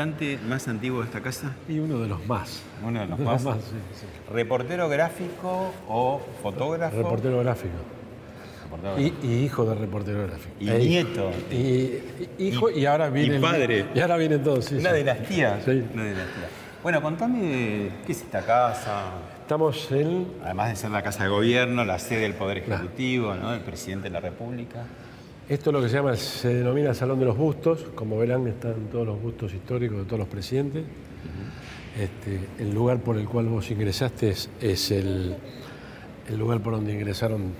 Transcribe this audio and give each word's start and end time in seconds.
Habitante 0.00 0.38
más 0.48 0.66
antiguo 0.68 1.00
de 1.00 1.06
esta 1.06 1.20
casa, 1.20 1.54
Y 1.68 1.78
uno 1.78 1.98
de 1.98 2.08
los 2.08 2.26
más. 2.26 2.62
uno 2.86 3.00
de 3.00 3.06
los 3.06 3.18
De 3.18 3.24
más. 3.24 3.42
sí, 3.42 3.48
sí. 3.94 4.06
Reportero 4.32 4.88
gráfico 4.88 5.72
o 5.88 6.20
fotógrafo. 6.42 6.96
Reportero 6.96 7.38
gráfico. 7.40 7.74
Y, 8.98 9.12
y 9.26 9.44
hijo 9.44 9.64
de 9.64 9.74
reportero 9.74 10.22
gráfico. 10.26 10.54
Y 10.60 10.70
E 10.70 10.78
nieto. 10.78 11.30
Y, 11.50 11.54
y- 11.54 12.30
hijo 12.38 12.70
y, 12.70 12.86
ahora 12.86 13.10
viene. 13.10 13.36
el- 13.36 13.40
padre. 13.42 13.86
Y 13.94 14.00
ahora 14.00 14.16
vienen 14.16 14.42
todos, 14.42 14.64
sí. 14.66 14.76
Una 14.76 14.92
sí. 14.94 15.04
Sí. 15.24 15.28
Tías. 15.28 15.64
Bueno, 16.82 17.02
contame 17.02 17.90
qué 18.06 18.12
es 18.12 18.22
esta 18.22 18.40
casa. 18.42 19.02
Estamos 19.42 19.90
en. 19.92 20.28
Además 20.44 20.70
de 20.70 20.76
ser 20.76 20.90
la 20.92 21.02
casa 21.02 21.24
de 21.24 21.28
gobierno, 21.30 21.84
la 21.84 21.98
sede 21.98 22.20
del 22.20 22.34
Poder 22.34 22.58
Ejecutivo, 22.58 23.34
¿no? 23.34 23.52
El 23.52 23.60
presidente 23.60 24.04
de 24.08 24.14
la 24.14 24.20
República. 24.20 24.84
Esto 25.50 25.70
es 25.70 25.74
lo 25.74 25.82
que 25.82 25.88
se 25.88 25.96
llama, 25.96 26.14
se 26.16 26.54
denomina 26.54 26.94
Salón 26.94 27.18
de 27.18 27.24
los 27.26 27.36
Bustos. 27.36 27.84
Como 27.96 28.16
verán, 28.16 28.46
están 28.46 28.86
todos 28.92 29.04
los 29.06 29.20
bustos 29.20 29.52
históricos 29.52 29.98
de 29.98 30.04
todos 30.04 30.20
los 30.20 30.28
presidentes. 30.28 30.84
Este, 31.98 32.38
el 32.62 32.72
lugar 32.72 32.98
por 33.00 33.18
el 33.18 33.26
cual 33.28 33.46
vos 33.46 33.68
ingresaste 33.70 34.30
es, 34.30 34.48
es 34.60 34.92
el, 34.92 35.34
el 36.28 36.36
lugar 36.38 36.60
por 36.60 36.74
donde 36.74 36.92
ingresaron 36.92 37.52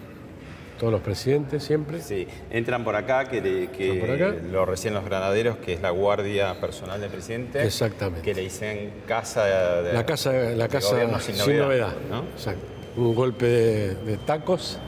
todos 0.78 0.92
los 0.92 1.02
presidentes 1.02 1.64
siempre. 1.64 2.00
Sí, 2.00 2.28
entran 2.52 2.84
por 2.84 2.94
acá, 2.94 3.28
que, 3.28 3.40
le- 3.42 3.66
que 3.72 3.90
Entran 3.98 4.18
por 4.18 4.26
acá. 4.28 4.36
lo 4.52 4.64
recién 4.66 4.94
los 4.94 5.04
granaderos, 5.04 5.56
que 5.58 5.72
es 5.74 5.82
la 5.82 5.90
guardia 5.90 6.58
personal 6.60 7.00
del 7.00 7.10
presidente. 7.10 7.60
Exactamente. 7.62 8.22
Que 8.22 8.34
le 8.34 8.42
dicen 8.42 8.92
casa 9.08 9.44
de, 9.82 9.92
La 9.92 10.06
casa, 10.06 10.32
la 10.32 10.68
casa 10.68 10.92
gobierno 10.92 11.18
sin 11.18 11.36
novedad. 11.36 11.92
¿no? 12.08 12.20
Exacto. 12.34 12.62
Un 12.96 13.14
golpe 13.16 13.46
de, 13.46 13.94
de 13.96 14.16
tacos 14.18 14.78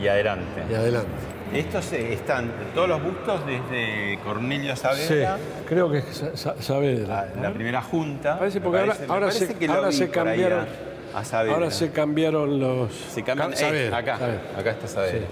y, 0.00 0.04
Y 0.04 0.08
adelante. 0.08 0.62
y 0.70 0.74
adelante. 0.74 1.10
Estos 1.54 1.92
eh, 1.92 2.12
están, 2.12 2.50
todos 2.74 2.88
los 2.88 3.02
bustos 3.02 3.40
desde 3.46 4.18
Cornelio 4.24 4.74
Sí, 4.76 4.82
Saavedra 4.82 5.38
creo 5.68 5.90
que 5.90 5.98
es 5.98 6.04
Sa- 6.06 6.36
Sa- 6.36 6.60
Saavedra. 6.60 7.28
a 7.36 7.40
la 7.40 7.52
primera 7.52 7.80
junta. 7.82 8.38
Parece 8.38 8.60
porque 8.60 8.80
ahora, 8.80 8.92
parece- 8.94 9.12
ahora 9.12 9.30
se, 9.30 9.54
que 9.54 9.66
ahora 9.66 9.92
se 9.92 10.10
cambiaron. 10.10 10.66
a, 11.14 11.18
a 11.20 11.24
Saavedra. 11.24 11.54
ahora 11.54 11.70
se 11.70 11.90
cambiaron 11.92 12.58
los. 12.60 12.92
Se 12.92 13.22
cambian, 13.22 13.52
Ca- 13.52 13.58
eh, 13.74 13.88
acá, 13.94 14.18
Saavedra. 14.18 14.40
acá 14.58 14.70
está 14.72 14.88
Saavedra. 14.88 15.26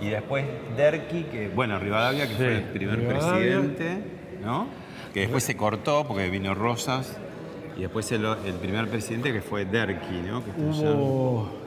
Y 0.00 0.08
después 0.10 0.44
Derqui, 0.76 1.24
que, 1.24 1.48
bueno, 1.48 1.78
Rivadavia, 1.78 2.24
que 2.26 2.32
Sí, 2.34 2.36
fue 2.38 2.56
el 2.56 2.62
primer 2.64 2.98
Rivadavia. 3.00 3.30
presidente, 3.58 3.98
¿no? 4.42 4.66
Que 5.12 5.20
después 5.20 5.44
se 5.44 5.56
cortó 5.56 6.06
porque 6.06 6.30
vino 6.30 6.54
Rosas. 6.54 7.16
Y 7.76 7.82
después 7.82 8.10
el, 8.12 8.24
el 8.24 8.54
primer 8.54 8.88
presidente 8.88 9.32
que 9.32 9.40
fue 9.42 9.64
Derqui, 9.64 10.22
¿no? 10.26 10.42
Que 10.44 10.50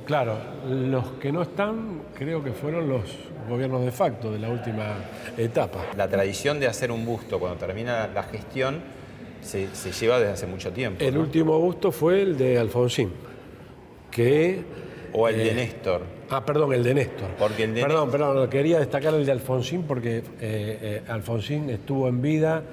claro, 0.06 0.38
los 0.69 1.06
que 1.13 1.31
no 1.31 1.41
están, 1.41 2.01
creo 2.17 2.44
que 2.44 2.51
fueron 2.51 2.88
los 2.89 3.03
gobiernos 3.50 3.84
de 3.84 3.91
facto 3.91 4.31
de 4.31 4.39
la 4.39 4.50
última 4.50 4.95
etapa. 5.38 5.79
La 5.97 6.07
tradición 6.07 6.59
de 6.59 6.67
hacer 6.67 6.91
un 6.91 7.06
busto 7.06 7.39
cuando 7.39 7.57
termina 7.57 8.07
la 8.07 8.23
gestión 8.23 8.79
se, 9.41 9.67
se 9.73 9.91
lleva 9.91 10.19
desde 10.19 10.34
hace 10.34 10.47
mucho 10.47 10.72
tiempo. 10.72 11.03
El 11.03 11.16
¿no? 11.16 11.22
último 11.22 11.59
busto 11.59 11.91
fue 11.91 12.22
el 12.22 12.38
de 12.38 12.59
Alfonsín, 12.59 13.11
que 14.11 14.63
O 15.13 15.28
el 15.28 15.38
de 15.38 15.51
Eh, 15.51 15.56
Néstor. 15.56 16.01
Ah, 16.29 16.45
perdón, 16.45 16.73
el 16.73 16.84
de 16.84 16.94
Néstor. 16.94 17.29
Porque 17.38 17.63
el 17.66 17.73
de 17.73 17.81
Perdón, 17.81 18.09
perdón, 18.11 18.50
quería 18.50 18.79
destacar 18.79 19.13
el 19.13 19.25
de 19.25 19.31
Alfonsín 19.34 19.84
porque 19.84 20.19
eh, 20.19 20.23
eh, 20.40 21.01
Alfonsín 21.07 21.69
estuvo 21.69 22.07
en 22.07 22.22
vida. 22.22 22.63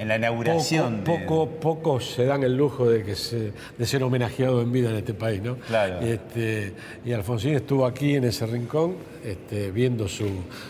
En 0.00 0.08
la 0.08 0.14
Poco, 0.14 0.18
inauguración. 0.18 1.04
de- 1.04 1.12
poco, 1.18 1.46
pocos 1.60 2.10
se 2.14 2.24
dan 2.24 2.42
el 2.42 2.56
lujo 2.56 2.88
de, 2.88 3.04
que 3.04 3.14
se- 3.14 3.52
de 3.76 3.86
ser 3.86 4.02
homenajeado 4.02 4.62
en 4.62 4.72
vida 4.72 4.88
en 4.90 4.96
este 4.96 5.12
país, 5.12 5.42
¿no? 5.42 5.56
Claro. 5.56 5.98
Y, 6.04 6.08
este, 6.10 6.72
y 7.04 7.12
Alfonsín 7.12 7.54
estuvo 7.54 7.84
aquí 7.84 8.14
en 8.14 8.24
ese 8.24 8.46
rincón 8.46 8.94
este, 9.22 9.70
viendo 9.70 10.08
su, 10.08 10.26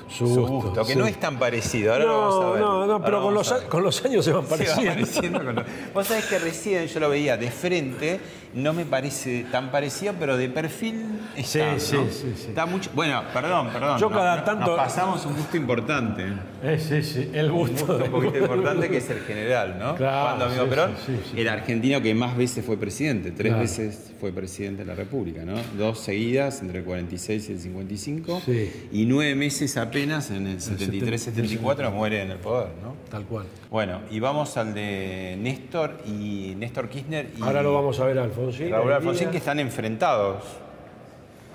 su, 0.09 0.27
su 0.27 0.41
busto. 0.41 0.51
busto, 0.71 0.85
que 0.85 0.95
sí. 0.95 0.99
no 0.99 1.07
es 1.07 1.21
tan 1.21 1.39
parecido. 1.39 1.93
Ahora 1.93 2.05
lo 2.07 2.19
vamos 2.19 2.35
a 2.35 2.41
No, 2.47 2.53
ver. 2.53 2.61
no, 2.61 2.87
no, 2.89 3.05
pero 3.05 3.23
con 3.23 3.33
los, 3.33 3.53
con 3.53 3.85
los 3.85 4.05
años 4.05 4.25
se 4.25 4.33
van 4.33 4.43
Se 4.43 4.51
va 4.51 4.57
pareciendo. 4.57 4.91
pareciendo 4.93 5.45
con 5.45 5.55
lo- 5.55 5.65
Vos 5.95 6.07
sabés 6.09 6.25
que 6.27 6.39
recién 6.41 6.87
yo 6.89 6.99
lo 6.99 7.09
veía 7.09 7.37
de 7.37 7.53
frente, 7.53 8.19
no 8.55 8.73
me 8.73 8.85
parece 8.85 9.47
tan 9.53 9.71
parecido, 9.71 10.15
pero 10.19 10.37
de 10.37 10.49
perfil 10.49 11.21
está, 11.37 11.79
Sí, 11.79 11.95
¿no? 11.95 12.03
sí, 12.07 12.09
sí, 12.11 12.33
sí. 12.37 12.47
Está 12.49 12.67
mucho... 12.67 12.91
Bueno, 12.93 13.23
perdón, 13.33 13.69
perdón. 13.73 14.01
Yo 14.01 14.11
no- 14.11 14.17
cada 14.17 14.39
no- 14.39 14.43
tanto- 14.43 14.67
Nos 14.67 14.77
pasamos 14.77 15.25
un 15.27 15.37
gusto 15.37 15.57
importante. 15.57 16.25
Eh, 16.65 16.79
sí, 16.81 17.05
sí, 17.05 17.31
el 17.33 17.53
Un 17.53 17.57
busto. 17.59 17.87
gusto 17.87 18.05
un 18.05 18.11
poquito 18.11 18.39
importante 18.39 18.89
que 18.91 18.97
es 18.97 19.11
el 19.11 19.20
general, 19.21 19.79
¿no? 19.79 19.95
Claro, 19.97 20.27
Cuando 20.29 20.45
amigo 20.47 20.65
sí, 20.65 20.71
Perón, 20.71 20.95
sí, 21.07 21.13
sí, 21.17 21.31
sí. 21.35 21.41
el 21.41 21.49
argentino 21.49 22.01
que 22.03 22.15
más 22.15 22.37
veces 22.37 22.65
fue 22.65 22.77
presidente, 22.77 23.31
tres 23.31 23.49
Claro. 23.51 23.63
veces 23.63 24.13
fue 24.21 24.33
presidente 24.33 24.83
de 24.83 24.87
la 24.89 24.95
República, 24.95 25.45
¿no? 25.45 25.55
Dos 25.79 26.01
seguidas 26.01 26.61
entre 26.63 26.81
el 26.81 26.85
46 26.85 27.49
y 27.49 27.53
el 27.53 27.59
55, 27.61 28.43
Sí. 28.45 28.89
y 28.93 29.07
nueve 29.07 29.35
meses 29.35 29.77
apenas 29.77 30.31
en 30.31 30.47
el 30.47 30.61
73-74 30.61 31.91
muere 31.93 32.23
en 32.23 32.31
el 32.31 32.39
poder, 32.39 32.69
¿no? 32.83 32.95
Tal 33.11 33.25
cual. 33.25 33.47
Bueno, 33.71 34.01
y 34.11 34.21
vamos 34.21 34.57
al 34.57 34.75
de 34.75 35.37
Néstor 35.41 35.99
y 36.07 36.55
Néstor 36.59 36.89
Kirchner 36.89 37.31
y 37.39 37.43
Ahora 37.43 37.63
lo 37.63 37.73
vamos 37.75 37.99
a 38.01 38.05
ver 38.05 38.19
a 38.19 38.25
Alfonsín. 38.25 38.71
Raúl 38.71 38.93
Alfonsín 38.93 39.31
que 39.31 39.39
están 39.39 39.59
enfrentados. 39.61 40.43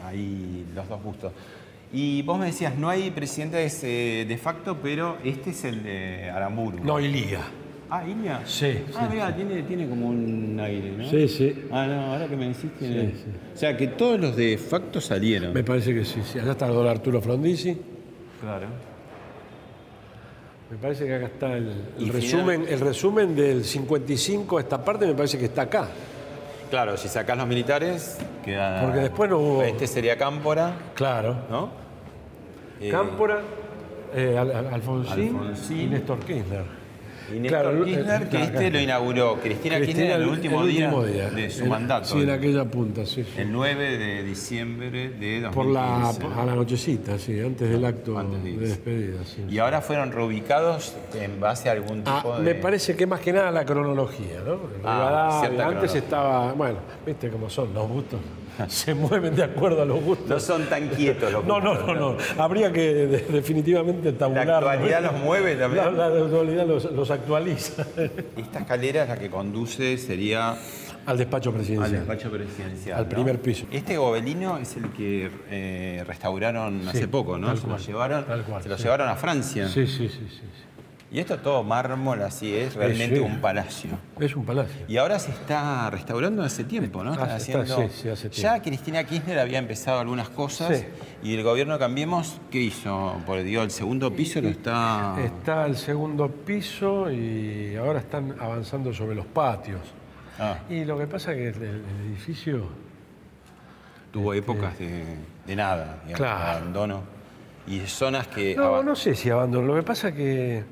Ahí 0.05 0.65
los 0.75 0.87
dos 0.87 1.01
gustos. 1.01 1.31
Y 1.97 2.23
vos 2.23 2.37
me 2.37 2.47
decías, 2.47 2.77
no 2.77 2.89
hay 2.89 3.09
presidentes 3.09 3.81
eh, 3.85 4.25
de 4.27 4.37
facto, 4.37 4.77
pero 4.83 5.17
este 5.23 5.51
es 5.51 5.63
el 5.63 5.81
de 5.81 6.29
Aramburu. 6.29 6.79
No, 6.83 6.99
y 6.99 7.07
Liga. 7.07 7.39
Ah, 7.89 8.03
Ilia. 8.05 8.41
Sí, 8.45 8.79
Ah, 8.97 9.07
mira, 9.09 9.33
tiene, 9.33 9.61
tiene 9.63 9.87
como 9.87 10.07
un 10.07 10.59
aire, 10.59 10.91
¿no? 10.97 11.09
Sí, 11.09 11.27
sí. 11.29 11.67
Ah, 11.71 11.85
no, 11.87 12.13
ahora 12.13 12.27
que 12.27 12.35
me 12.35 12.47
decís 12.49 12.69
tiene... 12.77 13.11
Sí, 13.11 13.11
sí. 13.23 13.31
O 13.53 13.57
sea, 13.57 13.77
que 13.77 13.87
todos 13.87 14.19
los 14.19 14.35
de 14.35 14.57
facto 14.57 14.99
salieron. 14.99 15.53
Me 15.53 15.63
parece 15.63 15.93
que 15.93 16.03
sí, 16.03 16.19
sí. 16.29 16.37
Acá 16.39 16.51
está 16.51 16.67
el 16.67 16.73
don 16.73 16.87
Arturo 16.87 17.21
Frondizi. 17.21 17.77
Claro. 18.41 18.65
Me 20.71 20.77
parece 20.77 21.05
que 21.05 21.13
acá 21.15 21.25
está 21.27 21.53
el, 21.55 21.71
el 21.99 22.09
resumen, 22.09 22.65
el 22.67 22.79
resumen 22.81 23.35
del 23.35 23.63
55 23.63 24.57
a 24.57 24.61
esta 24.61 24.83
parte 24.83 25.05
me 25.05 25.13
parece 25.13 25.37
que 25.37 25.45
está 25.45 25.61
acá. 25.61 25.87
Claro, 26.71 26.97
si 26.97 27.07
sacás 27.07 27.37
los 27.37 27.47
militares, 27.47 28.17
queda... 28.43 28.81
Porque 28.81 28.99
después 28.99 29.29
no 29.29 29.37
hubo- 29.37 29.63
Este 29.63 29.85
sería 29.87 30.17
Cámpora, 30.17 30.73
Claro. 30.95 31.37
¿no? 31.49 31.84
Eh, 32.81 32.89
Cámpora, 32.89 33.39
eh, 34.13 34.37
Al- 34.37 34.51
Al- 34.51 34.73
Alfonsín, 34.73 35.35
Alfonsín. 35.37 35.79
y 35.79 35.85
Néstor 35.87 36.19
Kirchner. 36.19 36.85
Y 37.33 37.39
Néstor 37.39 37.61
Claro, 37.61 37.83
Kirchner, 37.85 38.29
que 38.29 38.37
este 38.43 38.51
claro. 38.51 38.69
lo 38.69 38.79
inauguró. 38.81 39.39
Cristina, 39.41 39.77
Kirchner 39.81 40.11
en 40.11 40.21
el 40.21 40.27
último, 40.27 40.63
día, 40.63 40.91
de 41.31 41.49
su 41.49 41.63
El- 41.63 41.69
mandato. 41.71 42.05
Sí, 42.09 42.21
en 42.21 42.29
aquella 42.29 42.65
punta, 42.65 43.03
sí. 43.05 43.23
sí. 43.23 43.41
El 43.41 43.51
9 43.51 43.97
de 43.97 44.23
diciembre 44.23 44.91
de 44.91 45.41
2015. 45.41 45.49
Por 45.55 45.65
la, 45.65 46.09
a 46.09 46.45
la 46.45 46.53
nochecita, 46.53 47.17
sí, 47.17 47.39
antes 47.39 47.67
del 47.67 47.83
acto 47.83 48.19
Antes 48.19 48.43
de 48.43 48.57
despedida. 48.57 49.23
Sí. 49.23 49.43
Y 49.49 49.57
ahora 49.57 49.81
fueron 49.81 50.11
reubicados 50.11 50.93
en 51.15 51.39
base 51.39 51.67
a 51.67 51.71
algún 51.71 52.03
Ah, 52.05 52.19
tipo 52.21 52.37
de... 52.37 52.43
Me 52.43 52.55
parece 52.55 52.95
que 52.95 53.07
más 53.07 53.21
que 53.21 53.33
nada 53.33 53.49
la 53.49 53.65
cronología, 53.65 54.41
¿no? 54.45 54.59
Ah, 54.83 55.41
Rivadavia, 55.41 55.47
antes 55.47 55.57
cronología. 55.65 55.99
estaba, 55.99 56.51
bueno, 56.53 56.77
viste 57.07 57.29
cómo 57.29 57.49
son 57.49 57.73
los 57.73 57.87
gustos, 57.87 58.19
se 58.67 58.93
mueven 58.93 59.35
de 59.35 59.43
acuerdo 59.43 59.81
a 59.81 59.85
los 59.85 60.01
gustos. 60.03 60.27
No 60.29 60.39
son 60.39 60.65
tan 60.65 60.87
quietos 60.89 61.31
los 61.31 61.45
No, 61.45 61.59
no, 61.59 61.71
gustos, 61.75 61.87
no, 61.97 62.11
no. 62.13 62.17
Habría 62.43 62.71
que 62.71 62.93
de- 62.93 63.17
definitivamente 63.19 64.11
La 64.11 64.17
tabular. 64.17 64.49
actualidad 64.49 65.01
los 65.03 65.13
mueve 65.21 65.55
también. 65.55 65.97
La, 65.97 66.09
la 66.09 66.23
actualidad 66.23 66.65
los, 66.67 66.91
los 66.91 67.11
actualiza 67.11 67.85
Esta 68.37 68.59
escalera 68.59 69.03
es 69.03 69.09
la 69.09 69.17
que 69.17 69.29
conduce, 69.29 69.97
sería 69.97 70.55
al 71.05 71.17
despacho 71.19 71.49
al 71.49 71.55
presidencial. 71.57 71.91
despacho 71.91 72.31
presidencial. 72.31 72.97
Al 72.97 73.03
¿no? 73.03 73.09
primer 73.09 73.39
piso. 73.39 73.65
Este 73.71 73.95
gobelino 73.97 74.57
es 74.57 74.75
el 74.77 74.89
que 74.91 75.29
eh, 75.51 76.03
restauraron 76.07 76.87
hace 76.87 77.07
poco, 77.07 77.37
¿no? 77.37 77.55
Se 77.55 77.67
lo 77.67 77.77
llevaron, 77.77 78.25
tal 78.25 78.43
cual, 78.43 78.63
se 78.63 78.69
lo 78.69 78.77
sí. 78.77 78.83
llevaron 78.83 79.07
a 79.09 79.15
Francia. 79.15 79.67
Sí, 79.67 79.85
sí, 79.85 80.09
sí, 80.09 80.27
sí. 80.29 80.41
Y 81.15 81.19
esto 81.21 81.37
todo 81.37 81.63
mármol, 81.63 82.21
así 82.23 82.53
es, 82.53 82.75
realmente 82.75 83.15
sí. 83.15 83.21
un 83.21 83.39
palacio. 83.39 83.91
Es 84.19 84.35
un 84.35 84.43
palacio. 84.43 84.83
Y 84.85 84.97
ahora 84.97 85.17
se 85.17 85.31
está 85.31 85.89
restaurando 85.89 86.43
hace 86.43 86.65
tiempo, 86.65 87.05
¿no? 87.05 87.13
Están 87.13 87.29
Ah, 87.29 87.37
está, 87.37 87.61
haciendo- 87.61 87.87
sí, 87.87 88.01
sí, 88.01 88.09
hace 88.09 88.29
Ya 88.31 88.49
tiempo. 88.49 88.63
Cristina 88.65 89.03
Kirchner 89.05 89.39
había 89.39 89.59
empezado 89.59 90.01
algunas 90.01 90.27
cosas 90.27 90.83
y 91.23 91.33
el 91.33 91.41
gobierno 91.41 91.79
Cambiemos, 91.79 92.41
¿qué 92.51 92.59
hizo? 92.59 93.15
Porque 93.25 93.43
digo, 93.43 93.61
el 93.63 93.71
segundo 93.71 94.13
piso 94.13 94.41
lo 94.41 94.49
está... 94.49 95.15
Está 95.23 95.65
el 95.67 95.77
segundo 95.77 96.27
piso 96.29 97.09
y 97.09 97.77
ahora 97.77 97.99
están 97.99 98.35
avanzando 98.37 98.93
sobre 98.93 99.15
los 99.15 99.25
patios. 99.25 99.79
Ah, 100.37 100.57
Y 100.69 100.83
lo 100.83 100.97
que 100.97 101.07
pasa 101.07 101.31
es 101.31 101.37
que 101.37 101.47
el, 101.47 101.63
el 101.69 101.83
edificio 102.09 102.67
tuvo 104.11 104.33
épocas 104.33 104.77
de, 104.79 105.01
de 105.47 105.55
nada, 105.55 105.99
digamos, 106.05 106.17
Claro. 106.17 106.57
abandono. 106.57 107.03
Y 107.67 107.79
zonas 107.87 108.27
que... 108.27 108.53
No, 108.55 108.83
no 108.83 108.95
sé 108.97 109.15
si 109.15 109.29
abandono. 109.29 109.65
Lo 109.67 109.75
que 109.75 109.83
pasa 109.83 110.09
es 110.09 110.15
que 110.15 110.63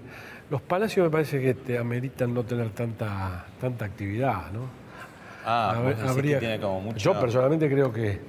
los 0.53 0.61
palacios 0.61 1.03
me 1.05 1.09
parece 1.09 1.41
que 1.41 1.55
te 1.55 1.79
ameritan 1.79 2.31
no 2.31 2.43
tener 2.43 2.69
tanta, 2.69 3.47
tanta 3.59 3.85
actividad, 3.85 4.51
¿no? 4.51 4.67
Ah, 5.43 5.81
decís 5.83 6.21
que 6.31 6.35
tiene 6.37 6.59
como 6.59 6.79
mucho... 6.79 6.99
Yo 6.99 7.19
personalmente 7.19 7.67
creo 7.67 7.91
que 7.91 8.19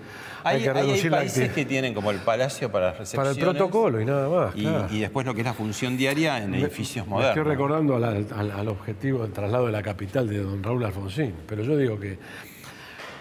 hay, 0.43 0.57
Hay, 0.57 0.63
que 0.63 0.71
hay- 0.71 0.77
hay 0.79 0.83
reducir 0.87 1.11
la 1.11 1.19
países 1.19 1.37
actividad. 1.37 1.55
que 1.55 1.65
tienen 1.67 1.93
como 1.93 2.11
el 2.11 2.21
palacio 2.21 2.73
para 2.73 2.87
las 2.87 2.95
Para 2.95 3.29
el 3.29 3.37
recepciones. 3.37 3.57
protocolo 3.63 4.01
y 4.01 4.07
nada 4.07 4.29
más. 4.31 4.57
Y, 4.57 4.63
claro. 4.63 4.87
y 4.91 5.01
después 5.01 5.27
lo 5.27 5.35
que 5.35 5.43
es 5.43 5.47
la 5.47 5.53
función 5.53 5.99
diaria 5.99 6.43
en 6.43 6.55
edificios 6.55 7.05
Me 7.07 7.11
modernos. 7.11 7.37
estoy 7.37 7.53
recordando 7.53 7.97
al, 7.97 8.05
al- 8.35 8.51
al 8.51 8.69
objetivo 8.69 9.23
del 9.23 9.33
traslado 9.33 9.67
de 9.67 9.73
la 9.73 9.83
capital 9.83 10.27
de 10.27 10.39
don 10.39 10.63
Raúl 10.63 10.83
Alfonsín, 10.83 11.35
pero 11.47 11.63
yo 11.63 11.77
digo 11.77 12.01
que, 12.01 12.19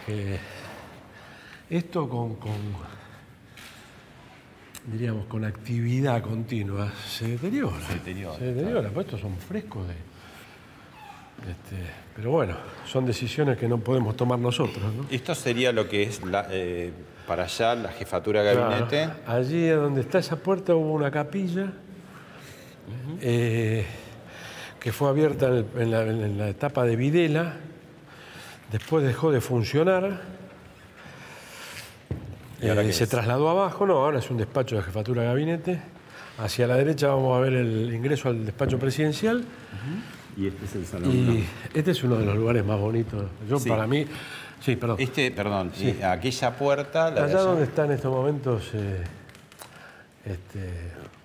que 0.05 0.39
esto 1.69 2.07
con, 2.07 2.35
con, 2.35 2.53
diríamos, 4.85 5.25
con 5.27 5.45
actividad 5.45 6.21
continua 6.21 6.91
se 7.07 7.27
deteriora. 7.29 7.79
Se 7.87 7.93
deteriora, 7.95 8.37
Se 8.37 8.45
deteriora, 8.53 8.89
pues 8.89 9.05
estos 9.05 9.21
son 9.21 9.37
frescos 9.37 9.87
de... 9.87 9.93
este, 11.51 11.89
pero 12.15 12.31
bueno, 12.31 12.55
son 12.85 13.05
decisiones 13.05 13.57
que 13.57 13.67
no 13.67 13.77
podemos 13.79 14.15
tomar 14.15 14.39
nosotros, 14.39 14.83
¿no? 14.93 15.05
Esto 15.09 15.33
sería 15.35 15.71
lo 15.71 15.87
que 15.87 16.03
es 16.03 16.23
la, 16.25 16.47
eh, 16.51 16.91
para 17.27 17.43
allá 17.43 17.75
la 17.75 17.89
jefatura 17.89 18.43
de 18.43 18.55
gabinete. 18.55 19.05
Claro. 19.05 19.39
Allí 19.39 19.67
donde 19.69 20.01
está 20.01 20.19
esa 20.19 20.35
puerta 20.35 20.75
hubo 20.75 20.93
una 20.93 21.09
capilla 21.11 21.71
eh, 23.21 23.85
que 24.79 24.91
fue 24.91 25.09
abierta 25.09 25.47
en, 25.47 25.53
el- 25.55 25.81
en 25.81 25.91
la, 25.91 26.01
en 26.03 26.37
la 26.37 26.49
etapa 26.49 26.83
de 26.83 26.95
Videla, 26.97 27.55
después 28.71 29.05
dejó 29.05 29.31
de 29.31 29.39
funcionar, 29.39 30.21
¿Y 32.63 32.69
ahora 32.69 32.81
eh, 32.83 32.87
qué 32.87 32.93
se 32.93 33.03
es? 33.03 33.09
trasladó 33.09 33.49
abajo, 33.49 33.85
no, 33.85 33.95
ahora 33.97 34.19
es 34.19 34.29
un 34.31 34.37
despacho 34.37 34.75
de 34.75 34.81
jefatura 34.83 35.21
de 35.23 35.27
gabinete. 35.27 35.81
Hacia 36.39 36.65
la 36.65 36.75
derecha 36.75 37.07
vamos 37.09 37.37
a 37.37 37.39
ver 37.41 37.53
el 37.53 37.93
ingreso 37.93 38.29
al 38.29 38.43
despacho 38.45 38.79
presidencial 38.79 39.43
Y 40.35 40.47
este 40.47 40.65
es 40.65 40.75
el 40.75 40.85
salón. 40.87 41.11
y 41.11 41.43
este 41.73 41.91
es 41.91 42.03
uno 42.03 42.15
de 42.17 42.25
los 42.25 42.35
lugares 42.35 42.65
más 42.65 42.79
bonitos. 42.79 43.25
Yo 43.47 43.59
Sí. 43.59 43.69
para 43.69 43.85
mí, 43.85 44.05
sí, 44.59 44.75
perdón. 44.75 44.95
Este, 44.99 45.29
perdón, 45.29 45.71
eh, 45.79 46.03
aquella 46.03 46.57
puerta, 46.57 47.11
la 47.11 47.25
Allá 47.25 47.33
allá, 47.35 47.39
donde 47.41 47.65
está 47.65 47.85
en 47.85 47.91
estos 47.91 48.11
momentos 48.11 48.71
eh, 48.73 49.03
este, 50.25 50.69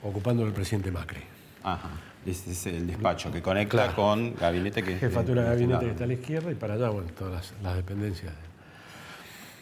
ocupando 0.03 0.45
el 0.45 0.53
presidente 0.53 0.91
Macri. 0.91 1.21
Ajá, 1.63 1.89
este 2.27 2.51
es 2.53 2.67
el 2.67 2.87
despacho 2.87 3.33
que 3.33 3.41
conecta 3.41 3.71
Claro. 3.79 3.95
con 3.97 4.35
gabinete 4.35 4.83
que 4.83 4.95
es 4.95 5.01
Jefatura 5.01 5.43
de 5.43 5.49
este 5.49 5.55
gabinete 5.55 5.73
lado. 5.73 5.87
que 5.87 5.91
está 5.93 6.05
a 6.05 6.07
la 6.07 6.13
izquierda 6.13 6.51
y 6.53 6.55
para 6.55 6.75
allá, 6.75 6.89
bueno, 6.91 7.09
todas 7.19 7.33
las, 7.33 7.55
las 7.63 7.77
dependencias. 7.77 8.33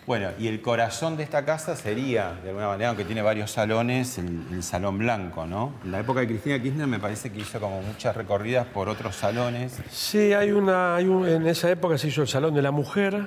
Bueno, 0.07 0.29
y 0.39 0.47
el 0.47 0.61
corazón 0.63 1.17
de 1.17 1.25
esta 1.25 1.45
casa 1.45 1.75
sería, 1.75 2.35
de 2.45 2.51
alguna 2.51 2.69
manera, 2.69 2.91
aunque 2.91 3.05
tiene 3.05 3.23
varios 3.23 3.51
salones, 3.51 4.19
el, 4.19 4.41
el 4.53 4.63
salón 4.63 4.99
blanco, 4.99 5.47
¿no? 5.49 5.73
En 5.85 5.91
la 5.91 5.99
época 5.99 6.21
de 6.21 6.29
Cristina 6.29 6.63
Kirchner 6.63 6.87
me 6.87 7.01
parece 7.01 7.33
que 7.33 7.41
hizo 7.41 7.59
como 7.59 7.83
muchas 7.83 8.15
recorridas 8.17 8.67
por 8.69 8.89
otros 8.89 9.17
salones, 9.17 9.77
Sí, 9.91 10.33
hay 10.33 10.53
una, 10.53 10.95
hay 10.95 11.07
un- 11.07 11.27
en 11.29 11.47
esa 11.49 11.69
época 11.71 11.99
se 11.99 12.07
hizo 12.09 12.23
el 12.23 12.29
Salón 12.29 12.55
de 12.55 12.63
la 12.63 12.71
Mujer. 12.71 13.27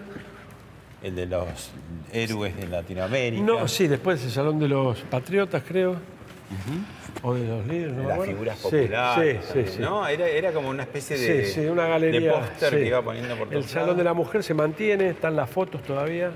el 1.04 1.16
de 1.16 1.26
los 1.26 1.72
héroes 2.14 2.56
de 2.56 2.68
Latinoamérica. 2.68 3.44
No, 3.44 3.68
sí, 3.68 3.88
después 3.88 4.24
el 4.24 4.32
Salón 4.32 4.58
de 4.60 4.70
los 4.70 5.00
Patriotas, 5.02 5.64
creo. 5.68 5.96
O 7.22 7.34
de 7.34 7.46
los 7.46 7.68
líderes, 7.68 7.94
no 7.94 8.08
las 8.08 8.26
figuras 8.26 8.58
populares. 8.58 9.42
Sí, 9.42 9.42
sí, 9.42 9.48
también, 9.54 9.74
sí. 9.74 9.80
¿no? 9.82 10.08
Era, 10.08 10.28
era 10.28 10.52
como 10.54 10.70
una 10.70 10.84
especie 10.84 11.18
de, 11.18 11.46
Sí, 11.46 11.54
sí, 11.62 11.66
una 11.68 11.88
galería. 11.88 12.20
de 12.22 12.30
póster 12.38 12.70
que 12.76 12.88
iba 12.88 13.02
poniendo 13.02 13.36
por 13.36 13.48
El 13.48 13.54
todos 13.56 13.66
Salón 13.66 13.88
lados. 13.88 13.98
de 13.98 14.04
la 14.06 14.14
Mujer 14.14 14.44
se 14.44 14.54
mantiene, 14.54 15.10
están 15.10 15.36
las 15.36 15.50
fotos 15.50 15.84
todavía. 15.84 16.32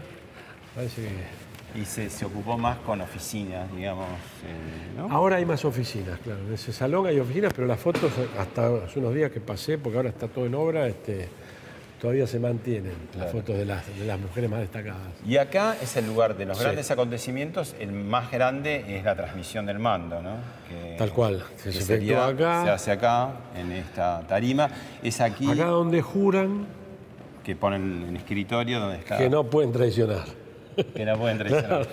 Parece 0.75 1.01
que... 1.03 1.43
Y 1.79 1.85
se, 1.85 2.07
se 2.11 2.23
ocupó 2.25 2.55
más 2.55 2.77
con 2.79 3.01
oficinas, 3.01 3.71
digamos, 3.75 4.05
eh, 4.45 4.95
¿no? 4.95 5.09
Ahora 5.11 5.37
hay 5.37 5.45
más 5.45 5.65
oficinas, 5.65 6.19
claro. 6.19 6.41
En 6.47 6.53
ese 6.53 6.71
salón 6.71 7.07
hay 7.07 7.19
oficinas, 7.19 7.51
pero 7.51 7.65
las 7.67 7.79
fotos, 7.79 8.11
hasta 8.37 8.67
hace 8.85 8.99
unos 8.99 9.13
días 9.15 9.31
que 9.31 9.41
pasé, 9.41 9.79
porque 9.79 9.97
ahora 9.97 10.09
está 10.09 10.27
todo 10.27 10.45
en 10.45 10.53
obra, 10.53 10.85
este, 10.87 11.27
todavía 11.99 12.27
se 12.27 12.37
mantienen 12.39 12.93
las 13.17 13.31
fotos 13.31 13.57
de 13.57 13.65
las, 13.65 13.87
de 13.97 14.05
las 14.05 14.19
mujeres 14.19 14.51
más 14.51 14.59
destacadas. 14.59 15.01
Y 15.25 15.37
acá 15.37 15.75
es 15.81 15.97
el 15.97 16.05
lugar 16.05 16.37
de 16.37 16.45
los 16.45 16.59
Sí. 16.59 16.63
grandes 16.63 16.91
acontecimientos, 16.91 17.75
el 17.79 17.91
más 17.91 18.29
grande 18.31 18.85
es 18.95 19.03
la 19.03 19.15
transmisión 19.15 19.65
del 19.65 19.79
mando, 19.79 20.21
¿no? 20.21 20.35
Que- 20.69 20.95
Tal 20.95 21.09
cual, 21.11 21.43
se 21.57 21.71
que 21.71 21.77
efectúa 21.79 22.27
acá. 22.27 22.63
Se 22.65 22.69
hace 22.69 22.91
acá, 22.91 23.31
en 23.57 23.71
esta 23.71 24.21
tarima. 24.27 24.69
Es 25.01 25.21
aquí 25.21 25.49
Acá 25.49 25.65
donde 25.65 26.03
juran 26.03 26.67
que 27.43 27.55
ponen 27.55 28.05
en 28.09 28.15
escritorio 28.17 28.79
donde 28.79 28.97
está. 28.99 29.17
que 29.17 29.27
no 29.27 29.43
pueden 29.45 29.71
traicionar. 29.71 30.42
que 30.95 31.05
no 31.05 31.17
pueden 31.17 31.37
traicionar. 31.37 31.87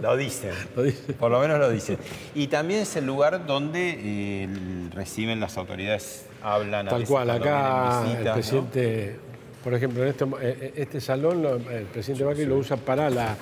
Lo 0.00 0.16
dicen. 0.16 0.52
Lo. 0.76 1.14
Por 1.18 1.30
lo 1.30 1.40
menos 1.40 1.58
lo 1.58 1.70
dicen. 1.70 1.98
Y 2.34 2.46
también 2.46 2.80
es 2.80 2.96
el 2.96 3.06
lugar 3.06 3.46
donde 3.46 3.98
eh, 3.98 4.48
reciben 4.94 5.40
las 5.40 5.56
autoridades, 5.56 6.26
hablan. 6.42 6.88
a 6.88 6.90
Tal 6.90 7.00
veces 7.00 7.10
cual, 7.10 7.30
acá 7.30 8.02
el 8.18 8.32
presidente, 8.32 9.16
por 9.62 9.74
ejemplo, 9.74 10.02
en 10.02 10.08
este, 10.08 10.24
eh, 10.42 10.72
este 10.76 11.00
salón 11.00 11.44
el 11.70 11.84
presidente 11.84 12.24
Macri 12.24 12.46
lo 12.46 12.56
usa 12.56 12.76
para 12.76 13.10
la, 13.10 13.36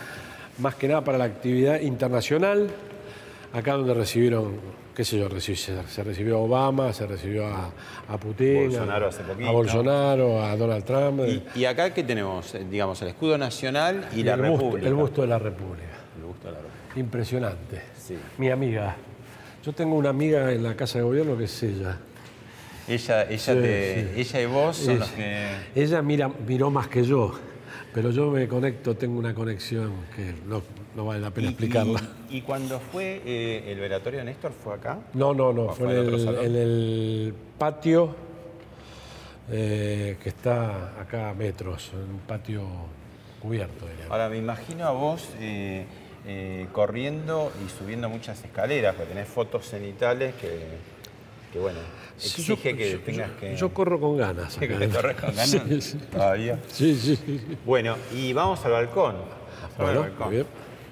más 0.58 0.74
que 0.74 0.88
nada 0.88 1.02
para 1.02 1.18
la 1.18 1.24
actividad 1.24 1.80
internacional, 1.80 2.68
acá 3.52 3.72
donde 3.74 3.94
recibieron, 3.94 4.52
qué 4.94 5.04
sé 5.04 5.18
yo, 5.18 5.28
se, 5.40 6.04
recibió 6.04 6.36
a 6.36 6.38
Obama, 6.40 6.92
se 6.92 7.06
recibió 7.06 7.46
a, 7.46 7.70
a 8.08 8.18
Putin, 8.18 8.64
Bolsonaro 8.70 9.06
a, 9.06 9.08
hace 9.08 9.22
poquito. 9.22 9.48
a 9.48 9.52
Bolsonaro, 9.52 10.42
a 10.42 10.56
Donald 10.56 10.84
Trump, 10.84 11.20
Y, 11.54 11.60
y 11.60 11.64
acá, 11.64 11.92
¿qué 11.94 12.02
tenemos? 12.02 12.54
Eh, 12.54 12.66
Digamos, 12.70 13.00
el 13.02 13.08
escudo 13.08 13.38
nacional 13.38 14.08
y, 14.14 14.20
y 14.20 14.22
la 14.24 14.34
el, 14.34 14.40
busto, 14.42 14.56
República. 14.64 14.88
el 14.88 14.94
busto 14.94 15.20
de 15.22 15.26
la 15.28 15.38
República. 15.38 15.88
El 16.18 16.24
busto 16.24 16.46
de 16.48 16.52
la 16.52 16.58
República. 16.60 17.00
Impresionante. 17.00 17.82
Sí. 17.98 18.16
Mi 18.38 18.50
amiga. 18.50 18.96
Yo 19.64 19.72
tengo 19.72 19.96
una 19.96 20.10
amiga 20.10 20.52
en 20.52 20.62
la 20.62 20.74
Casa 20.76 20.98
de 20.98 21.04
Gobierno 21.04 21.36
que 21.36 21.44
es 21.44 21.62
ella. 21.62 21.98
Ella, 22.88 23.24
ella, 23.24 23.38
Sí, 23.38 23.52
te- 23.52 24.08
sí. 24.14 24.20
ella 24.20 24.40
y 24.42 24.46
vos 24.46 24.76
son 24.76 24.94
Es- 24.94 25.00
los 25.00 25.08
que... 25.10 25.46
Ella 25.74 26.00
mira, 26.00 26.30
miró 26.46 26.70
más 26.70 26.88
que 26.88 27.04
yo, 27.04 27.38
pero 27.92 28.10
yo 28.10 28.30
me 28.30 28.48
conecto, 28.48 28.94
tengo 28.96 29.18
una 29.18 29.34
conexión 29.34 29.92
que 30.16 30.32
no, 30.46 30.62
no 30.98 31.04
vale 31.06 31.20
la 31.20 31.30
pena 31.30 31.46
Y- 31.46 31.50
explicarla. 31.50 32.00
Y, 32.28 32.38
y 32.38 32.42
cuando 32.42 32.80
fue 32.80 33.22
eh, 33.24 33.70
el 33.72 33.78
velatorio 33.78 34.18
de 34.18 34.24
Néstor, 34.26 34.50
¿fue 34.52 34.74
acá? 34.74 34.98
No, 35.14 35.32
no, 35.32 35.52
no, 35.52 35.66
¿O 35.66 35.72
fue 35.72 35.92
en 35.92 36.08
el, 36.12 36.28
en 36.44 36.56
el 36.56 37.34
patio 37.56 38.14
eh, 39.50 40.16
que 40.20 40.28
está 40.28 41.00
acá 41.00 41.30
a 41.30 41.34
metros, 41.34 41.92
en 41.94 42.14
un 42.14 42.18
patio 42.26 42.64
cubierto. 43.40 43.86
diríamos. 43.86 44.10
Ahora, 44.10 44.28
me 44.28 44.38
imagino 44.38 44.86
a 44.86 44.90
vos 44.90 45.28
eh, 45.40 45.86
eh, 46.26 46.66
corriendo 46.72 47.52
y 47.64 47.70
subiendo 47.78 48.08
muchas 48.08 48.44
escaleras, 48.44 48.96
porque 48.96 49.12
tenés 49.14 49.28
fotos 49.28 49.68
cenitales 49.68 50.34
que, 50.34 50.58
que 51.52 51.58
bueno, 51.60 51.78
Sí, 52.16 52.26
exige 52.40 52.70
yo- 52.72 52.76
que 52.76 52.90
yo- 52.92 53.00
tengas 53.00 53.30
que... 53.38 53.54
Yo 53.56 53.72
corro 53.72 54.00
con 54.00 54.16
ganas. 54.16 54.56
que 54.58 54.64
acá. 54.64 54.78
te 54.80 54.88
corres 54.88 55.14
con 55.16 55.30
ganas 55.30 55.50
Sí, 55.50 55.80
sí. 55.80 55.98
todavía. 56.10 56.58
Sí, 56.66 56.96
sí, 56.96 57.14
sí. 57.14 57.40
Bueno, 57.64 57.94
y 58.12 58.32
vamos 58.32 58.64
al 58.64 58.72
balcón. 58.72 59.14
Vamos 59.14 59.78
al 59.78 59.84
Bueno, 59.84 60.00
balcón. 60.00 60.26
muy 60.26 60.34
bien. 60.38 60.46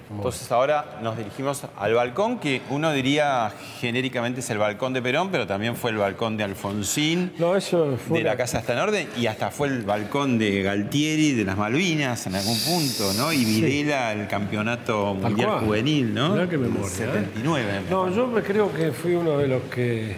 Entonces 0.09 0.49
ahora 0.51 0.99
nos 1.01 1.17
dirigimos 1.17 1.63
al 1.77 1.93
balcón, 1.93 2.39
que 2.39 2.61
uno 2.69 2.93
diría 2.93 3.51
genéricamente 3.79 4.39
es 4.39 4.49
el 4.49 4.57
balcón 4.57 4.93
de 4.93 5.01
Perón, 5.01 5.29
pero 5.31 5.45
también 5.45 5.75
fue 5.75 5.91
el 5.91 5.97
balcón 5.97 6.37
de 6.37 6.45
Alfonsín, 6.45 7.33
No, 7.37 7.55
eso 7.57 7.97
fue 8.07 8.19
de 8.19 8.23
la 8.23 8.37
Casa 8.37 8.59
Está 8.59 8.73
en 8.73 8.79
Orden, 8.79 9.09
y 9.17 9.27
hasta 9.27 9.51
fue 9.51 9.67
el 9.67 9.81
balcón 9.83 10.37
de 10.39 10.61
Galtieri, 10.63 11.33
de 11.33 11.43
las 11.43 11.57
Malvinas, 11.57 12.25
en 12.27 12.35
algún 12.35 12.57
punto, 12.59 13.11
¿no? 13.17 13.33
Y 13.33 13.43
Videla, 13.43 14.13
el 14.13 14.27
campeonato 14.27 15.13
mundial 15.13 15.59
juvenil, 15.59 16.13
¿no? 16.13 16.29
Mirá 16.29 16.45
qué 16.45 16.57
Del 16.57 16.69
memoria, 16.71 16.87
¿eh? 16.87 16.91
79. 16.97 17.81
me 17.83 17.89
No, 17.89 18.09
yo 18.09 18.27
me 18.27 18.41
creo 18.41 18.73
que 18.73 18.91
fui 18.91 19.13
uno 19.13 19.37
de 19.37 19.47
los 19.47 19.63
que. 19.63 20.15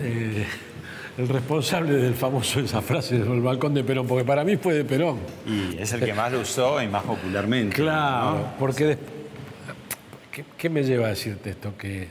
eh, 0.00 0.46
el 1.18 1.28
responsable 1.28 1.94
del 1.94 2.14
famoso 2.14 2.60
esa 2.60 2.82
frase 2.82 3.18
del 3.18 3.40
balcón 3.40 3.72
de 3.74 3.82
Perón, 3.84 4.06
porque 4.06 4.24
para 4.24 4.44
mí 4.44 4.56
fue 4.56 4.74
de 4.74 4.84
Perón. 4.84 5.18
Y 5.46 5.78
es 5.78 5.92
el 5.92 6.00
que 6.00 6.12
más 6.12 6.30
lo 6.32 6.40
usó 6.40 6.82
y 6.82 6.88
más 6.88 7.02
popularmente. 7.04 7.74
Claro, 7.76 8.32
¿no? 8.32 8.52
porque. 8.58 8.84
des- 8.86 8.98
¿Qué, 10.30 10.44
qué 10.58 10.68
me 10.68 10.82
lleva 10.84 11.06
a 11.06 11.10
decirte 11.10 11.48
esto? 11.50 11.72
Que 11.78 12.08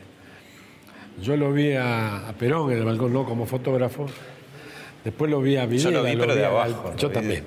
yo 1.21 1.37
lo 1.37 1.53
vi 1.53 1.73
a, 1.73 2.27
a 2.29 2.33
Perón 2.33 2.71
en 2.71 2.79
el 2.79 2.85
balcón, 2.85 3.13
no 3.13 3.23
como 3.25 3.45
fotógrafo. 3.45 4.07
Después 5.03 5.29
lo 5.29 5.39
vi 5.39 5.55
a 5.57 5.67
Videla. 5.67 5.91
Yo 5.91 5.97
lo 5.97 6.03
vi, 6.03 6.15
pero 6.17 6.33
vi 6.33 6.39
de 6.39 6.45
abajo, 6.47 6.93
Yo 6.97 7.11
también. 7.11 7.43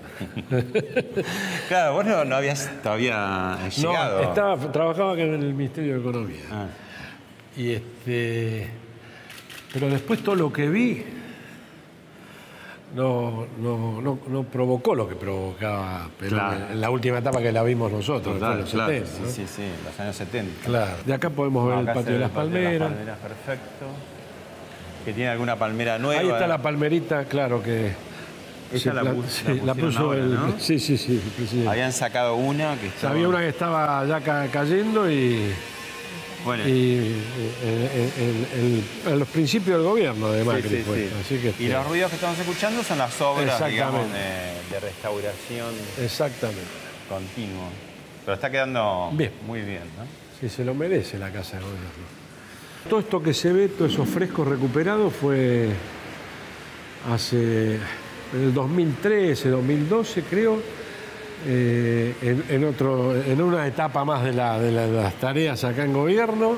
Claro, 1.68 1.94
vos 1.94 2.04
no, 2.06 2.24
no 2.24 2.36
habías 2.36 2.70
todavía 2.84 3.58
llegado. 3.76 4.22
No, 4.22 4.28
estaba, 4.28 4.72
trabajaba 4.72 5.14
en 5.18 5.34
el 5.34 5.54
Ministerio 5.54 5.94
de 5.94 6.00
Economía. 6.00 6.40
Ah. 6.52 6.66
Y 7.56 7.72
este. 7.72 8.68
Pero 9.72 9.90
después 9.90 10.22
todo 10.22 10.36
lo 10.36 10.52
que 10.52 10.68
vi 10.68 11.02
no, 12.94 13.46
no, 13.60 14.00
no, 14.00 14.18
no 14.28 14.42
provocó 14.44 14.94
lo 14.94 15.08
que 15.08 15.14
provocaba 15.14 16.08
Perón 16.18 16.38
Claro. 16.38 16.66
en 16.72 16.80
la 16.80 16.90
última 16.90 17.18
etapa 17.18 17.40
que 17.40 17.52
la 17.52 17.62
vimos 17.62 17.92
nosotros, 17.92 18.36
en 18.36 18.40
los 18.60 18.70
claro. 18.70 18.94
70. 19.06 19.20
¿no? 19.20 19.26
Sí, 19.28 19.32
sí, 19.32 19.46
sí, 19.46 19.62
en 19.62 19.84
los 19.84 20.00
años 20.00 20.16
70. 20.16 20.64
Claro. 20.66 20.92
De 21.04 21.12
acá 21.14 21.30
podemos 21.30 21.68
ver 21.68 21.78
Acá 21.78 21.90
el 21.92 21.98
patio 21.98 22.12
de 22.14 22.18
las 22.20 22.30
patio 22.30 22.50
de 22.50 22.54
palmeras. 22.62 22.88
palmeras, 22.92 23.18
perfecto. 23.18 23.86
Que 25.04 25.12
tiene 25.12 25.30
alguna 25.30 25.56
palmera 25.56 25.98
nueva. 25.98 26.20
Ahí 26.20 26.28
está 26.28 26.46
la 26.46 26.58
palmerita, 26.62 27.24
claro 27.24 27.62
que. 27.62 27.92
Esa 28.72 28.92
la 28.92 29.02
la, 29.02 29.12
pus- 29.14 29.24
sí, 29.30 29.60
la 29.64 29.74
puso 29.74 29.98
ahora, 30.00 30.18
el. 30.18 30.34
¿no? 30.34 30.54
Sí, 30.58 30.78
sí, 30.78 30.98
sí, 30.98 31.22
el. 31.54 31.68
Habían 31.68 31.90
sacado 31.92 32.34
una 32.36 32.76
que 32.78 32.88
estaba... 32.88 33.14
Había 33.14 33.26
una 33.28 33.38
que 33.38 33.48
estaba 33.48 34.04
ya 34.06 34.20
ca- 34.20 34.46
cayendo 34.52 35.10
y. 35.10 35.52
Bueno, 36.48 36.66
y 36.66 36.96
eh, 36.96 37.12
el- 37.62 38.22
el- 38.22 38.64
el- 39.04 39.12
en 39.12 39.18
los 39.18 39.28
principios 39.28 39.76
del 39.76 39.86
gobierno 39.86 40.30
de 40.32 40.44
Macri 40.44 40.62
sí, 40.66 40.82
fue. 40.86 40.96
sí. 40.96 41.08
Así 41.20 41.34
que, 41.36 41.46
Y 41.48 41.50
este, 41.50 41.68
los 41.68 41.86
ruidos 41.86 42.08
que 42.08 42.14
estamos 42.16 42.38
escuchando 42.38 42.82
son 42.82 42.96
las 42.96 43.20
obras, 43.20 43.68
digamos, 43.68 44.10
de, 44.10 44.74
de 44.74 44.80
restauración 44.80 45.74
Exactamente. 46.02 46.62
continua. 47.06 47.68
Pero 48.24 48.34
está 48.34 48.50
quedando 48.50 49.10
Bien. 49.12 49.30
muy 49.46 49.60
bien, 49.60 49.82
¿no? 49.98 50.06
Sí, 50.40 50.48
se 50.48 50.64
lo 50.64 50.72
merece 50.72 51.18
la 51.18 51.30
Casa 51.30 51.58
de 51.58 51.64
Gobierno. 51.64 51.88
Todo 52.88 53.00
esto 53.00 53.22
que 53.22 53.34
se 53.34 53.52
ve, 53.52 53.68
todos 53.68 53.92
esos 53.92 54.08
frescos 54.08 54.48
recuperados, 54.48 55.12
fue 55.12 55.68
hace 57.12 57.74
en 57.74 58.40
el 58.42 58.54
2013, 58.54 59.50
2012, 59.50 60.22
creo, 60.22 60.62
eh, 61.46 62.14
en, 62.22 62.44
en 62.48 62.64
otro, 62.64 63.14
en 63.14 63.40
una 63.42 63.66
etapa 63.66 64.04
más 64.04 64.24
de, 64.24 64.32
la- 64.32 64.58
de 64.58 64.72
la- 64.72 64.86
de 64.86 65.02
las 65.02 65.14
tareas 65.14 65.62
acá 65.64 65.84
en 65.84 65.92
gobierno. 65.92 66.56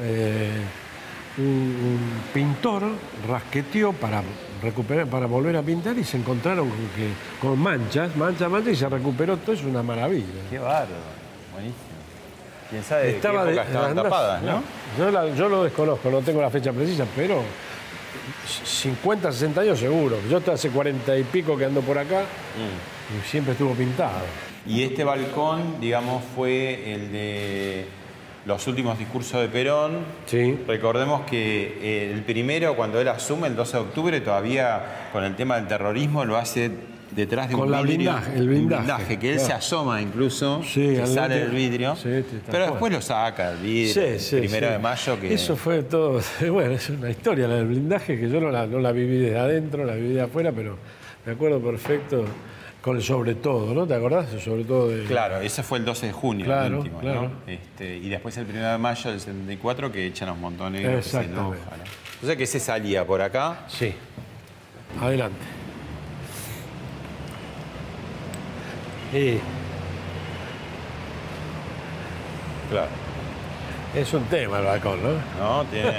eh, 0.00 0.50
un, 1.38 1.44
un 1.44 1.98
pintor 2.34 2.82
rasqueteó 3.26 3.92
para 3.94 4.22
recuperar, 4.62 5.06
para 5.06 5.24
volver 5.26 5.56
a 5.56 5.62
pintar 5.62 5.96
y 5.96 6.04
se 6.04 6.18
encontraron 6.18 6.68
con, 6.68 6.78
que, 6.88 7.08
con 7.40 7.58
manchas, 7.58 8.14
manchas, 8.16 8.50
manchas 8.50 8.72
y 8.74 8.76
se 8.76 8.88
recuperó 8.88 9.36
todo, 9.38 9.54
es 9.54 9.62
una 9.64 9.82
maravilla. 9.82 10.26
Qué 10.50 10.58
bárbaro. 10.58 10.88
Buenísimo. 11.52 11.78
¿Quién 12.68 12.82
sabe 12.84 13.04
de 13.04 13.10
Estaba 13.16 13.44
de- 13.46 13.60
estaban 13.60 13.94
tapadas, 13.94 14.42
no? 14.42 14.62
Yo, 14.98 15.10
la- 15.10 15.28
yo 15.34 15.48
lo 15.48 15.64
desconozco, 15.64 16.10
no 16.10 16.20
tengo 16.20 16.42
la 16.42 16.50
fecha 16.50 16.70
precisa, 16.72 17.04
pero 17.16 17.42
50, 18.64 19.32
60 19.32 19.60
años 19.60 19.78
seguro. 19.78 20.16
Yo 20.30 20.38
hasta 20.38 20.52
hace 20.52 20.70
40 20.70 21.18
y 21.18 21.24
pico 21.24 21.56
que 21.56 21.64
ando 21.64 21.80
por 21.80 21.98
acá 21.98 22.24
y 23.10 23.28
siempre 23.28 23.52
estuvo 23.52 23.72
pintado. 23.74 24.20
Y 24.66 24.82
este 24.82 25.04
balcón, 25.04 25.80
digamos, 25.80 26.22
fue 26.36 26.94
el 26.94 27.12
de 27.12 27.86
los 28.44 28.66
últimos 28.66 28.98
discursos 28.98 29.40
de 29.40 29.48
Perón. 29.48 30.04
Sí. 30.26 30.58
Recordemos 30.66 31.22
que 31.22 31.78
eh, 31.80 32.12
el 32.12 32.22
primero, 32.22 32.76
cuando 32.76 33.00
él 33.00 33.08
asume 33.08 33.48
el 33.48 33.56
12 33.56 33.76
de 33.76 33.82
octubre, 33.82 34.20
todavía 34.20 35.08
con 35.12 35.24
el 35.24 35.36
tema 35.36 35.56
del 35.56 35.68
terrorismo 35.68 36.24
lo 36.24 36.36
hace 36.36 36.70
detrás 37.14 37.48
de 37.48 37.54
Con 37.54 37.64
un 37.64 37.70
la 37.72 37.82
vidrio, 37.82 38.12
blindaje, 38.12 38.38
el 38.38 38.48
un 38.48 38.66
blindaje, 38.66 39.18
que 39.18 39.32
él 39.32 39.40
se 39.40 39.52
asoma 39.52 40.00
incluso, 40.00 40.62
Sí, 40.62 40.94
que 40.94 41.02
al 41.02 41.06
sale 41.08 41.40
del 41.40 41.50
vidrio, 41.50 41.94
Sí, 41.96 42.24
pero 42.50 42.66
después 42.66 42.92
lo 42.92 43.00
saca 43.00 43.52
el 43.52 43.58
vidrio, 43.58 44.18
sí, 44.18 44.36
primero 44.36 44.70
de 44.70 44.78
mayo 44.78 45.20
que 45.20 45.34
Eso 45.34 45.56
fue 45.56 45.82
todo. 45.82 46.20
Bueno, 46.50 46.72
es 46.72 46.88
una 46.90 47.10
historia 47.10 47.46
la 47.48 47.56
del 47.56 47.66
blindaje 47.66 48.18
que 48.18 48.28
yo 48.28 48.40
no 48.40 48.50
la, 48.50 48.66
no 48.66 48.78
la 48.78 48.92
viví 48.92 49.18
desde 49.18 49.38
adentro, 49.38 49.84
la 49.84 49.94
viví 49.94 50.14
de 50.14 50.22
afuera, 50.22 50.52
pero 50.52 50.76
me 51.26 51.32
acuerdo 51.32 51.60
perfecto 51.60 52.24
con 52.80 52.96
el 52.96 53.02
sobre 53.02 53.36
todo, 53.36 53.72
¿no? 53.74 53.86
¿Te 53.86 53.94
acordás? 53.94 54.32
El 54.32 54.40
sobre 54.40 54.64
todo 54.64 54.88
de. 54.88 55.04
Claro, 55.04 55.38
ese 55.40 55.62
fue 55.62 55.78
el 55.78 55.84
12 55.84 56.06
de 56.06 56.12
junio, 56.12 56.44
Claro, 56.44 56.66
el 56.66 56.74
último, 56.74 56.98
claro. 56.98 57.22
¿no? 57.22 57.30
Este, 57.46 57.96
y 57.96 58.08
después 58.08 58.36
el 58.38 58.46
1 58.46 58.72
de 58.72 58.78
mayo 58.78 59.10
del 59.10 59.20
74 59.20 59.92
que 59.92 60.06
echan 60.06 60.28
a 60.30 60.34
que 60.34 60.80
se 60.80 60.98
Exactamente. 60.98 61.32
enoja, 61.40 61.76
¿no? 61.76 61.84
O 62.22 62.26
sea 62.26 62.36
que 62.36 62.46
se 62.46 62.58
salía 62.58 63.06
por 63.06 63.22
acá. 63.22 63.60
Sí. 63.68 63.92
Adelante. 65.00 65.61
Y 69.12 69.38
Claro. 72.70 72.88
es 73.94 74.12
un 74.14 74.24
tema 74.24 74.58
el 74.60 74.64
balcón, 74.64 74.98
¿no? 75.02 75.10
¿No? 75.38 75.64
Tiene. 75.66 75.92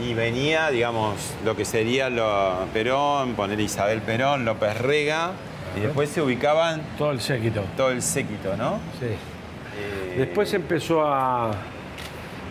y 0.00 0.14
venía, 0.14 0.70
digamos, 0.70 1.34
lo 1.44 1.56
que 1.56 1.64
sería 1.64 2.08
lo 2.08 2.66
Perón, 2.72 3.34
poner 3.34 3.58
Isabel 3.60 4.00
Perón, 4.00 4.44
López 4.44 4.78
Rega, 4.78 5.32
y 5.76 5.80
después 5.80 6.08
se 6.10 6.22
ubicaban 6.22 6.80
Todo 6.96 7.10
el 7.10 7.20
séquito. 7.20 7.62
todo 7.76 7.90
el 7.90 8.00
séquito, 8.02 8.56
¿no? 8.56 8.78
Sí. 9.00 9.06
Eh, 9.06 10.14
Después 10.18 10.52
empezó 10.54 11.04
a. 11.04 11.50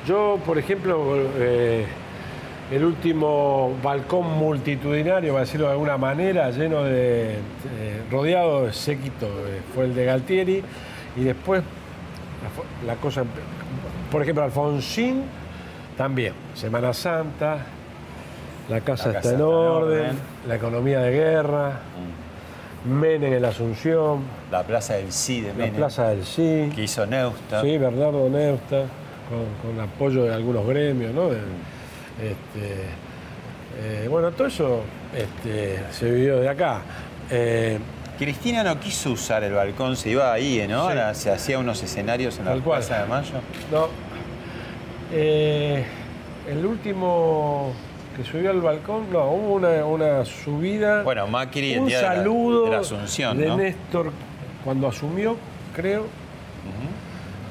Yo, 0.07 0.39
por 0.45 0.57
ejemplo, 0.57 1.15
eh, 1.37 1.85
el 2.71 2.83
último 2.85 3.75
balcón 3.81 4.37
multitudinario, 4.37 5.33
para 5.33 5.45
decirlo 5.45 5.67
de 5.67 5.71
alguna 5.73 5.97
manera, 5.97 6.51
lleno 6.51 6.83
de. 6.83 7.33
eh, 7.33 8.01
rodeado 8.11 8.65
de 8.65 8.73
séquito, 8.73 9.25
eh, 9.27 9.61
fue 9.73 9.85
el 9.85 9.95
de 9.95 10.05
Galtieri. 10.05 10.63
Y 11.17 11.23
después, 11.23 11.63
la, 12.83 12.93
la 12.93 12.99
cosa. 12.99 13.23
Por 14.11 14.21
ejemplo, 14.21 14.43
Alfonsín 14.43 15.23
también. 15.97 16.33
Semana 16.53 16.93
Santa, 16.93 17.57
la 18.69 18.81
casa, 18.81 19.09
La 19.11 19.19
está 19.19 19.21
casa 19.21 19.29
en 19.29 19.33
está 19.33 19.35
en 19.35 19.41
orden, 19.41 19.99
orden. 20.05 20.17
la 20.47 20.55
economía 20.55 20.99
de 21.01 21.11
guerra, 21.11 21.79
Menem 22.85 23.33
en 23.33 23.41
la 23.41 23.49
Asunción, 23.49 24.21
la 24.51 24.63
plaza 24.63 24.93
del 24.93 25.11
Sí 25.11 25.41
de 25.41 25.49
la 25.49 25.53
Menem, 25.55 25.75
Plaza 25.75 26.07
del 26.09 26.23
Sí. 26.23 26.71
que 26.75 26.83
hizo 26.83 27.05
Neusta. 27.05 27.61
Sí, 27.61 27.77
Bernardo 27.77 28.29
Neusta, 28.29 28.83
con, 29.29 29.71
con 29.75 29.79
apoyo 29.83 30.23
de 30.23 30.33
algunos 30.33 30.65
gremios, 30.67 31.13
¿no? 31.13 31.29
De- 31.29 31.39
este, 32.21 34.03
eh, 34.03 34.07
bueno, 34.09 34.31
todo 34.31 34.47
eso 34.47 34.81
este, 35.15 35.79
se 35.91 36.09
vivió 36.11 36.39
de 36.39 36.49
acá. 36.49 36.81
Eh, 37.31 37.79
Cristina 38.17 38.63
no 38.63 38.79
quiso 38.79 39.11
usar 39.11 39.43
el 39.43 39.53
balcón, 39.53 39.95
se 39.95 40.09
iba 40.09 40.33
ahí, 40.33 40.65
¿no? 40.67 40.83
Sí. 40.83 40.89
Ahora 40.89 41.13
Se 41.13 41.31
hacía 41.31 41.57
unos 41.59 41.81
escenarios 41.81 42.37
en 42.39 42.45
la 42.45 42.51
Tal 42.51 42.61
cual. 42.63 42.79
Plaza 42.79 43.01
de 43.03 43.07
Mayo. 43.07 43.33
no, 43.71 43.87
eh, 45.11 45.85
el 46.49 46.65
último 46.65 47.71
que 48.17 48.23
subió 48.25 48.49
al 48.49 48.61
balcón, 48.61 49.11
no, 49.11 49.31
hubo 49.31 49.53
una, 49.55 49.85
una 49.85 50.25
subida. 50.25 51.03
Bueno, 51.03 51.27
Macri 51.27 51.73
el 51.73 51.79
un 51.81 51.87
día 51.87 51.97
de 51.97 52.03
la- 52.03 52.15
saludo 52.15 52.65
de 52.65 52.71
la 52.71 52.79
Asunción, 52.79 53.37
de 53.37 53.47
¿no? 53.47 53.57
Néstor 53.57 54.11
cuando 54.63 54.87
asumió, 54.87 55.37
creo. 55.75 56.05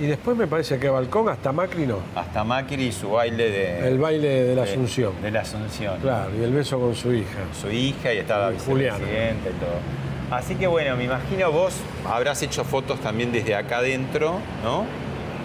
Y 0.00 0.06
después 0.06 0.36
me 0.36 0.46
parece 0.46 0.78
que 0.78 0.88
balcón 0.88 1.28
hasta 1.28 1.50
Macri 1.50 1.84
no. 1.86 1.98
Hasta 2.14 2.44
Macri 2.44 2.84
y 2.84 2.92
su 2.92 3.10
baile 3.10 3.50
de, 3.50 3.88
El 3.88 3.98
baile 3.98 4.44
de 4.44 4.54
la 4.54 4.62
de- 4.64 4.70
Asunción. 4.70 5.12
De, 5.20 5.30
la 5.32 5.40
Asunción. 5.40 5.98
Claro, 6.00 6.30
y 6.38 6.44
el 6.44 6.52
beso 6.52 6.78
con 6.78 6.94
su 6.94 7.12
hija. 7.12 7.38
Su 7.60 7.68
hija 7.70 8.14
y 8.14 8.18
estaba 8.18 8.50
vicepresidenta 8.50 9.48
y 9.50 9.52
todo. 9.54 9.78
Así 10.30 10.54
que 10.54 10.66
bueno, 10.68 10.94
me 10.96 11.04
imagino 11.04 11.50
vos 11.50 11.74
habrás 12.08 12.42
hecho 12.42 12.62
fotos 12.62 13.00
también 13.00 13.32
desde 13.32 13.54
acá 13.56 13.78
adentro, 13.78 14.38
¿no? 14.62 14.84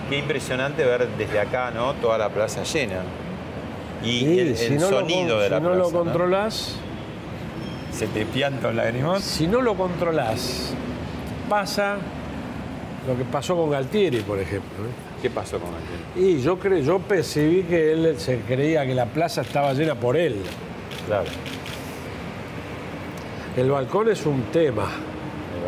Qué 0.10 0.20
impresionante 0.20 0.84
ver 0.84 1.08
desde 1.18 1.40
acá, 1.40 1.72
¿no? 1.72 1.94
Toda 1.94 2.18
la 2.20 2.30
plaza 2.30 2.64
llena. 2.64 3.00
Y 4.04 4.38
el, 4.40 4.48
el 4.50 4.58
si 4.58 4.74
no 4.74 4.90
sonido 4.90 5.36
con- 5.36 5.40
de 5.44 5.50
la 5.50 5.58
si 5.58 5.64
no 5.64 5.70
plaza. 5.72 5.84
lo 5.84 5.92
controlás, 5.92 6.76
Se 7.92 8.06
te 8.08 8.26
piantan 8.26 8.76
lágrimas. 8.76 9.24
si 9.24 9.48
no 9.48 9.62
lo 9.62 9.76
controlás, 9.76 10.74
pasa 11.50 11.96
lo 13.08 13.18
que 13.18 13.24
pasó 13.26 13.56
con 13.56 13.70
Galtieri, 13.72 14.20
por 14.22 14.40
ejemplo. 14.40 14.86
¿eh? 14.86 15.22
¿Qué 15.22 15.30
pasó 15.30 15.58
con 15.60 15.70
aquel? 15.70 16.24
Y 16.24 16.42
yo 16.42 16.58
creo, 16.60 16.80
yo 16.80 17.00
percibí 17.00 17.64
que 17.64 17.94
él 17.94 18.16
se 18.18 18.40
creía 18.42 18.86
que 18.86 18.94
la 18.94 19.06
plaza 19.06 19.42
estaba 19.42 19.74
llena 19.74 19.96
por 19.96 20.18
él. 20.18 20.36
Claro. 21.08 21.26
El 23.56 23.70
balcón 23.72 24.10
es 24.10 24.26
un 24.26 24.44
tema. 24.52 24.88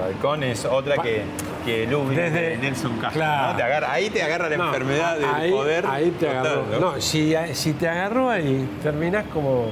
balcón 0.01 0.43
es 0.43 0.65
otra 0.65 0.97
que, 1.01 1.21
que 1.65 1.87
Ludwig 1.87 2.17
Desde- 2.17 2.49
de 2.49 2.57
Nelson 2.57 2.93
Castro. 2.97 3.11
claro. 3.21 3.51
¿no? 3.51 3.57
Te 3.57 3.63
agarra- 3.63 3.91
ahí 3.93 4.09
te 4.09 4.21
agarra 4.23 4.49
la 4.49 4.57
No, 4.57 4.65
enfermedad 4.67 5.15
del 5.15 5.25
ahí, 5.25 5.51
poder. 5.51 5.85
Ahí 5.87 6.11
te 6.19 6.27
agarró. 6.29 6.65
¿no? 6.71 6.79
No, 6.79 7.01
si, 7.01 7.33
si 7.53 7.73
te 7.73 7.87
agarró 7.87 8.29
ahí, 8.29 8.67
terminás 8.83 9.25
como 9.33 9.67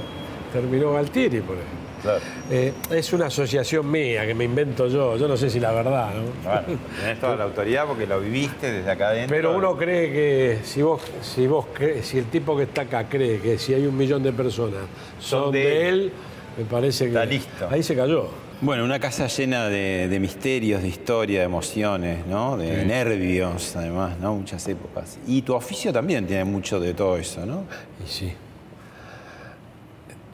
terminó 0.53 0.93
Galtieri, 0.93 1.41
por 1.41 1.55
ejemplo. 1.57 1.82
Claro. 2.03 2.19
Eh, 2.51 2.73
es 2.91 3.13
una 3.13 3.25
asociación 3.27 3.89
mía 3.89 4.27
que 4.27 4.33
me 4.35 4.43
invento 4.43 4.87
yo, 4.87 5.17
yo 5.17 5.27
no 5.27 5.35
sé 5.37 5.49
si 5.49 5.59
la 5.59 5.71
verdad, 5.71 6.11
¿no? 6.13 6.23
Bueno, 6.49 6.79
tenés 6.99 7.19
toda 7.19 7.35
la 7.37 7.45
autoridad 7.45 7.85
porque 7.87 8.05
lo 8.05 8.19
viviste 8.19 8.71
desde 8.71 8.91
acá 8.91 9.07
adentro. 9.09 9.35
Pero 9.35 9.55
uno 9.57 9.75
cree 9.77 10.11
que 10.11 10.59
si 10.63 10.81
vos, 10.81 11.01
si 11.21 11.47
vos 11.47 11.65
cre- 11.73 12.01
si 12.03 12.17
el 12.19 12.25
tipo 12.25 12.55
que 12.57 12.63
está 12.63 12.81
acá 12.83 13.07
cree 13.09 13.39
que 13.39 13.57
si 13.57 13.73
hay 13.73 13.87
un 13.87 13.97
millón 13.97 14.21
de 14.21 14.33
personas 14.33 14.81
son, 15.19 15.43
Son 15.45 15.51
de 15.53 15.59
de 15.59 15.89
él. 15.89 15.95
él, 16.01 16.11
me 16.57 16.65
parece 16.65 17.05
que 17.05 17.09
Está 17.11 17.25
listo. 17.25 17.67
ahí 17.71 17.81
se 17.81 17.95
cayó. 17.95 18.27
Bueno, 18.61 18.85
una 18.85 18.99
casa 18.99 19.27
llena 19.27 19.67
de, 19.67 20.07
de 20.07 20.19
misterios, 20.21 20.81
de 20.83 20.87
historia, 20.87 21.39
de 21.39 21.45
emociones, 21.45 22.25
¿no? 22.27 22.55
De 22.55 22.85
nervios, 22.85 23.75
además, 23.75 24.17
¿no? 24.19 24.35
Muchas 24.35 24.65
épocas. 24.69 25.17
Y 25.27 25.41
tu 25.41 25.53
oficio 25.53 25.91
también 25.91 26.25
tiene 26.27 26.45
mucho 26.45 26.79
de 26.79 26.93
todo 26.93 27.17
eso, 27.17 27.45
¿no? 27.45 27.63
Y 28.05 28.09
sí. 28.09 28.33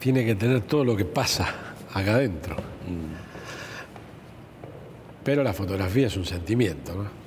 Tiene 0.00 0.24
que 0.24 0.34
tener 0.34 0.62
todo 0.62 0.84
lo 0.84 0.96
que 0.96 1.04
pasa 1.04 1.46
acá 1.92 2.14
adentro. 2.14 2.56
Pero 5.22 5.42
la 5.44 5.52
fotografía 5.52 6.06
es 6.06 6.16
un 6.16 6.24
sentimiento, 6.24 6.94
¿no? 6.94 7.20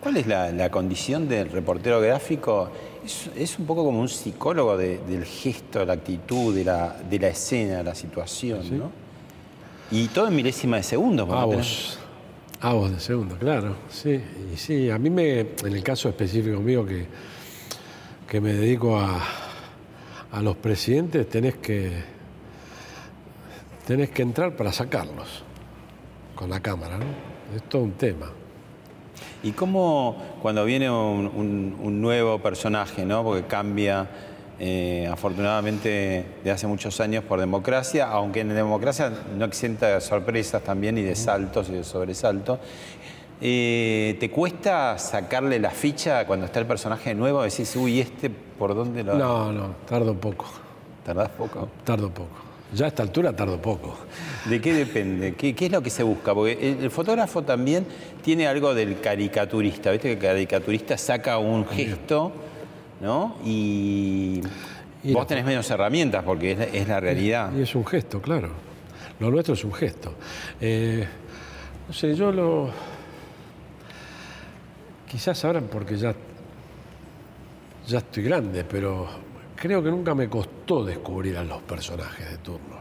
¿Cuál 0.00 0.16
es 0.16 0.26
la, 0.26 0.50
la 0.52 0.70
condición 0.70 1.28
del 1.28 1.50
reportero 1.50 2.00
gráfico? 2.00 2.70
Es, 3.04 3.28
es 3.36 3.58
un 3.58 3.66
poco 3.66 3.84
como 3.84 4.00
un 4.00 4.08
psicólogo 4.08 4.76
de- 4.76 4.98
del 4.98 5.24
gesto, 5.26 5.80
de 5.80 5.86
la 5.86 5.92
actitud, 5.94 6.54
de 6.54 6.64
la, 6.64 6.96
de 7.10 7.18
la 7.18 7.28
escena, 7.28 7.78
de 7.78 7.84
la 7.84 7.94
situación, 7.94 8.78
¿no? 8.78 8.90
Y 9.90 10.06
todo 10.08 10.28
en 10.28 10.36
milésima 10.36 10.76
de 10.78 10.84
segundo. 10.84 11.26
porque 11.26 11.40
A 11.42 11.44
tenés- 11.44 11.56
vos. 11.56 11.98
A 12.62 12.72
vos 12.72 12.90
de 12.92 13.00
segundo, 13.00 13.36
claro. 13.36 13.74
Sí, 13.90 14.20
y 14.54 14.56
sí, 14.56 14.88
a 14.90 14.98
mí 14.98 15.10
me, 15.10 15.40
en 15.40 15.56
el 15.74 15.82
caso 15.82 16.08
específico 16.08 16.60
mío 16.60 16.86
que, 16.86 17.06
que 18.28 18.40
me 18.40 18.52
dedico 18.54 18.98
a, 18.98 19.20
a 20.32 20.40
los 20.40 20.56
presidentes, 20.56 21.28
tenés 21.28 21.56
que, 21.56 21.90
tenés 23.90 24.10
que 24.10 24.22
entrar 24.22 24.54
para 24.54 24.72
sacarlos 24.72 25.42
con 26.36 26.48
la 26.48 26.60
cámara, 26.60 26.96
¿no? 26.96 27.56
Es 27.56 27.62
todo 27.68 27.82
un 27.82 27.90
tema. 27.94 28.30
¿Y 29.42 29.50
cómo 29.50 30.16
cuando 30.40 30.64
viene 30.64 30.88
un, 30.88 31.26
un- 31.34 31.76
un 31.82 32.00
nuevo 32.00 32.38
personaje, 32.38 33.04
¿no? 33.04 33.24
porque 33.24 33.48
cambia 33.48 34.06
eh, 34.60 35.08
afortunadamente 35.10 36.24
de 36.44 36.50
hace 36.52 36.68
muchos 36.68 37.00
años 37.00 37.24
por 37.24 37.40
democracia, 37.40 38.06
aunque 38.08 38.42
en 38.42 38.50
democracia 38.54 39.10
no 39.36 39.44
exenta 39.44 39.88
de 39.88 40.00
sorpresas 40.00 40.62
también 40.62 40.96
y 40.96 41.02
de 41.02 41.16
saltos 41.16 41.68
y 41.68 41.72
de 41.72 41.82
sobresaltos, 41.82 42.60
eh, 43.40 44.16
¿te 44.20 44.30
cuesta 44.30 44.98
sacarle 44.98 45.58
la 45.58 45.70
ficha 45.70 46.26
cuando 46.28 46.46
está 46.46 46.60
el 46.60 46.66
personaje 46.66 47.12
nuevo? 47.12 47.42
Decís, 47.42 47.74
uy, 47.74 47.98
¿este 47.98 48.30
por 48.30 48.72
dónde 48.76 49.02
lo...? 49.02 49.14
No, 49.16 49.50
no, 49.52 49.74
tardo 49.88 50.14
poco, 50.14 50.44
¿Tardás 51.04 51.30
poco? 51.30 51.68
tardo 51.84 52.08
poco. 52.10 52.49
Ya 52.72 52.84
a 52.84 52.88
esta 52.88 53.02
altura 53.02 53.34
tardo 53.34 53.60
poco. 53.60 53.96
¿De 54.44 54.60
qué 54.60 54.72
depende? 54.72 55.34
¿Qué, 55.34 55.54
qué 55.54 55.66
es 55.66 55.72
lo 55.72 55.82
que 55.82 55.90
se 55.90 56.02
busca? 56.02 56.34
Porque 56.34 56.76
el, 56.80 56.90
fotógrafo 56.90 57.42
también 57.42 57.84
tiene 58.22 58.46
algo 58.46 58.74
del 58.74 59.00
caricaturista. 59.00 59.90
¿Viste 59.90 60.08
que 60.08 60.12
el 60.12 60.18
caricaturista 60.18 60.96
saca 60.96 61.38
un 61.38 61.66
gesto, 61.66 62.32
¿no? 63.00 63.36
Y, 63.44 64.40
Y 65.02 65.12
vos 65.12 65.26
tenés 65.26 65.44
menos 65.44 65.68
herramientas 65.70 66.22
porque 66.22 66.52
es 66.52 66.58
la, 66.58 66.64
es 66.64 66.88
la 66.88 67.00
realidad. 67.00 67.50
Y 67.56 67.62
es 67.62 67.74
un 67.74 67.84
gesto, 67.84 68.22
claro. 68.22 68.50
Lo 69.18 69.30
nuestro 69.30 69.54
es 69.54 69.64
un 69.64 69.72
gesto. 69.72 70.14
Eh, 70.60 71.06
no 71.88 71.92
sé, 71.92 72.14
yo 72.14 72.30
lo. 72.30 72.70
Quizás 75.08 75.44
ahora 75.44 75.60
porque 75.60 75.96
ya. 75.96 76.14
Ya 77.88 77.98
estoy 77.98 78.22
grande, 78.22 78.62
pero 78.62 79.08
creo 79.60 79.82
que 79.82 79.90
nunca 79.90 80.14
me 80.14 80.28
costó 80.28 80.84
descubrir 80.84 81.36
a 81.36 81.44
los 81.44 81.60
personajes 81.62 82.30
de 82.30 82.38
turno. 82.38 82.80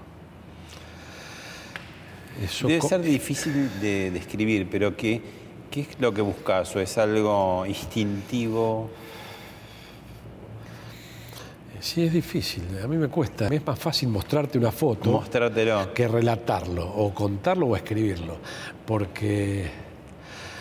Eso 2.42 2.68
Debe 2.68 2.82
ser 2.82 3.02
difícil 3.02 3.82
de 3.82 4.12
describir, 4.12 4.68
pero 4.72 4.96
¿qué, 4.96 5.22
¿qué 5.70 5.82
es 5.82 6.00
lo 6.00 6.14
que 6.14 6.22
buscas? 6.22 6.74
¿O 6.78 6.80
es 6.80 6.98
algo 6.98 7.66
instintivo? 7.66 8.90
Sí, 11.82 12.06
es 12.06 12.14
difícil. 12.14 12.64
A 12.82 12.88
mí 12.88 12.98
me 12.98 13.10
cuesta. 13.10 13.48
Es 13.48 13.66
más 13.66 13.78
fácil 13.78 14.08
mostrarte 14.08 14.58
una 14.58 14.72
foto 14.72 15.24
que 15.94 16.08
relatarlo, 16.08 16.88
o 16.88 17.14
contarlo 17.14 17.68
o 17.68 17.76
escribirlo. 17.76 18.38
Porque. 18.86 19.70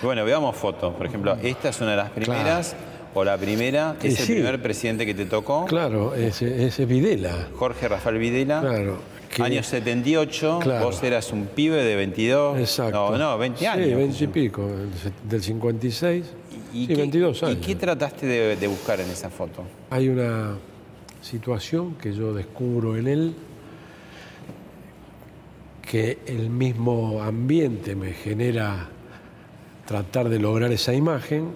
Bueno, 0.03 0.25
veamos 0.25 0.57
fotos. 0.57 0.95
Por 0.95 1.07
ejemplo, 1.07 1.37
esta 1.43 1.69
es 1.69 1.81
una 1.81 1.93
de 1.93 1.97
las 1.97 2.11
primeras, 2.11 2.75
o 3.19 3.25
la 3.25 3.37
primera, 3.39 3.97
Y 4.03 4.09
es 4.09 4.21
el 4.21 4.27
sí. 4.27 4.33
primer 4.35 4.61
presidente 4.63 5.05
que 5.07 5.15
te 5.15 5.27
tocó. 5.27 5.65
Claro, 5.67 6.15
ese 6.15 6.67
es 6.67 6.87
Videla. 6.87 7.49
Jorge 7.57 7.89
Rafael 7.89 8.19
Videla. 8.19 8.61
Claro. 8.61 9.19
que- 9.29 9.43
Año 9.43 9.63
78, 9.63 10.59
Claro. 10.63 10.87
vos 10.87 11.03
eras 11.03 11.33
un 11.33 11.47
pibe 11.47 11.85
de 11.85 11.97
22. 11.97 12.59
Exacto. 12.59 13.11
No, 13.13 13.19
no, 13.19 13.37
20 13.39 13.59
Sí, 13.61 13.67
años. 13.67 13.95
20 13.97 14.25
y 14.25 14.27
pico, 14.29 14.67
del 14.67 14.89
se- 14.95 15.13
del 15.29 15.43
56. 15.43 16.25
¿Y 16.73 16.81
sí, 16.83 16.87
qué- 16.89 16.97
22 16.97 17.43
años. 17.43 17.57
¿Y 17.57 17.61
qué 17.61 17.75
trataste 17.77 18.27
de, 18.27 18.57
de 18.57 18.67
buscar 18.67 18.99
en 19.01 19.11
esa 19.11 19.29
foto? 19.29 19.65
Hay 19.91 20.09
una 20.09 20.55
situación 21.21 21.95
que 21.97 22.15
yo 22.15 22.33
descubro 22.33 22.97
en 22.97 23.07
él 23.07 23.35
que 25.83 26.19
el 26.27 26.51
mismo 26.51 27.23
ambiente 27.23 27.95
me 27.95 28.13
genera 28.13 28.89
tratar 29.87 30.29
de 30.29 30.39
lograr 30.39 30.71
esa 30.73 30.93
imagen, 30.95 31.49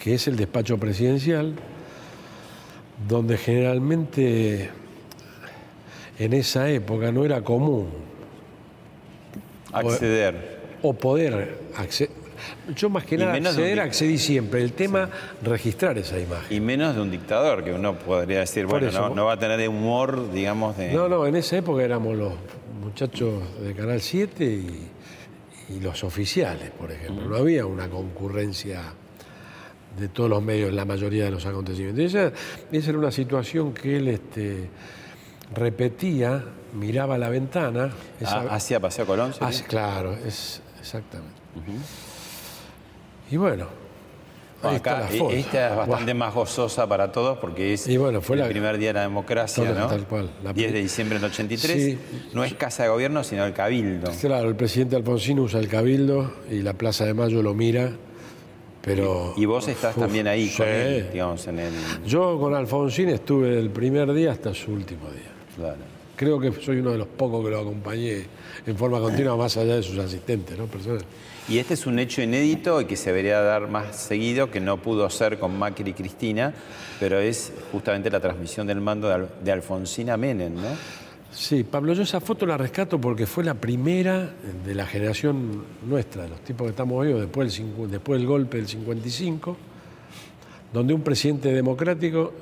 que 0.00 0.14
es 0.14 0.28
el 0.28 0.36
despacho 0.36 0.78
presidencial, 0.78 1.54
donde 3.08 3.36
generalmente 3.38 4.70
en 6.18 6.32
esa 6.32 6.70
época 6.70 7.12
no 7.12 7.24
era 7.24 7.42
común 7.42 7.88
Acceder. 9.72 10.60
o 10.82 10.94
poder 10.94 11.58
acceder. 11.76 12.26
Yo 12.74 12.88
más 12.90 13.04
que 13.04 13.16
nada 13.16 13.32
acceder, 13.34 13.80
accedí 13.80 14.18
siempre. 14.18 14.62
El 14.62 14.72
tema, 14.72 15.08
registrar 15.42 15.98
esa 15.98 16.18
imagen. 16.18 16.56
Y 16.56 16.60
menos 16.60 16.94
de 16.94 17.00
un 17.00 17.10
dictador, 17.10 17.64
que 17.64 17.72
uno 17.72 17.98
podría 17.98 18.40
decir, 18.40 18.64
Por 18.66 18.80
bueno, 18.80 18.88
eso. 18.88 19.08
no, 19.08 19.14
no 19.14 19.24
va 19.26 19.32
a 19.34 19.38
tener 19.38 19.68
humor, 19.68 20.30
digamos, 20.32 20.76
de... 20.76 20.92
No, 20.92 21.08
no, 21.08 21.26
en 21.26 21.36
esa 21.36 21.56
época 21.56 21.82
éramos 21.82 22.16
los 22.16 22.32
muchachos 22.82 23.42
de 23.62 23.74
Canal 23.74 24.00
7 24.00 24.44
y, 24.44 24.88
y 25.74 25.80
los 25.80 26.04
oficiales, 26.04 26.70
por 26.70 26.92
ejemplo. 26.92 27.26
No 27.28 27.36
había 27.36 27.66
una 27.66 27.88
concurrencia 27.88 28.82
de 29.98 30.08
todos 30.08 30.28
los 30.30 30.42
medios 30.42 30.72
la 30.72 30.84
mayoría 30.84 31.24
de 31.24 31.30
los 31.30 31.46
acontecimientos. 31.46 32.04
Esa, 32.04 32.32
esa 32.72 32.90
era 32.90 32.98
una 32.98 33.10
situación 33.10 33.72
que 33.72 33.96
él 33.96 34.08
este, 34.08 34.68
repetía, 35.54 36.44
miraba 36.74 37.14
a 37.14 37.18
la 37.18 37.28
ventana. 37.28 37.90
esa- 38.20 38.40
Ah, 38.42 38.54
hacia 38.56 38.80
Paseo 38.80 39.06
Colón. 39.06 39.32
sí, 39.50 39.62
claro, 39.64 40.12
es 40.12 40.60
exactamente. 40.80 41.34
Y 43.30 43.36
bueno, 43.36 43.66
ahí 44.62 44.76
Acá, 44.76 45.08
e- 45.10 45.18
foto. 45.18 45.34
esta 45.34 45.70
es 45.70 45.76
bastante 45.76 46.12
Buah. 46.12 46.26
más 46.26 46.34
gozosa 46.34 46.86
para 46.88 47.10
todos 47.10 47.38
porque 47.38 47.72
es 47.74 47.88
Y 47.88 47.96
bueno, 47.96 48.20
fue 48.20 48.36
el 48.36 48.42
la- 48.42 48.48
primer 48.48 48.78
día 48.78 48.88
de 48.88 48.94
la 48.94 49.00
democracia, 49.02 49.64
¿no? 49.72 49.86
tal 49.88 50.06
cual, 50.06 50.30
la 50.44 50.52
10 50.52 50.72
de 50.72 50.80
diciembre 50.80 51.18
del 51.18 51.30
83. 51.30 51.76
Sí. 51.82 51.98
No 52.34 52.44
es 52.44 52.54
casa 52.54 52.84
de 52.84 52.88
gobierno, 52.90 53.24
sino 53.24 53.44
el 53.44 53.52
cabildo. 53.52 54.10
Claro, 54.20 54.48
el 54.48 54.54
presidente 54.56 54.96
Alfonsín 54.96 55.40
usa 55.40 55.58
el 55.60 55.68
cabildo 55.68 56.32
y 56.50 56.62
la 56.62 56.74
Plaza 56.74 57.04
de 57.04 57.14
Mayo 57.14 57.42
lo 57.42 57.54
mira, 57.54 57.92
pero... 58.86 59.34
Y 59.36 59.44
vos 59.44 59.68
estás 59.68 59.94
Uf, 59.96 60.04
también 60.04 60.26
ahí 60.26 60.48
con 60.56 60.66
él, 60.66 61.08
digamos, 61.12 61.46
en 61.48 61.58
el... 61.58 61.72
Yo 62.06 62.38
con 62.40 62.54
Alfonsín 62.54 63.10
estuve 63.10 63.50
del 63.50 63.68
primer 63.68 64.10
día 64.14 64.32
hasta 64.32 64.54
su 64.54 64.72
último 64.72 65.10
día. 65.10 65.30
Claro. 65.56 65.76
Creo 66.16 66.40
que 66.40 66.50
soy 66.62 66.78
uno 66.78 66.92
de 66.92 66.98
los 66.98 67.08
pocos 67.08 67.44
que 67.44 67.50
lo 67.50 67.60
acompañé 67.60 68.24
en 68.66 68.76
forma 68.78 69.00
continua, 69.00 69.36
más 69.36 69.56
allá 69.58 69.76
de 69.76 69.82
sus 69.82 69.98
asistentes, 69.98 70.56
¿no? 70.56 70.64
Personas. 70.64 71.02
Y 71.48 71.58
este 71.58 71.74
es 71.74 71.86
un 71.86 71.98
hecho 71.98 72.22
inédito 72.22 72.80
y 72.80 72.86
que 72.86 72.96
se 72.96 73.10
debería 73.10 73.40
dar 73.40 73.68
más 73.68 73.94
seguido, 73.96 74.50
que 74.50 74.58
no 74.60 74.78
pudo 74.78 75.08
ser 75.10 75.38
con 75.38 75.58
Macri 75.58 75.90
y 75.90 75.92
Cristina, 75.92 76.54
pero 76.98 77.18
es 77.20 77.52
justamente 77.70 78.10
la 78.10 78.18
transmisión 78.20 78.66
del 78.66 78.80
mando 78.80 79.08
de, 79.08 79.14
Al- 79.14 79.28
de 79.44 79.52
Alfonsín 79.52 80.08
a 80.10 80.16
Menem, 80.16 80.54
¿no? 80.54 80.68
Sí, 81.38 81.64
Pablo, 81.64 81.92
yo 81.92 82.02
esa 82.02 82.18
foto 82.20 82.46
la 82.46 82.56
rescato 82.56 82.98
porque 82.98 83.26
fue 83.26 83.44
la 83.44 83.52
primera 83.52 84.30
de 84.64 84.74
la 84.74 84.86
generación 84.86 85.64
nuestra, 85.86 86.22
de 86.22 86.30
los 86.30 86.40
tipos 86.40 86.64
que 86.64 86.70
estamos 86.70 87.04
vivos 87.06 87.20
después 87.20 87.54
del, 87.58 87.90
después 87.90 88.18
del 88.18 88.26
golpe 88.26 88.56
del 88.56 88.66
55, 88.66 89.54
donde 90.72 90.94
un 90.94 91.02
presidente 91.02 91.52
democrático 91.52 92.32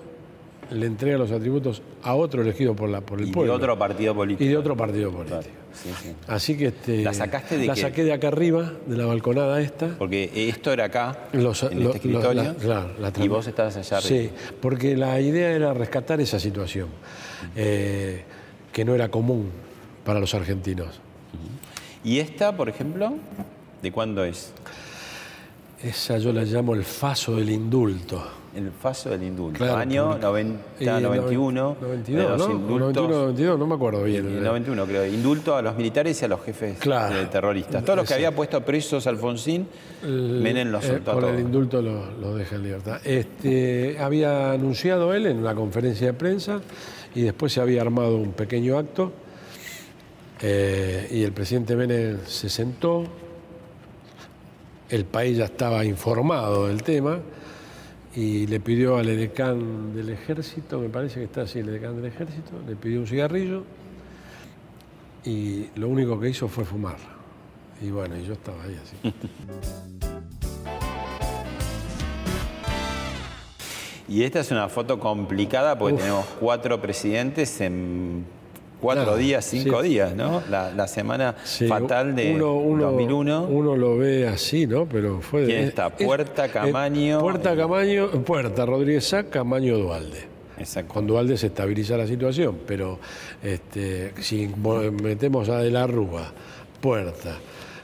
le 0.71 0.87
entrega 0.87 1.19
los 1.19 1.33
atributos 1.33 1.83
a 2.05 2.15
otro 2.15 2.43
elegido 2.43 2.77
por, 2.77 2.89
la, 2.89 3.01
por 3.01 3.19
el 3.19 3.25
Y 3.25 3.29
de 3.31 3.35
pueblo. 3.35 3.55
otro 3.55 3.77
partido 3.77 4.15
político. 4.15 4.45
y 4.45 4.49
de 4.49 4.57
otro 4.57 4.77
partido 4.77 5.11
político. 5.11 5.41
Claro, 5.41 5.55
sí, 5.75 5.91
sí. 6.01 6.15
Así 6.29 6.57
que 6.57 6.67
este, 6.69 7.03
¿La 7.03 7.13
sacaste 7.13 7.59
de 7.59 7.67
la 7.67 7.75
qué? 7.75 7.81
saqué 7.81 8.05
de 8.05 8.13
acá 8.13 8.29
arriba, 8.29 8.75
de 8.87 8.97
la 8.97 9.07
balconada 9.07 9.61
esta. 9.61 9.89
Porque 9.99 10.31
esto 10.49 10.73
era 10.73 10.85
acá, 10.85 11.29
Los- 11.33 11.65
en 11.65 11.81
lo- 11.83 11.87
este 11.87 11.97
escritorio, 11.99 12.43
la- 12.45 12.55
claro, 12.55 12.91
la 13.01 13.13
y 13.23 13.27
vos 13.29 13.45
estabas 13.49 13.77
allá 13.77 13.97
arriba. 13.99 14.23
Sí, 14.23 14.31
porque 14.61 14.97
la 14.97 15.21
idea 15.21 15.51
era 15.51 15.75
rescatar 15.75 16.21
esa 16.21 16.39
situación, 16.39 16.89
eh, 17.57 18.23
que 18.75 18.85
no 18.85 18.95
era 18.95 19.09
común 19.09 19.49
para 20.05 20.21
los 20.21 20.35
argentinos. 20.35 21.01
Y 22.05 22.19
esta, 22.19 22.55
por 22.55 22.69
ejemplo, 22.69 23.15
¿De 23.83 23.93
cuándo 23.93 24.25
es? 24.25 24.53
Esa 25.83 26.17
yo 26.19 26.33
la 26.33 26.43
llamo 26.45 26.75
el 26.75 26.85
faso 26.85 27.37
del 27.37 27.51
indulto. 27.51 28.23
El 28.57 28.71
faso 28.71 29.11
del 29.11 29.25
indulto. 29.25 29.59
Claro, 29.59 29.77
Año 29.77 30.07
porque- 30.11 30.23
90, 30.23 30.63
Eh, 30.81 31.01
91. 31.03 31.77
92, 31.81 32.23
de 32.23 32.29
los 32.31 32.39
¿no? 32.49 32.55
indultos. 32.55 32.79
91, 32.81 33.15
92, 33.19 33.59
no 33.59 33.67
me 33.67 33.75
acuerdo 33.75 34.03
bien. 34.05 34.27
El 34.27 34.43
91, 34.45 34.87
creo. 34.87 35.07
Indulto 35.07 35.55
a 35.57 35.61
los 35.61 35.77
militares 35.77 36.23
y 36.23 36.25
a 36.25 36.29
los 36.29 36.41
jefes 36.43 36.79
Claro. 36.79 37.21
eh, 37.21 37.27
terroristas. 37.31 37.85
Todos 37.85 37.97
los 37.99 38.09
que 38.09 38.15
había 38.15 38.35
puesto 38.35 38.65
presos 38.65 39.07
Alfonsín, 39.07 39.67
El- 40.03 40.41
Menem 40.41 40.69
los 40.71 40.83
eh, 40.85 40.89
soltó 40.89 41.11
a 41.11 41.15
Con 41.15 41.25
el 41.27 41.41
indulto 41.41 41.83
lo, 41.83 42.11
lo 42.13 42.37
deja 42.37 42.55
en 42.57 42.63
libertad. 42.63 43.01
Este, 43.05 43.99
había 44.01 44.53
anunciado 44.53 45.13
él 45.13 45.27
en 45.27 45.39
una 45.39 45.55
conferencia 45.55 46.07
de 46.07 46.13
prensa 46.15 46.61
y 47.14 47.22
después 47.22 47.53
se 47.53 47.61
había 47.61 47.83
armado 47.83 48.16
un 48.16 48.33
pequeño 48.33 48.79
acto 48.79 49.12
eh, 50.40 51.09
y 51.11 51.22
el 51.22 51.33
presidente 51.33 51.77
Menem 51.77 52.18
se 52.27 52.48
sentó. 52.48 53.05
El 54.88 55.05
país 55.05 55.38
ya 55.38 55.46
estaba 55.46 55.85
informado 55.85 56.68
del 56.68 56.83
tema 56.83 57.18
y 58.14 58.46
le 58.46 58.61
pidió 58.61 58.96
al 58.96 59.09
edecán 59.09 59.94
del 59.94 60.11
ejército, 60.11 60.79
me 60.79 60.88
parece 60.88 61.20
que 61.20 61.24
está 61.24 61.42
así, 61.42 61.61
el 61.61 61.68
edecán 61.68 61.96
del 61.96 62.07
ejército, 62.07 62.53
le 62.66 62.77
pidió 62.77 63.00
un 63.00 63.07
cigarrillo 63.07 63.64
y 65.24 65.66
lo 65.77 65.88
único 65.88 66.20
que 66.20 66.29
hizo 66.29 66.48
fue 66.48 66.64
fumar. 66.64 66.98
Y 67.81 67.90
bueno, 67.90 68.16
yo 68.18 68.35
estaba 68.35 68.62
ahí 68.62 68.79
así. 68.83 69.14
Y 74.09 74.23
esta 74.25 74.40
es 74.40 74.51
una 74.51 74.69
foto 74.69 74.99
complicada 74.99 75.79
porque 75.79 75.95
Uf. 75.95 76.01
tenemos 76.01 76.27
cuatro 76.40 76.81
presidentes 76.81 77.61
en 77.62 78.25
cuatro 78.81 79.05
Claro, 79.05 79.17
días, 79.19 79.47
cinco 79.47 79.83
sí. 79.83 79.88
días, 79.88 80.14
¿no? 80.14 80.43
La, 80.51 80.71
la 80.73 80.87
semana 80.88 81.37
Sí, 81.45 81.67
fatal 81.67 82.14
de 82.14 82.35
uno, 82.35 82.55
uno- 82.57 82.90
2001. 82.93 83.45
Uno 83.45 83.77
lo 83.77 83.97
ve 83.97 84.29
así, 84.29 84.67
¿no? 84.67 84.85
Pero 84.87 85.21
fue 85.23 85.43
de- 85.43 85.47
¿Quién 85.47 85.64
está? 85.64 85.88
Puerta, 85.88 86.49
Camaño, 86.49 87.21
Puerta. 87.21 87.57
Camaño, 87.57 88.11
Puerta, 88.25 88.67
Rodríguez 88.67 89.07
Sá, 89.09 89.25
Camaño, 89.25 89.79
Dualde. 89.79 90.25
Exacto. 90.59 90.93
Con 90.93 91.07
Dualde 91.07 91.37
se 91.38 91.47
estabiliza 91.47 91.97
la 91.97 92.07
situación, 92.07 92.59
pero 92.67 92.99
este, 93.43 94.12
si 94.21 94.49
mo- 94.49 94.83
metemos 94.93 95.49
a 95.49 95.59
De 95.61 95.71
la 95.71 95.87
Rúa, 95.87 96.31
Puerta, 96.81 97.38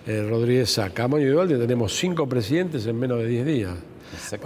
eh, 0.07 0.27
Rodríguez 0.29 0.71
Sá, 0.71 0.91
Camaño 0.91 1.25
y 1.27 1.31
Dualde, 1.31 1.57
tenemos 1.59 1.97
cinco 1.97 2.29
presidentes 2.29 2.87
en 2.87 2.99
menos 2.99 3.19
de 3.19 3.27
10 3.27 3.47
días. 3.47 3.73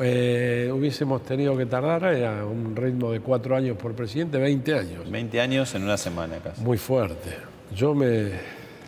Eh, 0.03 0.71
hubiésemos 0.73 1.23
tenido 1.25 1.57
que 1.57 1.67
tardar 1.67 2.05
a 2.05 2.45
un 2.45 2.75
ritmo 2.77 3.11
de 3.13 3.21
cuatro 3.21 3.57
años 3.57 3.77
por 3.77 3.93
presidente, 3.95 4.39
20 4.39 4.75
años. 4.75 5.11
20 5.11 5.41
años 5.41 5.75
en 5.75 5.83
una 5.85 5.97
semana 5.97 6.37
casi. 6.43 6.61
Muy 6.63 6.79
fuerte. 6.79 7.31
Yo 7.75 7.95
me. 7.95 8.31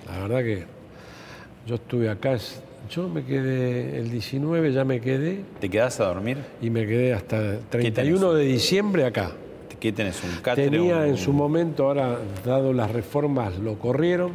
La 0.09 0.19
verdad 0.23 0.41
que. 0.43 0.65
Yo 1.67 1.77
estuve 1.77 2.09
acá. 2.09 2.37
Yo 2.91 3.09
me 3.09 3.25
quedé. 3.25 3.99
El 3.99 4.11
19 4.11 4.73
ya 4.73 4.85
me 4.85 5.01
quedé. 5.01 5.41
¿Te 5.61 5.69
quedás 5.69 5.99
a 6.01 6.05
dormir? 6.07 6.39
Y 6.62 6.71
me 6.71 6.87
quedé 6.87 7.12
hasta 7.15 7.59
31 7.71 8.33
de 8.35 8.45
diciembre 8.45 9.05
acá. 9.05 9.33
¿Qué 9.81 9.93
tenés? 9.93 10.23
¿Un 10.25 10.41
catre? 10.43 10.71
Tenía 10.71 10.99
un- 10.99 11.05
en 11.07 11.17
su 11.19 11.33
momento, 11.33 11.85
ahora, 11.87 12.19
dado 12.45 12.73
las 12.73 12.91
reformas, 12.93 13.59
lo 13.59 13.79
corrieron. 13.79 14.33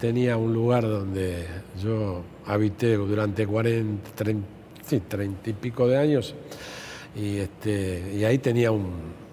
Tenía 0.00 0.36
un 0.36 0.52
lugar 0.52 0.82
donde 0.82 1.46
yo 1.82 2.22
habité 2.46 2.94
durante 2.96 3.46
40, 3.46 4.10
30, 4.14 4.46
sí, 4.86 5.00
30 5.06 5.50
y 5.50 5.52
pico 5.54 5.86
de 5.88 5.96
años. 5.98 6.34
Y, 7.16 7.38
este, 7.38 8.12
y 8.16 8.24
ahí 8.24 8.38
tenía 8.38 8.70
un, 8.72 8.90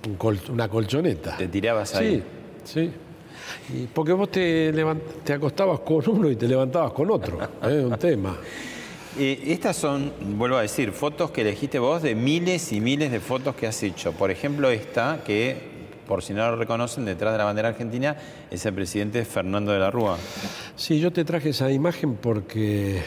un 0.08 0.16
col- 0.16 0.40
una 0.50 0.68
colchoneta. 0.70 1.38
¿Te 1.38 1.48
tirabas 1.48 1.96
ahí? 1.96 2.24
Sí, 2.64 2.82
sí. 2.84 2.92
Y 3.76 3.88
porque 3.88 4.14
vos 4.14 4.30
te, 4.30 4.72
levant- 4.74 5.02
te 5.24 5.34
acostabas 5.34 5.80
con 5.82 6.08
uno 6.10 6.30
y 6.30 6.36
te 6.36 6.48
levantabas 6.48 6.94
con 6.94 7.10
otro. 7.12 7.40
Es 7.64 7.84
un 7.86 7.98
tema. 7.98 8.38
Eh, 9.18 9.44
estas 9.48 9.76
son, 9.76 10.14
vuelvo 10.38 10.56
a 10.58 10.62
decir, 10.62 10.92
fotos 10.92 11.32
que 11.32 11.42
elegiste 11.42 11.80
vos 11.80 12.02
de 12.02 12.16
miles 12.16 12.72
y 12.72 12.80
miles 12.80 13.12
de 13.12 13.20
fotos 13.20 13.56
que 13.56 13.68
has 13.68 13.82
hecho. 13.84 14.14
Por 14.14 14.32
ejemplo, 14.32 14.70
esta 14.70 15.22
que, 15.26 15.58
por 16.08 16.24
si 16.24 16.34
no 16.34 16.50
lo 16.50 16.56
reconocen, 16.56 17.04
detrás 17.04 17.34
de 17.34 17.40
la 17.40 17.44
bandera 17.46 17.70
argentina 17.70 18.16
es 18.50 18.66
el 18.66 18.74
presidente 18.74 19.26
Fernando 19.26 19.72
de 19.74 19.80
la 19.80 19.92
Rúa. 19.92 20.18
Sí, 20.78 21.00
yo 21.02 21.12
te 21.12 21.26
traje 21.26 21.50
esa 21.50 21.70
imagen 21.72 22.16
porque 22.16 23.02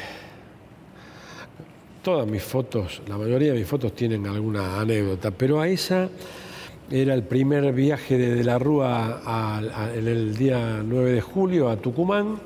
todas 2.05 2.27
mis 2.27 2.43
fotos, 2.43 3.01
la 3.09 3.17
mayoría 3.17 3.55
de 3.55 3.59
mis 3.59 3.67
fotos 3.67 3.95
tienen 3.95 4.27
alguna 4.27 4.79
anécdota, 4.79 5.31
pero 5.31 5.59
a 5.59 5.69
esa 5.69 6.11
era 6.91 7.15
el 7.15 7.23
primer 7.23 7.73
viaje 7.73 8.19
de, 8.19 8.35
De 8.35 8.45
la 8.45 8.59
Rúa 8.59 9.23
en 9.95 10.07
el 10.07 10.37
día 10.37 10.83
9 10.85 11.13
de 11.13 11.21
julio 11.23 11.71
a 11.71 11.79
Tucumán 11.79 12.41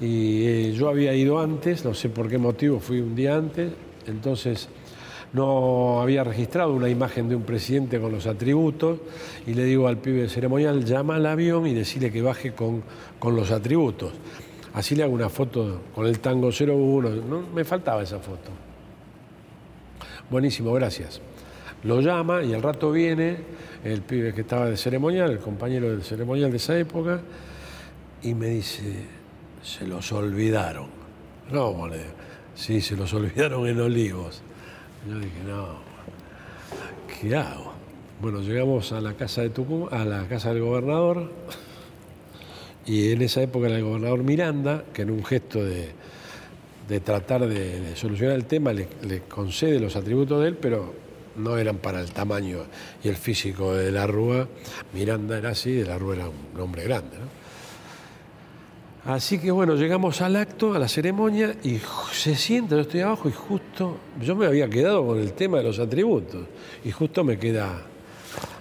y 0.00 0.44
eh, 0.46 0.72
yo 0.72 0.88
había 0.88 1.14
ido 1.14 1.38
antes, 1.38 1.84
no 1.84 1.94
sé 1.94 2.08
por 2.08 2.28
qué 2.28 2.38
motivo, 2.38 2.80
fui 2.80 3.00
un 3.00 3.14
día 3.14 3.36
antes, 3.36 3.72
entonces 4.08 4.68
no 5.32 6.02
había 6.02 6.24
registrado 6.24 6.74
una 6.74 6.88
imagen 6.88 7.28
de 7.28 7.36
un 7.36 7.44
presidente 7.44 8.00
con 8.00 8.10
los 8.10 8.26
atributos 8.26 8.98
y 9.46 9.54
le 9.54 9.64
digo 9.64 9.86
al 9.86 9.98
pibe 9.98 10.22
de 10.22 10.28
ceremonial, 10.28 10.84
llama 10.84 11.14
al 11.14 11.26
avión 11.26 11.68
y 11.68 11.72
decirle 11.72 12.10
que 12.10 12.20
baje 12.20 12.52
con, 12.52 12.82
con 13.20 13.36
los 13.36 13.52
atributos. 13.52 14.12
Así 14.72 14.96
le 14.96 15.04
hago 15.04 15.14
una 15.14 15.28
foto 15.28 15.82
con 15.94 16.04
el 16.04 16.18
tango 16.18 16.50
01, 16.50 17.10
¿no? 17.30 17.44
me 17.54 17.64
faltaba 17.64 18.02
esa 18.02 18.18
foto. 18.18 18.73
Buenísimo, 20.30 20.72
gracias. 20.72 21.20
Lo 21.82 22.00
llama 22.00 22.42
y 22.42 22.54
al 22.54 22.62
rato 22.62 22.90
viene 22.90 23.36
el 23.84 24.00
pibe 24.00 24.32
que 24.32 24.40
estaba 24.40 24.70
de 24.70 24.76
ceremonial, 24.76 25.30
el 25.30 25.38
compañero 25.38 25.90
del 25.90 26.02
ceremonial 26.02 26.50
de 26.50 26.56
esa 26.56 26.78
época, 26.78 27.20
y 28.22 28.32
me 28.34 28.46
dice, 28.48 29.04
se 29.62 29.86
los 29.86 30.10
olvidaron. 30.12 30.86
No, 31.52 31.74
mole, 31.74 32.00
sí, 32.54 32.80
se 32.80 32.96
los 32.96 33.12
olvidaron 33.12 33.66
en 33.66 33.78
Olivos. 33.80 34.40
Yo 35.06 35.18
dije, 35.18 35.42
no, 35.46 35.76
¿qué 37.20 37.36
hago? 37.36 37.74
Bueno, 38.22 38.40
llegamos 38.40 38.92
a 38.92 39.02
la 39.02 39.12
casa 39.12 39.42
de 39.42 39.50
Tucumán, 39.50 39.92
a 39.92 40.04
la 40.06 40.26
casa 40.26 40.54
del 40.54 40.62
gobernador, 40.62 41.30
y 42.86 43.12
en 43.12 43.20
esa 43.20 43.42
época 43.42 43.66
era 43.66 43.76
el 43.76 43.84
gobernador 43.84 44.22
Miranda, 44.22 44.84
que 44.94 45.02
en 45.02 45.10
un 45.10 45.22
gesto 45.22 45.62
de, 45.62 45.90
de 46.88 47.00
tratar 47.00 47.46
de, 47.46 47.80
de 47.80 47.96
solucionar 47.96 48.36
el 48.36 48.44
tema 48.44 48.72
le, 48.72 48.88
concede 49.28 49.80
los 49.80 49.96
atributos 49.96 50.42
de 50.42 50.48
él, 50.48 50.56
pero 50.56 50.94
no 51.36 51.58
eran 51.58 51.78
para 51.78 52.00
el 52.00 52.12
tamaño 52.12 52.58
y 53.02 53.08
el 53.08 53.16
físico 53.16 53.74
de 53.74 53.90
la 53.90 54.06
Rúa. 54.06 54.46
Miranda 54.92 55.38
era 55.38 55.50
así, 55.50 55.72
de 55.72 55.86
la 55.86 55.98
Rúa 55.98 56.14
era 56.14 56.28
un 56.28 56.60
hombre 56.60 56.84
grande. 56.84 57.16
¿no? 57.18 57.44
Así 59.06 59.38
que 59.38 59.50
bueno, 59.50 59.74
llegamos 59.74 60.22
al 60.22 60.34
acto, 60.36 60.72
a 60.72 60.78
la 60.78 60.88
ceremonia, 60.88 61.54
y 61.62 61.78
se 62.12 62.34
sienta, 62.34 62.74
yo 62.74 62.80
estoy 62.82 63.00
abajo 63.00 63.28
y 63.28 63.32
justo, 63.32 63.98
yo 64.18 64.34
me 64.34 64.46
había 64.46 64.68
quedado 64.68 65.06
con 65.06 65.18
el 65.18 65.34
tema 65.34 65.58
de 65.58 65.64
los 65.64 65.78
atributos, 65.78 66.46
y 66.84 66.90
justo 66.90 67.22
me 67.22 67.38
queda, 67.38 67.82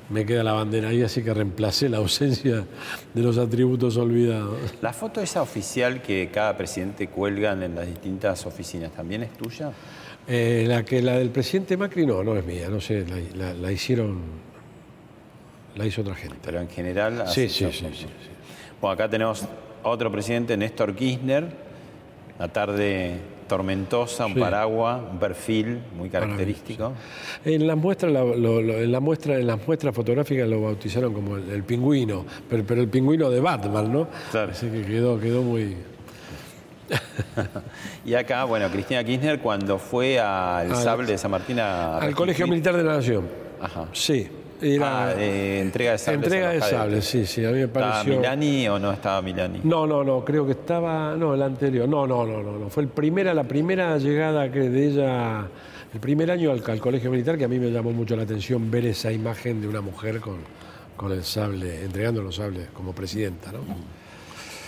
me 0.09 0.25
queda 0.25 0.43
la 0.43 0.53
bandera 0.53 0.89
ahí, 0.89 1.01
así 1.01 1.23
que 1.23 1.33
reemplacé 1.33 1.89
la 1.89 1.97
ausencia 1.97 2.65
de 3.13 3.21
los 3.21 3.37
atributos 3.37 3.97
olvidados. 3.97 4.59
La 4.81 4.93
foto 4.93 5.21
esa 5.21 5.41
oficial 5.41 6.01
que 6.01 6.29
cada 6.31 6.55
presidente 6.57 7.07
cuelgan 7.07 7.63
en 7.63 7.75
las 7.75 7.87
distintas 7.87 8.45
oficinas, 8.45 8.91
¿también 8.91 9.23
es 9.23 9.31
tuya? 9.33 9.71
Eh, 10.27 10.65
la 10.67 10.83
que 10.83 11.01
la 11.01 11.17
del 11.17 11.29
presidente 11.29 11.75
Macri 11.77 12.05
no, 12.05 12.23
no 12.23 12.35
es 12.37 12.45
mía, 12.45 12.69
no 12.69 12.79
sé, 12.79 13.05
la, 13.07 13.17
la- 13.35 13.53
la 13.53 13.71
hicieron, 13.71 14.19
la 15.75 15.85
hizo 15.85 16.01
otra 16.01 16.15
gente. 16.15 16.37
Pero 16.43 16.59
en 16.61 16.69
general... 16.69 17.23
Sí, 17.27 17.49
sí, 17.49 17.65
sí, 17.71 17.87
sí, 17.91 17.95
sí. 17.99 18.05
Bueno, 18.79 18.93
acá 18.93 19.09
tenemos 19.09 19.43
a 19.83 19.89
otro 19.89 20.11
presidente, 20.11 20.55
Néstor 20.55 20.95
Kirchner, 20.95 21.45
la 22.39 22.47
tarde 22.47 23.17
tormentosa, 23.47 24.25
un 24.25 24.33
Sí. 24.33 24.39
paraguas, 24.39 25.01
un 25.11 25.19
perfil 25.19 25.79
muy 25.97 26.09
característico. 26.09 26.93
En 27.45 27.65
las 27.67 27.77
muestras, 27.77 28.11
la- 28.11 28.23
lo- 28.23 28.61
lo- 28.61 28.73
en 28.73 28.91
la 28.91 28.99
muestra, 28.99 29.37
en 29.37 29.47
las 29.47 29.65
muestras 29.67 29.93
fotográficas 29.95 30.47
lo 30.47 30.61
bautizaron 30.61 31.13
como 31.13 31.37
el, 31.37 31.49
el 31.49 31.63
pingüino, 31.63 32.25
pero, 32.49 32.63
pero 32.65 32.81
el 32.81 32.87
pingüino 32.87 33.29
de 33.29 33.39
Batman, 33.39 33.91
¿no? 33.91 34.07
Claro. 34.31 34.51
Así 34.51 34.67
que 34.67 34.81
quedó, 34.83 35.19
quedó 35.19 35.41
muy. 35.41 35.75
Y 38.05 38.13
acá, 38.15 38.43
bueno, 38.43 38.67
Cristina 38.69 39.03
Kirchner 39.03 39.39
cuando 39.39 39.77
fue 39.79 40.19
al 40.19 40.71
Al- 40.71 40.75
sable 40.75 41.07
de 41.07 41.17
San 41.17 41.31
Martín 41.31 41.59
a... 41.59 41.97
Al 41.97 42.13
Colegio 42.15 42.47
Militar 42.47 42.75
de 42.75 42.83
la 42.83 42.95
Nación. 42.95 43.27
Ajá. 43.61 43.85
Sí. 43.93 44.27
Ah, 44.81 45.13
de 45.15 45.59
entrega 45.59 45.91
de 45.91 45.97
sables. 45.97 46.23
entrega 46.23 46.49
de 46.49 46.61
sables, 46.61 47.05
sí, 47.05 47.25
sí. 47.25 47.43
A 47.45 47.49
mí 47.49 47.55
me 47.55 47.63
¿Estaba 47.63 47.91
pareció. 47.91 48.17
Milani 48.17 48.67
o 48.69 48.79
no 48.79 48.91
estaba 48.91 49.21
Milani? 49.21 49.61
No, 49.63 49.85
no, 49.85 50.03
no, 50.03 50.23
creo 50.23 50.45
que 50.45 50.53
estaba. 50.53 51.15
No, 51.15 51.33
el 51.33 51.41
anterior. 51.41 51.87
No, 51.87 52.07
no, 52.07 52.25
no, 52.25 52.41
no. 52.41 52.57
no. 52.57 52.69
Fue 52.69 52.83
el 52.83 52.89
primera, 52.89 53.33
la 53.33 53.43
primera 53.43 53.97
llegada 53.97 54.51
que 54.51 54.69
de 54.69 54.87
ella, 54.87 55.47
el 55.93 55.99
primer 55.99 56.31
año 56.31 56.51
al, 56.51 56.63
al 56.65 56.79
colegio 56.79 57.11
militar, 57.11 57.37
que 57.37 57.45
a 57.45 57.47
mí 57.47 57.59
me 57.59 57.71
llamó 57.71 57.91
mucho 57.91 58.15
la 58.15 58.23
atención 58.23 58.71
ver 58.71 58.85
esa 58.85 59.11
imagen 59.11 59.61
de 59.61 59.67
una 59.67 59.81
mujer 59.81 60.19
con, 60.19 60.37
con 60.95 61.11
el 61.11 61.23
sable, 61.23 61.83
entregando 61.83 62.21
los 62.21 62.35
sables 62.35 62.69
como 62.73 62.93
presidenta, 62.93 63.51
¿no? 63.51 63.59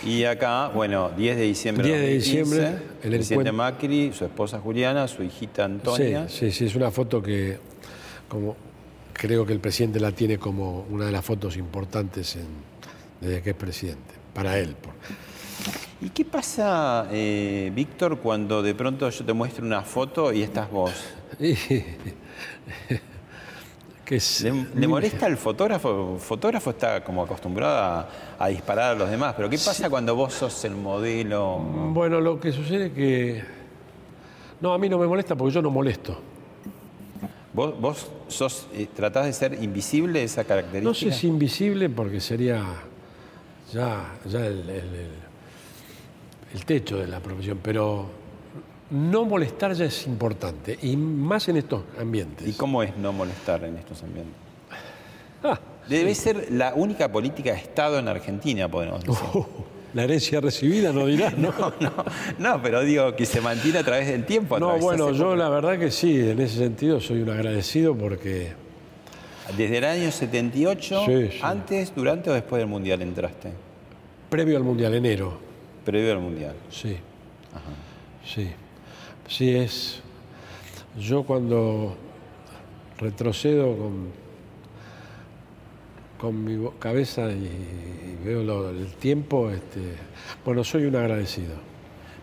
Y 0.04 0.24
acá, 0.24 0.68
bueno, 0.68 1.10
10 1.16 1.36
de 1.36 1.42
diciembre 1.42 1.86
10 1.86 1.98
de 1.98 2.14
2015, 2.14 2.44
diciembre, 2.44 2.82
el 3.02 3.10
presidente 3.10 3.52
Macri, 3.52 4.12
su 4.12 4.24
esposa 4.24 4.60
Juliana, 4.60 5.08
su 5.08 5.22
hijita 5.22 5.64
Antonia. 5.64 6.28
Sí, 6.28 6.50
sí, 6.50 6.52
sí, 6.52 6.66
es 6.66 6.76
una 6.76 6.90
foto 6.90 7.22
que 7.22 7.58
como 8.28 8.56
creo 9.16 9.44
que 9.46 9.52
el 9.52 9.60
presidente 9.60 9.98
la 10.00 10.12
tiene 10.12 10.38
como 10.38 10.86
una 10.90 11.06
de 11.06 11.12
las 11.12 11.24
fotos 11.24 11.56
importantes 11.56 12.36
en- 12.36 12.46
desde 13.20 13.42
que 13.42 13.50
es 13.50 13.56
presidente, 13.56 14.14
para 14.34 14.58
él. 14.58 14.74
por- 14.80 14.92
¿Y 16.00 16.10
qué 16.10 16.24
pasa, 16.26 17.06
eh, 17.10 17.72
Víctor, 17.74 18.18
cuando 18.18 18.62
de 18.62 18.74
pronto 18.74 19.08
yo 19.08 19.24
te 19.24 19.32
muestro 19.32 19.64
una 19.64 19.80
foto 19.82 20.32
y 20.32 20.42
estás 20.42 20.70
vos? 20.70 20.92
que 24.04 24.16
es- 24.16 24.42
¿Le, 24.42 24.66
le 24.74 24.86
molesta 24.86 25.26
al 25.26 25.36
fotógrafo? 25.36 26.14
El 26.14 26.20
fotógrafo 26.20 26.70
está 26.70 27.02
como 27.02 27.22
acostumbrado 27.22 27.76
a, 27.78 28.08
a 28.38 28.48
disparar 28.48 28.92
a 28.92 28.94
los 28.98 29.10
demás, 29.10 29.34
pero 29.36 29.48
¿qué 29.48 29.56
pasa 29.58 29.88
cuando 29.90 30.14
vos 30.14 30.32
sos 30.34 30.64
el 30.64 30.76
modelo? 30.76 31.58
Bueno, 31.58 32.20
lo 32.20 32.38
que 32.38 32.52
sucede 32.52 32.86
es 32.86 32.92
que... 32.92 33.42
No, 34.60 34.72
a 34.72 34.78
mí 34.78 34.88
no 34.88 34.98
me 34.98 35.06
molesta 35.06 35.34
porque 35.34 35.54
yo 35.54 35.60
no 35.62 35.70
molesto. 35.70 36.18
¿Vos, 37.52 37.80
vos 37.80 38.06
sos, 38.28 38.66
eh, 38.74 38.86
tratás 38.94 39.26
de 39.26 39.32
ser 39.32 39.62
invisible 39.62 40.22
esa 40.22 40.44
característica? 40.44 40.88
No 40.88 40.94
sé 40.94 41.12
si 41.12 41.26
invisible 41.28 41.88
porque 41.90 42.20
sería 42.20 42.64
ya, 43.72 44.14
ya 44.28 44.46
el, 44.46 44.60
el- 44.68 44.70
el- 44.70 45.10
el 46.54 46.64
techo 46.64 46.96
de 46.98 47.06
la 47.08 47.20
profesión, 47.20 47.58
pero 47.62 48.06
no 48.90 49.24
molestar 49.24 49.72
ya 49.74 49.84
es 49.86 50.06
importante, 50.06 50.78
y 50.82 50.96
más 50.96 51.48
en 51.48 51.56
estos 51.56 51.82
ambientes. 52.00 52.46
¿Y 52.46 52.52
cómo 52.52 52.82
es 52.82 52.96
no 52.96 53.12
molestar 53.12 53.64
en 53.64 53.76
estos 53.76 54.02
ambientes? 54.02 54.34
Ah, 55.42 55.58
Debe 55.88 56.14
ser 56.14 56.48
la 56.50 56.74
única 56.74 57.10
política 57.12 57.52
de 57.52 57.58
Estado 57.58 57.98
en 57.98 58.08
Argentina, 58.08 58.68
podemos 58.68 59.04
decir. 59.04 59.18
la 59.96 60.04
herencia 60.04 60.42
recibida 60.42 60.92
no 60.92 61.06
dirás, 61.06 61.36
¿no? 61.38 61.54
No, 61.80 61.92
no, 62.38 62.62
pero 62.62 62.82
digo 62.82 63.16
que 63.16 63.24
se 63.24 63.40
mantiene 63.40 63.78
a 63.78 63.82
través 63.82 64.06
del 64.08 64.24
tiempo. 64.26 64.56
a 64.56 64.60
No, 64.60 64.76
bueno, 64.78 65.10
yo 65.12 65.34
la 65.34 65.48
verdad 65.48 65.78
que 65.78 65.90
sí, 65.90 66.20
en 66.20 66.38
ese 66.38 66.58
sentido 66.58 67.00
soy 67.00 67.22
un 67.22 67.30
agradecido 67.30 67.96
porque 67.96 68.52
Desde 69.56 69.78
el 69.78 69.84
año 69.84 70.10
78, 70.12 71.02
Sí, 71.06 71.28
sí. 71.32 71.38
antes, 71.40 71.94
durante 71.96 72.28
o 72.28 72.34
después 72.34 72.60
del 72.60 72.68
Mundial 72.68 73.00
entraste. 73.00 73.52
previo 74.28 74.58
al 74.58 74.64
Mundial 74.64 74.92
enero, 74.94 75.38
Previo 75.84 76.12
al 76.12 76.20
Mundial. 76.20 76.54
sí. 76.70 76.96
Sí. 78.24 78.50
Sí 79.28 79.54
es. 79.56 80.00
Yo 80.98 81.22
cuando 81.22 81.96
retrocedo 82.98 83.76
con, 83.76 84.08
con 86.18 86.44
mi 86.44 86.68
cabeza 86.78 87.30
y, 87.30 87.34
y 87.44 88.18
veo 88.24 88.42
lo- 88.42 88.70
el 88.70 88.86
tiempo, 88.94 89.50
este, 89.50 89.80
bueno, 90.44 90.64
soy 90.64 90.84
un 90.86 90.96
agradecido. 90.96 91.54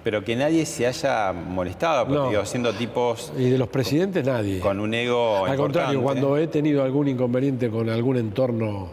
Pero 0.03 0.23
que 0.25 0.35
nadie 0.35 0.65
se 0.65 0.85
haya 0.85 1.31
molestado, 1.31 2.05
porque 2.05 2.19
No. 2.19 2.29
digo, 2.29 2.45
siendo 2.45 2.73
tipos 2.73 3.31
Y 3.37 3.49
de 3.49 3.57
los 3.57 3.69
presidentes 3.69 4.25
nadie. 4.25 4.59
con 4.59 4.79
un 4.81 4.93
ego 4.93 5.45
Al 5.45 5.55
contrario, 5.55 6.01
cuando 6.01 6.37
he 6.37 6.47
tenido 6.47 6.83
algún 6.83 7.07
inconveniente 7.07 7.69
con 7.69 7.89
algún 7.89 8.17
entorno 8.17 8.89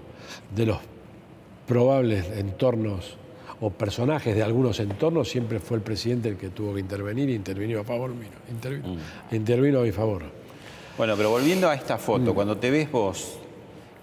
de 0.55 0.67
los 0.67 0.79
probables 1.67 2.27
entornos 2.37 3.17
o 3.61 3.71
personajes 3.71 4.35
de 4.37 4.43
algunos 4.43 4.79
entornos, 4.81 5.29
siempre 5.29 5.59
fue 5.59 5.79
el 5.79 5.83
presidente 5.83 6.29
el 6.29 6.37
que 6.37 6.49
tuvo 6.51 6.75
que 6.75 6.81
intervenir 6.81 7.29
y 7.29 7.35
intervino 7.35 7.81
a 7.81 7.85
favor 7.85 8.11
mío. 8.11 8.29
Intervino, 8.49 8.89
Mm. 8.95 9.35
intervino 9.35 9.81
a 9.81 9.83
mi 9.83 9.93
favor. 9.93 10.23
Bueno, 10.97 11.15
pero 11.17 11.31
volviendo 11.31 11.69
a 11.69 11.75
esta 11.75 11.97
Mm. 11.97 12.01
foto, 12.01 12.35
cuando 12.35 12.57
te 12.57 12.71
ves 12.71 12.91
vos, 12.91 13.39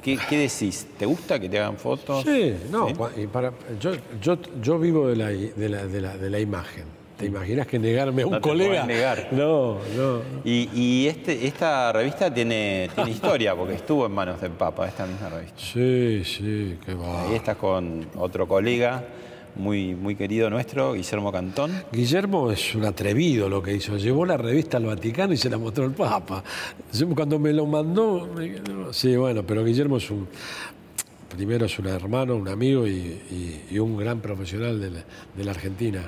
¿qué, 0.02 0.18
qué 0.30 0.38
decís? 0.38 0.88
¿Te 0.98 1.06
gusta 1.06 1.40
que 1.40 1.50
te 1.50 1.60
hagan 1.60 1.78
fotos? 1.78 2.24
Sí, 2.24 2.54
no, 2.72 2.88
y 3.16 3.28
para, 3.28 3.52
yo, 3.80 3.92
yo, 4.22 4.38
yo 4.62 4.80
vivo 4.80 5.08
de 5.08 5.16
la, 5.16 5.28
de, 5.30 5.70
la, 5.70 5.86
de, 5.86 6.02
la, 6.02 6.18
de 6.18 6.30
la 6.30 6.40
imagen. 6.40 6.86
¿Te 7.18 7.26
imaginas 7.26 7.66
que 7.66 7.80
negarme 7.80 8.22
a 8.22 8.26
un 8.28 8.34
No 8.34 8.38
te 8.42 8.48
colega? 8.48 8.86
negar. 8.86 9.30
No, 9.32 9.80
no. 9.96 10.22
Y, 10.44 10.70
y 10.72 11.08
este, 11.08 11.48
esta 11.48 11.92
revista 11.92 12.32
tiene, 12.32 12.90
tiene 12.94 13.10
historia, 13.10 13.56
porque 13.56 13.74
estuvo 13.74 14.06
en 14.06 14.12
manos 14.12 14.40
del 14.40 14.52
Papa, 14.52 14.88
esta 14.88 15.08
misma 15.08 15.30
revista. 15.30 15.58
Sí, 15.58 16.22
sí, 16.24 16.78
qué 16.86 16.94
va. 16.94 17.24
Ahí 17.24 17.34
estás 17.36 17.58
con 17.58 18.06
otro 18.18 18.48
colega 18.48 19.04
muy, 19.58 19.96
muy 19.96 20.16
querido 20.16 20.50
nuestro, 20.50 20.94
Guillermo 20.94 21.32
Cantón. 21.32 21.72
Guillermo 21.92 22.52
es 22.52 22.76
un 22.76 22.86
atrevido 22.86 23.50
lo 23.50 23.62
que 23.62 23.74
hizo. 23.74 23.98
Llevó 23.98 24.26
la 24.26 24.38
revista 24.38 24.78
al 24.78 24.86
Vaticano 24.86 25.34
y 25.34 25.38
se 25.38 25.50
la 25.50 25.58
mostró 25.58 25.86
el 25.86 25.92
Papa. 25.92 26.44
Cuando 27.16 27.40
me 27.40 27.52
lo 27.54 27.66
mandó, 27.66 28.30
sí, 28.92 29.16
bueno, 29.16 29.44
pero 29.44 29.64
Guillermo 29.66 29.98
es 29.98 30.10
un. 30.12 30.28
Primero 31.36 31.66
es 31.66 31.78
un 31.78 31.88
hermano, 31.88 32.36
un 32.36 32.48
amigo 32.48 32.88
y, 32.88 32.92
y- 32.92 33.62
y 33.72 33.80
un 33.80 33.98
gran 33.98 34.20
profesional 34.22 34.80
de 34.80 34.90
la, 34.92 35.04
de 35.36 35.44
la 35.44 35.52
Argentina. 35.52 36.02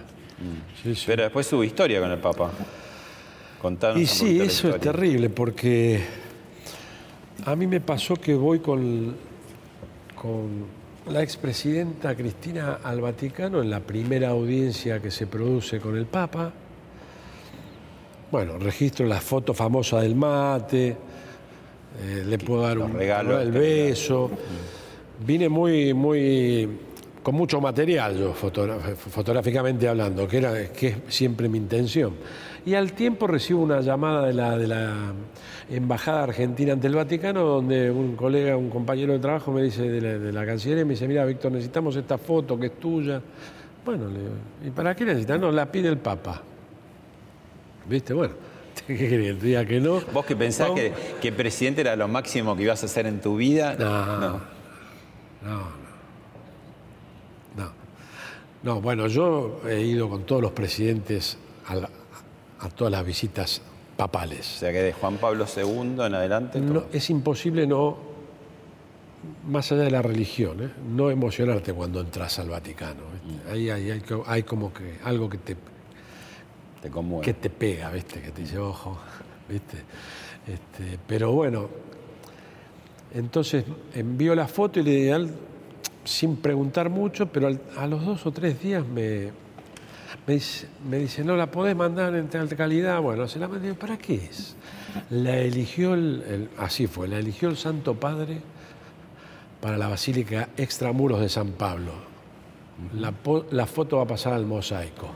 Sí, 0.82 0.96
sí. 0.96 1.04
Pero 1.08 1.24
después 1.24 1.52
hubo 1.52 1.64
historia 1.64 2.00
con 2.00 2.10
el 2.12 2.20
Papa. 2.20 2.52
Contanos 3.62 4.00
Y 4.02 4.06
sí, 4.06 4.40
eso 4.40 4.70
es 4.70 4.80
terrible 4.80 5.30
porque 5.30 6.00
a 7.46 7.56
mí 7.58 7.68
me 7.68 7.82
pasó 7.82 8.16
que 8.16 8.34
voy 8.34 8.60
con, 8.60 9.14
con 10.16 10.79
la 11.10 11.24
expresidenta 11.24 12.16
Cristina 12.16 12.80
al 12.84 13.02
Vaticano 13.02 13.62
en 13.62 13.70
la 13.70 13.80
primera 13.80 14.30
audiencia 14.30 15.02
que 15.02 15.10
se 15.10 15.28
produce 15.28 15.80
con 15.80 15.98
el 15.98 16.06
Papa. 16.06 16.52
Bueno, 18.32 18.60
registro 18.60 19.08
la 19.08 19.20
foto 19.20 19.54
famosa 19.54 20.02
del 20.02 20.16
mate, 20.16 20.90
eh, 20.90 22.24
le 22.26 22.38
puedo 22.38 22.62
dar 22.62 22.78
un 22.78 22.94
regalos 22.94 23.42
el 23.42 23.52
beso. 23.52 24.30
Vine 25.26 25.50
muy, 25.50 25.94
muy 25.94 26.70
con 27.24 27.36
mucho 27.36 27.60
material 27.60 28.18
yo, 28.18 28.34
fotográficamente 28.34 29.88
hablando, 29.88 30.28
que 30.28 30.38
era 30.38 30.68
que 30.72 30.88
es 30.88 30.96
siempre 31.10 31.50
mi 31.50 31.58
intención. 31.58 32.14
Y 32.66 32.74
al 32.74 32.94
tiempo 32.94 33.28
recibo 33.28 33.62
una 33.62 33.82
llamada 33.82 34.28
de 34.28 34.34
la, 34.34 34.58
de 34.58 34.68
la 34.68 35.14
Embajada 35.70 36.24
Argentina 36.24 36.74
ante 36.74 36.88
el 36.88 36.96
Vaticano, 36.96 37.44
donde 37.44 37.90
un 37.92 38.16
colega, 38.16 38.58
un 38.58 38.70
compañero 38.70 39.14
de 39.14 39.20
trabajo 39.20 39.52
me 39.52 39.64
dice 39.64 39.90
de 39.90 40.02
la, 40.02 40.20
de 40.20 40.32
la 40.32 40.46
Cancillería, 40.46 40.86
me 40.86 40.92
dice, 40.92 41.08
mira, 41.08 41.26
Víctor, 41.26 41.52
necesitamos 41.52 41.96
esta 41.96 42.18
foto 42.18 42.60
que 42.60 42.68
es 42.68 42.80
tuya. 42.80 43.22
Bueno, 43.86 44.08
le 44.08 44.20
digo, 44.20 44.32
¿y 44.66 44.70
para 44.72 44.96
qué 44.96 45.06
necesitas? 45.06 45.40
No, 45.40 45.52
la 45.52 45.72
pide 45.72 45.90
el 45.90 45.98
Papa. 45.98 46.42
¿Viste? 47.88 48.14
Bueno, 48.14 48.34
¿qué 48.88 49.34
día 49.34 49.66
que 49.66 49.80
no. 49.80 50.02
¿Vos 50.14 50.26
que 50.26 50.36
pensás 50.36 50.70
no, 50.70 50.76
que, 50.76 50.94
que 51.22 51.32
presidente 51.32 51.82
era 51.82 51.96
lo 51.96 52.08
máximo 52.08 52.56
que 52.56 52.64
ibas 52.64 52.84
a 52.84 52.86
hacer 52.86 53.08
en 53.08 53.22
tu 53.22 53.38
vida? 53.38 53.76
No, 53.80 54.06
no, 54.06 54.20
no. 54.20 54.42
No. 55.42 55.89
No, 58.64 58.82
bueno, 58.82 59.08
yo 59.08 59.62
he 59.68 59.82
ido 59.82 60.10
con 60.10 60.24
todos 60.24 60.42
los 60.42 60.52
presidentes 60.52 61.38
a, 61.68 61.76
la- 61.76 61.90
a 62.60 62.70
todas 62.70 62.92
las 62.92 63.06
visitas 63.06 63.62
O 63.94 63.98
papales. 63.98 64.46
sea 64.46 64.72
que 64.72 64.82
de 64.82 64.94
Juan 64.94 65.18
Pablo 65.18 65.46
II 65.56 65.96
en 66.06 66.14
adelante. 66.14 66.60
No, 66.60 66.84
es 66.92 67.10
imposible 67.10 67.66
no, 67.68 67.98
más 69.48 69.72
allá 69.72 69.84
de 69.84 69.92
la 69.92 70.02
religión, 70.02 70.62
¿eh? 70.64 70.70
no 70.94 71.10
emocionarte 71.10 71.74
cuando 71.74 72.02
entras 72.02 72.38
al 72.40 72.50
Vaticano. 72.50 73.02
¿viste? 73.26 73.52
Ahí 73.52 73.70
hay, 73.70 73.92
hay 73.92 74.00
co- 74.02 74.24
hay 74.28 74.44
como 74.44 74.74
que 74.74 75.00
algo 75.06 75.30
que 75.30 75.38
te, 75.38 75.56
Te 76.82 76.90
conmueve. 76.90 77.26
que 77.26 77.34
te 77.34 77.50
pega, 77.50 77.90
¿viste? 77.92 78.22
Que 78.22 78.32
te 78.32 78.42
dice, 78.42 78.58
ojo, 78.58 78.98
¿viste? 79.50 79.78
Este, 80.48 80.98
pero 81.08 81.32
bueno, 81.32 81.70
entonces 83.14 83.64
envío 83.94 84.36
la 84.36 84.48
foto 84.48 84.80
y 84.80 84.84
le 84.84 84.92
digo, 84.92 85.16
al- 85.16 85.32
sin 86.10 86.38
preguntar 86.38 86.90
mucho, 86.90 87.28
pero 87.28 87.48
al- 87.48 87.62
a 87.78 87.86
los 87.88 88.04
dos 88.06 88.26
o 88.26 88.32
tres 88.32 88.60
días 88.62 88.86
me, 88.86 89.30
me, 90.26 90.34
dice, 90.34 90.68
me 90.90 90.98
dice, 90.98 91.24
no, 91.24 91.36
la 91.38 91.52
podés 91.52 91.76
mandar 91.76 92.16
en 92.16 92.28
tal 92.30 92.48
calidad. 92.56 93.00
Bueno, 93.02 93.28
se 93.28 93.38
la 93.40 93.48
mandé, 93.48 93.74
¿para 93.76 93.98
qué 93.98 94.16
es? 94.16 94.56
La 95.12 95.38
eligió, 95.38 95.94
el, 95.94 96.24
el- 96.28 96.50
así 96.58 96.88
fue, 96.88 97.08
la 97.08 97.20
eligió 97.20 97.50
el 97.50 97.58
Santo 97.58 97.94
Padre 98.00 98.42
para 99.62 99.78
la 99.78 99.88
Basílica 99.88 100.50
Extramuros 100.58 101.20
de 101.22 101.30
San 101.30 101.50
Pablo. 101.52 101.92
La, 102.96 103.14
la 103.52 103.66
foto 103.66 103.98
va 103.98 104.04
a 104.04 104.08
pasar 104.08 104.34
al 104.34 104.46
mosaico. 104.46 105.10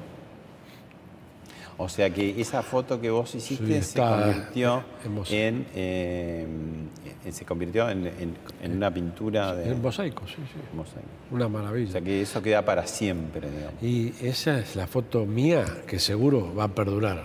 O 1.78 1.90
sea 1.90 2.10
que 2.12 2.40
esa 2.40 2.62
foto 2.62 3.02
que 3.02 3.10
vos 3.10 3.34
hiciste 3.34 3.82
Sí, 3.82 3.90
se 3.94 4.00
convirtió 4.00 4.84
en, 5.32 5.66
eh, 5.74 6.46
en- 6.46 6.90
se 7.32 7.46
convirtió 7.46 7.90
en, 7.90 8.08
en- 8.08 8.36
en 8.62 8.72
una 8.78 8.92
pintura 8.94 9.56
de 9.56 9.70
El 9.70 9.78
mosaico, 9.78 10.28
sí, 10.28 10.36
sí. 10.36 10.60
mosaico. 10.76 11.08
Una 11.32 11.46
O 11.46 11.50
maravilla. 11.50 11.92
sea 11.94 12.02
que 12.02 12.22
eso 12.22 12.42
queda 12.42 12.64
para 12.64 12.86
siempre, 12.88 13.50
digamos. 13.50 13.82
Y 13.82 14.14
esa 14.22 14.60
es 14.60 14.76
la 14.76 14.88
foto 14.88 15.26
mía 15.26 15.66
que 15.88 16.00
seguro 16.00 16.54
va 16.56 16.66
a 16.66 16.68
perdurar. 16.70 17.24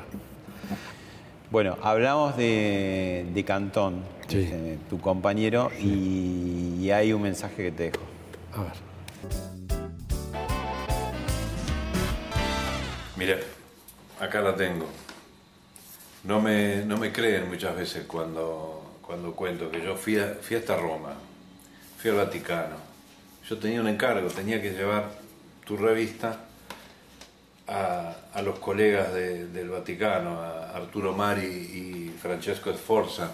Bueno, 1.51 1.77
hablamos 1.83 2.37
de, 2.37 3.27
de 3.33 3.45
Cantón, 3.45 4.03
Sí. 4.29 4.47
eh, 4.53 4.79
tu 4.91 5.01
compañero, 5.01 5.71
y, 5.81 6.77
y 6.81 6.91
hay 6.91 7.13
un 7.15 7.23
mensaje 7.23 7.57
que 7.57 7.73
te 7.73 7.83
dejo. 7.85 8.03
A 8.55 8.63
ver. 8.63 8.73
Mira, 13.17 13.37
acá 14.21 14.41
la 14.41 14.55
tengo. 14.55 14.87
No 16.25 16.41
me, 16.41 16.85
no 16.85 16.97
me 16.99 17.13
creen 17.13 17.49
muchas 17.49 17.75
veces 17.77 18.05
cuando, 18.07 18.88
cuando 19.09 19.33
cuento 19.33 19.71
que 19.71 19.81
yo 19.81 19.97
fui, 19.97 20.19
a- 20.19 20.35
fui 20.43 20.55
hasta 20.59 20.77
Roma, 20.77 21.15
fui 21.99 22.11
al 22.11 22.17
Vaticano. 22.19 22.77
Yo 23.49 23.57
tenía 23.57 23.81
un 23.81 23.89
encargo, 23.89 24.29
tenía 24.29 24.61
que 24.61 24.71
llevar 24.73 25.09
tu 25.65 25.79
revista 25.79 26.41
a, 27.67 28.43
los 28.43 28.59
colegas 28.59 29.15
de- 29.15 29.47
del 29.47 29.71
Vaticano, 29.71 30.39
a 30.43 30.77
Arturo 30.77 31.15
Mari 31.15 31.47
y 31.47 32.15
Francesco 32.21 32.71
Sforza, 32.75 33.33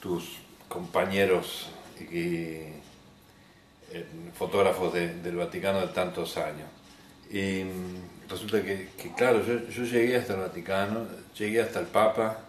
tus 0.00 0.38
compañeros 0.68 1.68
y, 2.00 2.16
eh, 2.16 2.72
fotógrafos 4.36 4.92
de- 4.94 5.14
del 5.14 5.36
Vaticano 5.36 5.80
de 5.80 5.88
tantos 5.92 6.36
años. 6.38 6.66
Y 7.30 7.62
mm, 7.62 8.28
resulta 8.28 8.60
que, 8.62 8.88
que, 9.00 9.12
claro, 9.14 9.46
yo, 9.46 9.60
yo 9.68 9.84
llegué 9.84 10.16
hasta 10.16 10.34
el 10.34 10.40
Vaticano, 10.40 11.06
llegué 11.38 11.62
hasta 11.62 11.78
el 11.78 11.86
Papa 11.86 12.40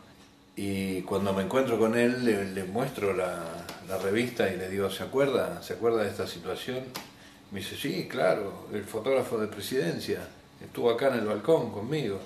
y 0.56 1.02
cuando 1.02 1.34
me 1.34 1.44
encuentro 1.44 1.80
con 1.80 1.98
él 1.98 2.54
le, 2.54 2.64
muestro 2.64 3.14
la, 3.14 3.66
revista 4.02 4.52
y 4.52 4.58
le 4.58 4.70
digo, 4.70 4.90
¿se 4.90 5.04
acuerda? 5.04 5.62
¿Se 5.62 5.74
acuerda 5.74 6.04
de 6.04 6.10
esta 6.10 6.26
situación? 6.26 6.84
Me 7.52 7.60
dice, 7.60 7.76
sí, 7.76 8.08
claro, 8.10 8.68
el 8.74 8.84
fotógrafo 8.84 9.38
de 9.38 9.48
presidencia 9.48 10.20
estuvo 10.64 10.90
acá 10.90 11.10
en 11.10 11.20
el 11.20 11.26
balcón 11.26 11.72
conmigo. 11.72 12.20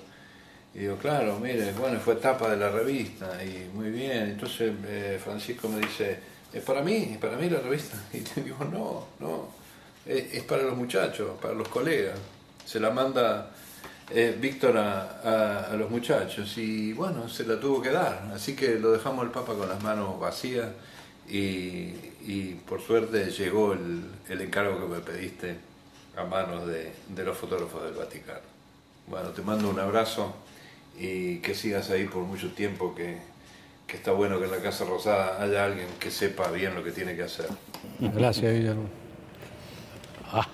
Y 0.74 0.80
digo, 0.80 0.96
claro, 0.96 1.38
mire, 1.38 1.72
bueno, 1.72 1.98
fue 2.00 2.16
tapa 2.16 2.50
de 2.50 2.56
la 2.56 2.70
revista 2.70 3.42
y 3.44 3.70
muy 3.74 3.90
bien. 3.90 4.30
Entonces 4.30 4.72
eh, 4.86 5.20
Francisco 5.22 5.68
me 5.68 5.80
dice, 5.80 6.18
es 6.52 6.62
para 6.62 6.82
mí, 6.82 7.10
es 7.12 7.18
para 7.18 7.36
mí 7.36 7.48
la 7.50 7.60
revista. 7.60 7.98
Y 8.12 8.20
le 8.20 8.44
digo, 8.44 8.64
no, 8.64 9.06
no, 9.20 9.48
es 10.06 10.42
para 10.44 10.62
los 10.62 10.76
muchachos, 10.76 11.32
para 11.40 11.54
los 11.54 11.68
colegas. 11.68 12.18
Se 12.64 12.80
la 12.80 12.90
manda 12.90 13.50
eh, 14.10 14.36
Víctor 14.40 14.76
a, 14.78 15.20
a, 15.22 15.72
a, 15.72 15.76
los 15.76 15.90
muchachos 15.90 16.56
y 16.56 16.92
bueno, 16.92 17.28
se 17.28 17.44
la 17.44 17.60
tuvo 17.60 17.82
que 17.82 17.90
dar. 17.90 18.30
Así 18.34 18.56
que 18.56 18.78
lo 18.78 18.92
dejamos 18.92 19.24
el 19.24 19.30
Papa 19.30 19.54
con 19.54 19.68
las 19.68 19.82
manos 19.82 20.18
vacías 20.18 20.68
y, 21.28 21.92
y 22.26 22.58
por 22.66 22.80
suerte 22.80 23.30
llegó 23.30 23.74
el, 23.74 24.02
el, 24.28 24.40
encargo 24.40 24.80
que 24.80 24.86
me 24.86 25.00
pediste 25.00 25.56
a 26.16 26.24
manos 26.24 26.66
de, 26.66 26.92
de 27.08 27.24
los 27.24 27.36
fotógrafos 27.36 27.84
del 27.84 27.94
Vaticano. 27.94 28.40
Bueno, 29.06 29.28
te 29.30 29.42
mando 29.42 29.68
un 29.68 29.78
abrazo 29.78 30.34
y 30.98 31.38
que 31.38 31.54
sigas 31.54 31.90
ahí 31.90 32.06
por 32.06 32.22
mucho 32.22 32.52
tiempo, 32.52 32.94
que, 32.94 33.18
que, 33.86 33.96
está 33.96 34.12
bueno 34.12 34.38
que 34.38 34.46
en 34.46 34.50
la 34.50 34.58
Casa 34.58 34.84
Rosada 34.84 35.42
haya 35.42 35.64
alguien 35.64 35.86
que 36.00 36.10
sepa 36.10 36.50
bien 36.50 36.74
lo 36.74 36.82
que 36.82 36.92
tiene 36.92 37.14
que 37.14 37.22
hacer. 37.22 37.46
Gracias, 38.00 38.52
Guillermo. 38.52 38.88
Ah, 40.32 40.48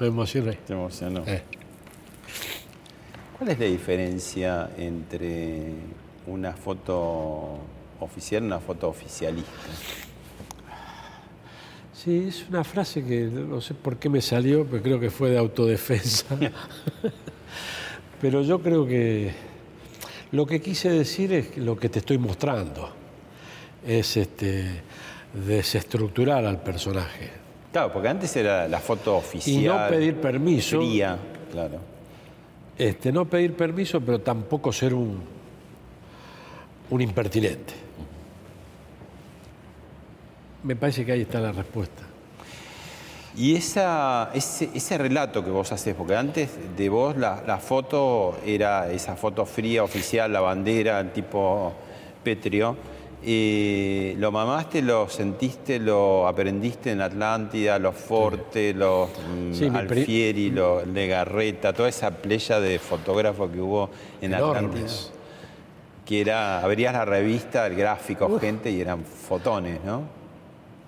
me 0.00 0.08
emocioné. 0.08 0.54
Te 0.54 0.72
emocionó. 0.72 1.22
Eh. 1.26 1.42
¿Cuál 3.36 3.50
es 3.50 3.58
la 3.58 3.66
diferencia 3.66 4.70
entre 4.78 5.72
una 6.26 6.54
foto 6.54 7.58
oficial 8.00 8.44
y 8.44 8.46
una 8.46 8.60
foto 8.60 8.88
oficialista? 8.88 9.50
Sí, 11.92 12.28
es 12.28 12.46
una 12.48 12.64
frase 12.64 13.04
que 13.04 13.24
no 13.24 13.60
sé 13.60 13.74
por 13.74 13.98
qué 13.98 14.08
me 14.08 14.22
salió, 14.22 14.64
pero 14.64 14.82
creo 14.82 15.00
que 15.00 15.10
fue 15.10 15.28
de 15.30 15.38
autodefensa. 15.38 16.34
pero 18.22 18.40
yo 18.40 18.62
creo 18.62 18.86
que 18.86 19.32
lo 20.32 20.46
que 20.46 20.62
quise 20.62 20.88
decir 20.88 21.34
es 21.34 21.58
lo 21.58 21.76
que 21.76 21.90
te 21.90 21.98
estoy 21.98 22.16
mostrando. 22.16 22.88
Es 23.86 24.16
este, 24.16 24.64
desestructurar 25.46 26.46
al 26.46 26.62
personaje. 26.62 27.30
Claro, 27.70 27.92
porque 27.92 28.08
antes 28.08 28.34
era 28.34 28.66
la 28.66 28.78
foto 28.78 29.18
oficial. 29.18 29.62
Y 29.62 29.66
no 29.66 29.88
pedir 29.90 30.14
permiso. 30.16 30.78
Fría, 30.78 31.18
claro. 31.52 31.95
Este, 32.78 33.10
no 33.10 33.24
pedir 33.24 33.54
permiso, 33.54 34.00
pero 34.00 34.20
tampoco 34.20 34.72
ser 34.72 34.92
un, 34.92 35.20
un 36.90 37.00
impertinente. 37.00 37.74
Me 40.62 40.76
parece 40.76 41.04
que 41.04 41.12
ahí 41.12 41.22
está 41.22 41.40
la 41.40 41.52
respuesta. 41.52 42.02
Y 43.36 43.54
esa, 43.54 44.30
ese, 44.32 44.98
relato 44.98 45.44
que 45.44 45.50
vos 45.50 45.70
haces, 45.70 45.94
porque 45.94 46.16
antes 46.16 46.50
de 46.76 46.88
vos 46.88 47.16
la, 47.16 47.42
la, 47.46 47.58
foto 47.58 48.38
era 48.46 48.90
esa 48.90 49.14
foto 49.14 49.44
fría, 49.44 49.84
oficial, 49.84 50.32
la 50.32 50.40
bandera, 50.40 51.00
el 51.00 51.12
tipo 51.12 51.74
Petrio, 52.24 52.76
eh, 53.26 54.14
¿lo 54.18 54.30
mamaste, 54.32 54.80
lo 54.80 55.08
sentiste, 55.08 55.78
lo 55.78 56.26
aprendiste 56.26 56.92
en 56.92 57.00
Atlántida, 57.00 57.78
los 57.78 57.94
Forte, 57.94 58.72
los 58.72 59.10
sí, 59.52 59.68
mm, 59.68 59.76
Alfieri, 59.76 60.50
los 60.50 60.86
Legarreta, 60.86 61.72
toda 61.72 61.88
esa 61.88 62.10
playa 62.10 62.60
de 62.60 62.78
fotógrafos 62.78 63.50
que 63.50 63.60
hubo 63.60 63.90
en 64.20 64.34
Atlántida? 64.34 64.86
Que 66.04 66.20
era, 66.20 66.60
abrías 66.60 66.92
la 66.92 67.04
revista, 67.04 67.66
el 67.66 67.74
gráfico, 67.74 68.26
Uf. 68.26 68.40
gente, 68.40 68.70
y 68.70 68.80
eran 68.80 69.04
fotones, 69.04 69.80
¿no? 69.84 70.02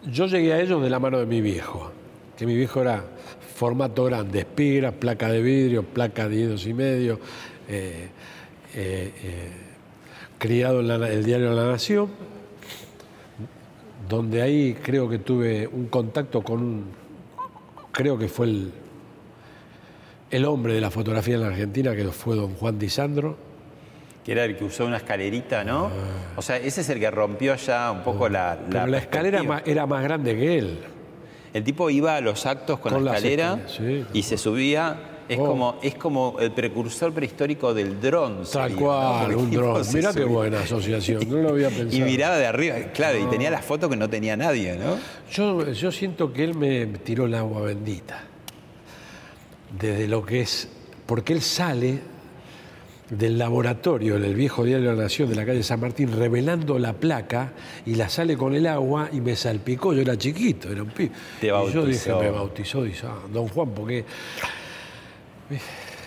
Yo 0.04 0.26
llegué 0.26 0.52
a 0.52 0.60
ellos 0.60 0.80
de 0.80 0.88
la 0.88 1.00
mano 1.00 1.18
de 1.18 1.26
mi 1.26 1.40
viejo 1.40 1.90
que 2.38 2.46
mi 2.46 2.54
viejo 2.54 2.80
era 2.80 3.02
formato 3.56 4.04
grande, 4.04 4.38
espigra, 4.38 4.92
placa 4.92 5.28
de 5.28 5.42
vidrio, 5.42 5.82
placa 5.82 6.28
de 6.28 6.46
dos 6.46 6.64
y 6.66 6.72
medio, 6.72 7.18
eh, 7.68 8.08
eh, 8.74 9.12
eh, 9.24 9.50
criado 10.38 10.78
en 10.78 10.86
la, 10.86 11.08
el 11.08 11.24
diario 11.24 11.52
La 11.52 11.66
Nación, 11.66 12.08
donde 14.08 14.42
ahí 14.42 14.74
creo 14.82 15.08
que 15.08 15.18
tuve 15.18 15.66
un 15.66 15.86
contacto 15.86 16.42
con 16.42 16.62
un, 16.62 16.84
creo 17.92 18.18
que 18.18 18.28
fue 18.28 18.46
el, 18.46 18.72
el 20.30 20.44
hombre 20.44 20.72
de 20.72 20.80
la 20.80 20.90
fotografía 20.90 21.34
en 21.34 21.42
la 21.42 21.48
Argentina, 21.48 21.94
que 21.94 22.04
fue 22.06 22.36
don 22.36 22.54
Juan 22.54 22.78
Di 22.78 22.88
Sandro, 22.88 23.36
que 24.24 24.32
era 24.32 24.44
el 24.44 24.56
que 24.56 24.64
usó 24.64 24.84
una 24.84 24.98
escalerita, 24.98 25.64
¿no? 25.64 25.86
Ah. 25.86 26.34
O 26.36 26.42
sea, 26.42 26.58
ese 26.58 26.82
es 26.82 26.88
el 26.90 27.00
que 27.00 27.10
rompió 27.10 27.54
ya 27.56 27.90
un 27.90 28.02
poco 28.02 28.28
la... 28.28 28.56
la 28.56 28.60
Pero 28.70 28.86
la 28.86 28.98
escalera 28.98 29.42
más, 29.42 29.62
era 29.64 29.86
más 29.86 30.02
grande 30.02 30.36
que 30.36 30.58
él. 30.58 30.78
El 31.54 31.64
tipo 31.64 31.88
iba 31.88 32.14
a 32.14 32.20
los 32.20 32.44
actos 32.44 32.78
con, 32.78 32.92
con 32.92 33.04
la 33.04 33.14
escalera 33.14 33.60
sí. 33.66 34.04
y 34.12 34.22
se 34.22 34.36
subía. 34.36 34.96
Es, 35.28 35.38
oh. 35.38 35.44
como, 35.44 35.76
es 35.82 35.94
como 35.94 36.36
el 36.40 36.52
precursor 36.52 37.12
prehistórico 37.12 37.74
del 37.74 38.00
dron. 38.00 38.44
Tal 38.50 38.74
cual, 38.74 39.32
¿no? 39.32 39.38
un 39.38 39.50
dron. 39.52 39.82
Mira 39.92 40.12
qué 40.14 40.24
buena 40.24 40.60
asociación, 40.60 41.28
no 41.28 41.36
lo 41.36 41.48
había 41.50 41.68
pensado. 41.68 41.96
Y 41.96 42.00
miraba 42.00 42.36
de 42.38 42.46
arriba, 42.46 42.76
claro, 42.94 43.18
no. 43.18 43.26
y 43.26 43.30
tenía 43.30 43.50
la 43.50 43.62
foto 43.62 43.88
que 43.88 43.96
no 43.96 44.08
tenía 44.08 44.36
nadie, 44.36 44.76
¿no? 44.76 44.98
Yo, 45.30 45.70
yo 45.72 45.92
siento 45.92 46.32
que 46.32 46.44
él 46.44 46.54
me 46.54 46.86
tiró 46.86 47.26
el 47.26 47.34
agua 47.34 47.62
bendita. 47.62 48.24
Desde 49.78 50.08
lo 50.08 50.24
que 50.24 50.40
es. 50.40 50.68
Porque 51.04 51.32
él 51.32 51.42
sale 51.42 52.00
del 53.10 53.38
laboratorio 53.38 54.16
en 54.16 54.24
el 54.24 54.34
viejo 54.34 54.64
diario 54.64 54.90
de 54.90 54.96
la 54.96 55.02
Nación 55.04 55.28
de 55.28 55.34
la 55.34 55.46
calle 55.46 55.62
San 55.62 55.80
Martín 55.80 56.12
revelando 56.12 56.78
la 56.78 56.92
placa 56.92 57.52
y 57.86 57.94
la 57.94 58.08
sale 58.08 58.36
con 58.36 58.54
el 58.54 58.66
agua 58.66 59.08
y 59.12 59.20
me 59.20 59.36
salpicó. 59.36 59.94
Yo 59.94 60.02
era 60.02 60.16
chiquito, 60.16 60.70
era 60.70 60.82
un 60.82 60.90
pibe. 60.90 61.10
Te 61.40 61.50
bautizó. 61.50 61.78
Y 61.78 61.82
yo 61.82 61.86
dije, 61.86 62.14
me 62.14 62.30
bautizó, 62.30 62.82
dice, 62.82 63.06
ah, 63.06 63.18
don 63.32 63.48
Juan, 63.48 63.70
porque. 63.70 64.04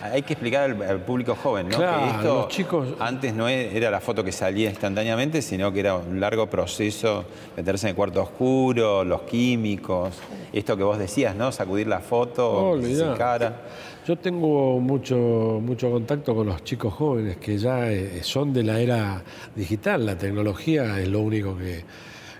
Hay 0.02 0.22
que 0.22 0.32
explicar 0.32 0.70
al, 0.70 0.82
al, 0.82 1.00
público 1.00 1.36
joven, 1.36 1.68
¿no? 1.68 1.76
Claro, 1.76 2.00
que 2.00 2.10
esto 2.10 2.34
los 2.34 2.48
chicos... 2.48 2.88
antes 2.98 3.32
no 3.32 3.48
era 3.48 3.88
la 3.88 4.00
foto 4.00 4.24
que 4.24 4.32
salía 4.32 4.68
instantáneamente, 4.68 5.40
sino 5.42 5.72
que 5.72 5.80
era 5.80 5.94
un 5.96 6.18
largo 6.18 6.48
proceso, 6.50 7.24
meterse 7.56 7.86
en 7.86 7.90
el 7.90 7.96
cuarto 7.96 8.22
oscuro, 8.22 9.04
los 9.04 9.22
químicos, 9.22 10.14
esto 10.52 10.76
que 10.76 10.82
vos 10.82 10.98
decías, 10.98 11.36
¿no? 11.36 11.52
Sacudir 11.52 11.86
la 11.86 12.00
foto, 12.00 12.72
Oh, 12.72 12.80
que 12.80 12.94
se 12.94 13.14
cara. 13.16 13.60
Yo 14.06 14.16
tengo 14.16 14.80
mucho, 14.80 15.60
mucho 15.62 15.88
contacto 15.88 16.34
con 16.34 16.48
los 16.48 16.64
chicos 16.64 16.92
jóvenes 16.92 17.36
que 17.36 17.56
ya 17.56 17.88
eh, 17.88 18.24
son 18.24 18.52
de 18.52 18.64
la 18.64 18.80
era 18.80 19.22
digital. 19.54 20.04
La 20.04 20.18
tecnología 20.18 20.98
es 20.98 21.06
lo 21.06 21.20
único 21.20 21.56
que, 21.56 21.84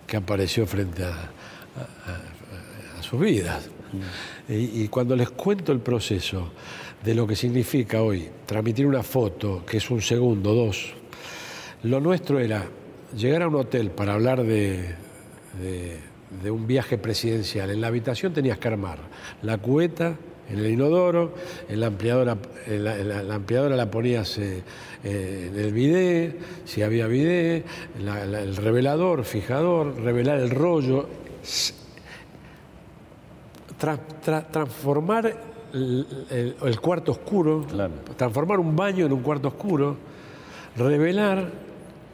que 0.05 0.17
apareció 0.17 0.67
frente 0.67 1.05
a, 1.05 1.11
a, 1.11 2.99
a 2.99 3.03
sus 3.03 3.21
vidas. 3.21 3.69
Mm. 3.93 4.53
Y, 4.53 4.83
y, 4.83 4.89
cuando 4.89 5.15
les 5.15 5.31
cuento 5.31 5.71
el 5.71 5.79
proceso 5.79 6.51
de 7.05 7.15
lo 7.15 7.27
que 7.27 7.35
significa 7.35 8.03
hoy 8.03 8.29
transmitir 8.47 8.87
una 8.87 9.03
foto, 9.03 9.65
que 9.67 9.79
es 9.79 9.91
un 9.91 10.01
segundo, 10.01 10.55
dos, 10.55 10.95
lo 11.83 12.01
nuestro 12.01 12.39
era 12.39 12.65
llegar 13.17 13.43
a 13.43 13.49
un 13.49 13.57
hotel 13.57 13.91
para 13.91 14.15
hablar 14.15 14.45
de, 14.45 14.95
de, 16.43 16.51
un 16.51 16.67
viaje 16.67 16.99
presidencial. 16.99 17.71
En 17.71 17.81
la 17.81 17.89
habitación 17.89 18.33
tenías 18.33 18.59
que 18.59 18.69
armar 18.69 18.99
la 19.43 19.59
cubeta, 19.59 20.17
en 20.49 20.59
el 20.59 20.71
inodoro, 20.71 21.35
en 21.69 21.81
la 21.81 21.87
ampliadora, 21.87 22.37
en 22.67 22.85
la, 22.85 23.35
ampliadora 23.35 23.75
la 23.77 23.91
ponías 23.91 24.39
eh, 24.39 24.63
eh, 25.03 25.51
en 25.51 25.59
el 25.59 25.73
bidet, 25.73 26.37
si 26.65 26.83
había 26.83 27.07
la, 27.07 28.23
el 28.23 28.57
revelador, 28.57 29.25
fijador, 29.25 30.01
revelar 30.01 30.39
el 30.39 30.51
rollo, 30.51 31.09
tra, 33.79 33.97
tra, 33.97 34.47
transformar 34.47 35.52
el, 35.73 36.07
el, 36.31 36.57
el, 36.63 36.81
cuarto 36.81 37.13
oscuro, 37.13 37.67
claro. 37.69 37.95
transformar 38.17 38.61
un 38.61 38.77
baño 38.77 39.07
en 39.07 39.13
un 39.13 39.21
cuarto 39.23 39.49
oscuro, 39.49 39.97
revelar, 40.77 41.51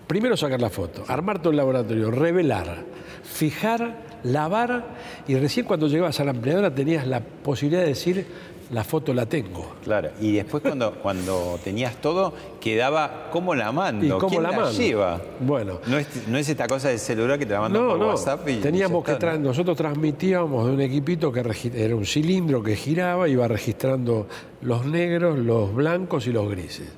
primero 0.07 0.37
sacar 0.37 0.61
la 0.61 0.71
foto, 0.71 1.05
armar 1.09 1.41
todo 1.41 1.51
el 1.51 1.57
laboratorio, 1.57 2.11
revelar, 2.11 2.85
fijar 3.23 4.09
lavar 4.25 4.85
y 5.27 5.37
recién 5.37 5.67
cuando 5.67 5.87
llegabas 5.87 6.19
a 6.21 6.25
la 6.25 6.33
empleadora 6.33 6.75
tenías 6.75 7.07
la 7.07 7.21
posibilidad 7.21 7.83
de 7.83 7.89
decir 7.89 8.27
la 8.71 8.85
foto 8.85 9.15
la 9.15 9.27
tengo. 9.27 9.75
Claro, 9.83 10.11
y 10.21 10.33
después 10.33 10.63
cuando, 10.63 10.93
cuando 11.03 11.59
tenías 11.63 11.97
todo, 11.97 12.33
quedaba 12.61 13.29
cómo 13.31 13.55
la 13.55 13.73
mando, 13.73 14.05
¿Y 14.05 14.09
cómo 14.11 14.29
¿quién 14.29 14.43
la, 14.43 14.53
mando? 14.53 14.73
lleva? 14.73 15.21
Bueno. 15.41 15.81
No 15.87 15.99
es, 15.99 16.29
no 16.29 16.37
es 16.37 16.49
esta 16.49 16.67
cosa 16.67 16.89
del 16.89 16.99
celular 16.99 17.39
que 17.39 17.47
te 17.47 17.53
la 17.55 17.61
mandan 17.61 17.83
no, 17.83 17.89
por 17.91 17.99
no. 17.99 18.09
WhatsApp 18.09 18.49
y 18.49 18.57
Teníamos 18.57 19.05
que 19.05 19.15
tra 19.15 19.39
nosotros 19.39 19.77
transmitíamos 19.77 20.67
de 20.67 20.73
un 20.73 20.81
equipito 20.81 21.33
que 21.33 21.41
era 21.75 21.97
un 21.97 22.05
cilindro 22.05 22.63
que 22.63 22.77
giraba, 22.77 23.29
iba 23.29 23.49
registrando 23.49 24.27
los 24.63 24.85
negros, 24.85 25.39
los 25.39 25.75
blancos 25.75 26.27
y 26.27 26.33
los 26.33 26.51
grises. 26.51 26.89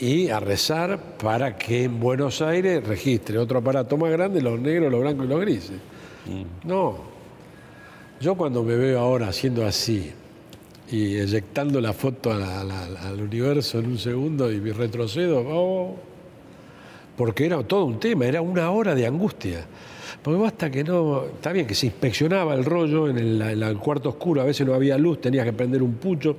Y 0.00 0.28
a 0.28 0.38
rezar 0.38 1.16
para 1.20 1.56
que 1.58 1.84
en 1.84 1.98
Buenos 1.98 2.40
Aires 2.40 2.86
registre 2.86 3.36
otro 3.36 3.58
aparato 3.58 3.96
más 3.96 4.12
grande, 4.12 4.40
los 4.40 4.60
negros, 4.60 4.92
los 4.92 5.00
blancos 5.00 5.26
y 5.26 5.28
los 5.28 5.40
grises. 5.40 5.76
No. 6.64 6.96
Yo 8.20 8.36
cuando 8.36 8.62
me 8.62 8.76
veo 8.76 9.00
ahora 9.00 9.28
haciendo 9.28 9.66
así, 9.66 10.12
y 10.90 11.16
eyectando 11.16 11.80
la 11.80 11.92
foto 11.92 12.32
al 12.32 13.20
universo 13.20 13.78
en 13.78 13.86
un 13.86 13.98
segundo 13.98 14.50
y 14.50 14.58
retrocedo, 14.72 15.44
oh, 15.46 15.96
porque 17.16 17.46
era 17.46 17.62
todo 17.64 17.84
un 17.84 17.98
tema, 17.98 18.26
era 18.26 18.40
una 18.40 18.70
hora 18.70 18.94
de 18.94 19.06
angustia. 19.06 19.66
Porque 20.22 20.40
basta 20.40 20.70
que 20.70 20.84
no. 20.84 21.24
Está 21.24 21.52
bien 21.52 21.66
que 21.66 21.74
se 21.74 21.86
inspeccionaba 21.86 22.54
el 22.54 22.64
rollo 22.64 23.08
en 23.08 23.18
el, 23.18 23.78
cuarto 23.78 24.10
oscuro, 24.10 24.40
a 24.40 24.44
veces 24.44 24.66
no 24.66 24.74
había 24.74 24.96
luz, 24.96 25.20
tenías 25.20 25.44
que 25.44 25.52
prender 25.52 25.82
un 25.82 25.94
pucho, 25.94 26.36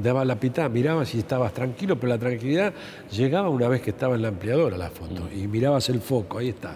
daba 0.00 0.24
la 0.24 0.36
pitá, 0.36 0.68
mirabas 0.68 1.10
si 1.10 1.18
estabas 1.18 1.52
tranquilo, 1.52 1.96
pero 1.96 2.08
la 2.08 2.18
tranquilidad 2.18 2.72
llegaba 3.10 3.48
una 3.48 3.68
vez 3.68 3.82
que 3.82 3.90
estaba 3.90 4.14
en 4.14 4.22
la 4.22 4.28
ampliadora 4.28 4.76
la 4.76 4.90
foto 4.90 5.28
y 5.34 5.46
mirabas 5.46 5.88
el 5.88 6.00
foco, 6.00 6.38
ahí 6.38 6.48
está, 6.50 6.74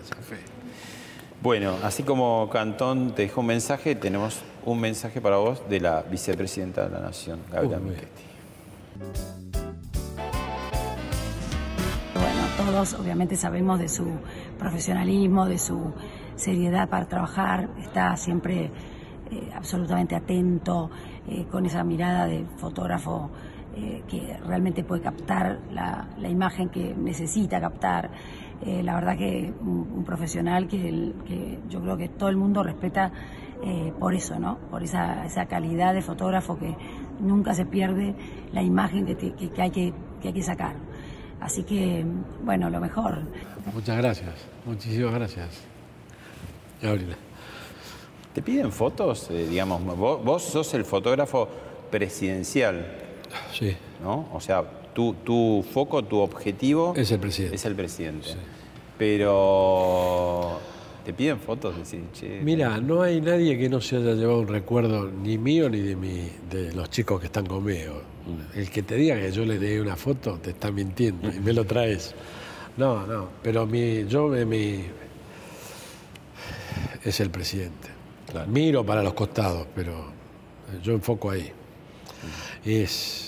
Bueno, 1.46 1.76
así 1.84 2.02
como 2.02 2.50
Cantón 2.50 3.12
te 3.14 3.22
dejó 3.22 3.40
un 3.40 3.46
mensaje, 3.46 3.94
tenemos 3.94 4.42
un 4.64 4.80
mensaje 4.80 5.20
para 5.20 5.36
vos 5.36 5.62
de 5.68 5.78
la 5.78 6.02
vicepresidenta 6.02 6.88
de 6.88 6.90
la 6.90 6.98
Nación, 6.98 7.38
Gabriela 7.52 7.78
Michetti. 7.78 8.22
Bueno, 12.14 12.40
todos 12.56 12.94
obviamente 12.94 13.36
sabemos 13.36 13.78
de 13.78 13.88
su 13.88 14.08
profesionalismo, 14.58 15.46
de 15.46 15.58
su 15.58 15.94
seriedad 16.34 16.88
para 16.88 17.06
trabajar, 17.06 17.68
está 17.80 18.16
siempre 18.16 18.72
eh, 19.30 19.50
absolutamente 19.54 20.16
atento, 20.16 20.90
eh, 21.28 21.46
con 21.48 21.64
esa 21.64 21.84
mirada 21.84 22.26
de 22.26 22.44
fotógrafo 22.56 23.30
eh, 23.78 24.02
que 24.08 24.38
realmente 24.46 24.84
puede 24.84 25.02
captar 25.02 25.58
la, 25.70 26.08
imagen 26.30 26.70
que 26.70 26.94
necesita 26.94 27.60
captar. 27.60 28.10
La 28.64 28.94
verdad 28.94 29.16
que 29.16 29.52
un, 29.60 30.04
profesional 30.04 30.66
que, 30.66 31.12
que, 31.26 31.58
yo 31.68 31.80
creo 31.80 31.96
que 31.96 32.08
todo 32.08 32.28
el 32.28 32.36
mundo 32.36 32.62
respeta 32.62 33.12
por 33.98 34.14
eso, 34.14 34.38
¿no? 34.38 34.58
Por 34.70 34.82
esa, 34.82 35.24
esa 35.24 35.46
calidad 35.46 35.94
de 35.94 36.02
fotógrafo 36.02 36.58
que 36.58 36.74
nunca 37.20 37.54
se 37.54 37.66
pierde 37.66 38.14
la 38.52 38.62
imagen 38.62 39.06
que, 39.06 39.16
que, 39.16 39.62
hay, 39.62 39.70
que, 39.70 39.92
que 40.20 40.28
hay 40.28 40.34
que 40.34 40.42
sacar. 40.42 40.74
Así 41.40 41.64
que, 41.64 42.04
bueno, 42.44 42.70
lo 42.70 42.80
mejor. 42.80 43.20
Muchas 43.74 43.96
gracias, 43.98 44.34
muchísimas 44.64 45.14
gracias. 45.14 45.62
Gabriela. 46.80 47.16
¿Te 48.32 48.42
piden 48.42 48.70
fotos? 48.70 49.30
Eh, 49.30 49.46
digamos, 49.48 49.82
vos, 49.96 50.42
sos 50.42 50.74
el 50.74 50.84
fotógrafo 50.84 51.48
presidencial. 51.90 52.86
Sí. 53.52 53.76
¿No? 54.02 54.28
O 54.32 54.40
sea, 54.40 54.62
tu, 54.96 55.12
tu 55.12 55.62
foco, 55.74 56.02
tu 56.02 56.20
objetivo. 56.20 56.94
Es 56.96 57.10
el 57.12 57.20
presidente. 57.20 57.56
Es 57.56 57.66
el 57.66 57.74
presidente. 57.74 58.28
Pero. 58.96 60.58
¿Te 61.04 61.12
piden 61.12 61.38
fotos? 61.38 61.74
Mira, 62.42 62.80
no 62.80 63.02
hay 63.02 63.20
nadie 63.20 63.56
que 63.58 63.68
no 63.68 63.80
se 63.80 63.96
haya 63.96 64.14
llevado 64.14 64.40
un 64.40 64.48
recuerdo 64.48 65.08
ni 65.08 65.38
mío 65.38 65.68
ni 65.68 65.80
de, 65.80 65.94
mi, 65.94 66.28
de 66.50 66.72
los 66.72 66.90
chicos 66.90 67.20
que 67.20 67.26
están 67.26 67.46
conmigo. 67.46 68.00
El 68.54 68.70
que 68.70 68.82
te 68.82 68.96
diga 68.96 69.14
que 69.14 69.30
yo 69.30 69.44
le 69.44 69.58
dé 69.60 69.80
una 69.80 69.94
foto 69.94 70.40
te 70.42 70.50
está 70.50 70.72
mintiendo 70.72 71.28
y 71.28 71.38
me 71.38 71.52
lo 71.52 71.64
traes. 71.64 72.12
No, 72.76 73.06
no, 73.06 73.28
pero 73.40 73.66
mi, 73.66 74.04
yo 74.06 74.28
mi, 74.28 74.80
es 77.04 77.20
el 77.20 77.30
presidente. 77.30 77.88
Miro 78.48 78.84
para 78.84 79.02
los 79.02 79.14
costados, 79.14 79.68
pero 79.76 80.06
yo 80.82 80.92
enfoco 80.92 81.30
ahí. 81.30 81.52
Es, 82.64 83.25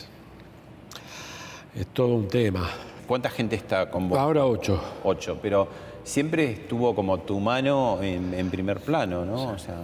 es 1.75 1.87
todo 1.89 2.15
un 2.15 2.29
tema. 2.29 2.69
¿Cuánta 3.07 3.31
gente 3.31 3.57
está 3.57 3.91
con 3.91 4.09
vos? 4.09 4.19
Ahora 4.19 4.45
ocho. 4.45 4.81
Ocho, 5.05 5.39
pero 5.41 5.69
siempre 6.05 6.53
estuvo 6.53 6.95
como 6.95 7.19
tu 7.21 7.41
mano 7.41 7.99
en, 8.03 8.51
primer 8.51 8.81
plano, 8.81 9.25
¿no? 9.25 9.51
O 9.51 9.59
sea... 9.59 9.77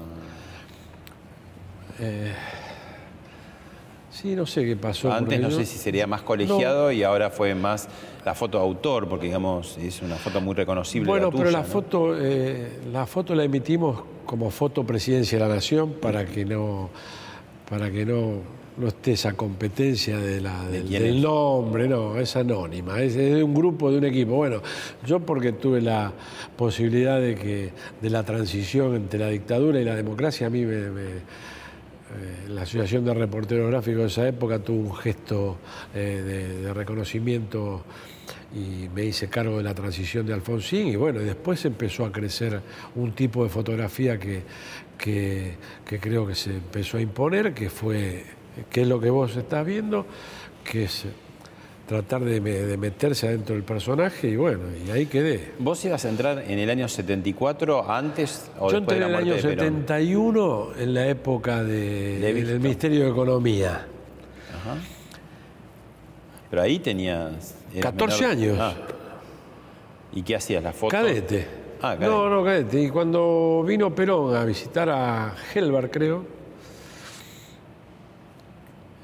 Eh, 2.01 2.33
sí, 4.11 4.35
no 4.35 4.47
sé 4.47 4.65
qué 4.65 4.77
pasó. 4.77 5.13
Antes 5.13 5.41
no 5.41 5.51
sé 5.51 5.65
si 5.65 5.79
sería 5.79 6.07
más 6.07 6.23
colegiado 6.23 6.91
y 6.91 7.03
ahora 7.03 7.31
fue 7.31 7.55
más 7.55 7.89
la 8.25 8.35
foto 8.35 8.59
de 8.59 8.65
autor, 8.65 9.09
porque 9.09 9.27
digamos 9.27 9.77
es 9.79 10.03
una 10.03 10.17
foto 10.17 10.41
muy 10.41 10.55
reconocible. 10.55 11.09
Bueno, 11.09 11.31
pero 11.31 11.51
la 11.51 11.63
foto, 11.63 12.17
eh, 12.19 12.81
la 12.93 13.07
foto 13.07 13.35
la 13.35 13.45
emitimos 13.45 14.03
como 14.27 14.51
foto 14.51 14.85
presidencia 14.85 15.39
de 15.39 15.49
la 15.49 15.55
nación 15.55 15.93
para 15.93 16.25
que 16.25 16.45
no, 16.45 16.91
para 17.69 17.91
que 17.91 18.07
no 18.07 18.39
no 18.77 18.89
esté 18.89 19.13
esa 19.13 19.35
competencia 19.35 20.19
de 20.19 20.41
la, 20.41 20.65
del, 20.69 21.23
nombre, 21.23 21.87
no, 21.87 22.19
es 22.19 22.35
anónima, 22.37 23.01
es, 23.01 23.15
de 23.15 23.43
un 23.43 23.55
grupo, 23.55 23.91
de 23.91 23.99
un 23.99 24.05
equipo. 24.05 24.33
Bueno, 24.33 24.63
yo 25.07 25.21
porque 25.21 25.53
tuve 25.53 25.81
la 25.81 26.13
posibilidad 26.57 27.21
de 27.21 27.35
que 27.37 27.71
de 28.01 28.11
la 28.11 28.25
transición 28.25 28.97
entre 28.97 29.21
la 29.21 29.29
dictadura 29.29 29.81
y 29.81 29.85
la 29.85 29.95
democracia, 29.95 30.49
a 30.49 30.51
mí 30.51 30.65
me, 30.65 30.75
eh, 30.77 32.49
la 32.49 32.63
Asociación 32.63 33.05
de 33.05 33.15
Reporteros 33.15 33.71
Gráficos 33.71 34.03
de 34.03 34.07
esa 34.07 34.29
época 34.29 34.59
tuvo 34.59 34.91
un 34.91 34.95
gesto 34.95 35.59
eh, 35.95 36.61
de, 36.63 36.75
reconocimiento 36.75 37.85
y 38.55 38.89
me 38.89 39.05
hice 39.05 39.29
cargo 39.29 39.59
de 39.59 39.65
la 39.65 39.75
transición 39.75 40.27
de 40.27 40.33
Alfonsín 40.33 40.89
y 40.89 40.97
bueno, 40.97 41.21
después 41.21 41.65
empezó 41.65 42.05
a 42.05 42.13
crecer 42.13 42.61
un 42.95 43.13
tipo 43.13 43.43
de 43.43 43.51
fotografía 43.51 44.19
que, 44.19 44.43
que 44.97 45.57
creo 46.01 46.27
que 46.27 46.35
se 46.35 46.51
empezó 46.51 46.99
a 46.99 47.01
imponer, 47.01 47.53
que 47.53 47.69
fue 47.69 48.25
que 48.71 48.83
es 48.83 48.89
lo 48.89 49.01
que 49.01 49.11
vos 49.11 49.37
estás 49.37 49.65
viendo, 49.67 50.07
que 50.65 50.85
es 50.85 51.07
tratar 51.87 52.23
de, 52.25 52.41
meterse 52.77 53.29
adentro 53.29 53.55
del 53.55 53.65
personaje 53.65 54.29
y 54.29 54.37
bueno, 54.37 54.63
y 54.87 54.91
ahí 54.91 55.07
quedé. 55.07 55.53
¿Vos 55.59 55.85
ibas 55.85 56.05
a 56.05 56.09
entrar 56.09 56.45
en 56.47 56.59
el 56.59 56.71
año 56.71 56.89
74 56.89 57.91
antes 57.91 58.51
o 58.59 58.71
Yo 58.71 58.79
entré 58.79 58.97
en 58.97 59.03
el 59.03 59.15
año 59.15 59.39
71 59.39 60.69
en 60.79 60.95
la 60.95 61.09
época 61.09 61.63
del 61.63 62.61
Ministerio 62.61 63.05
de 63.05 63.11
Economía. 63.11 63.87
Ajá. 64.55 64.77
Pero 66.51 66.63
ahí 66.63 66.79
tenías... 66.79 67.57
14 67.81 68.25
años. 68.25 68.57
Ah. 68.61 68.75
¿Y 70.13 70.23
qué 70.23 70.37
hacías? 70.37 70.63
¿La 70.63 70.73
foto? 70.73 70.93
Cadete. 70.93 71.47
Ah, 71.83 71.97
cadete. 71.97 72.07
No, 72.07 72.31
no, 72.31 72.45
cadete. 72.45 72.81
Y 72.81 72.89
cuando 72.89 73.65
vino 73.67 73.93
Perón 73.93 74.37
a 74.37 74.45
visitar 74.45 74.89
a 74.89 75.35
Helbar, 75.53 75.91
creo, 75.91 76.25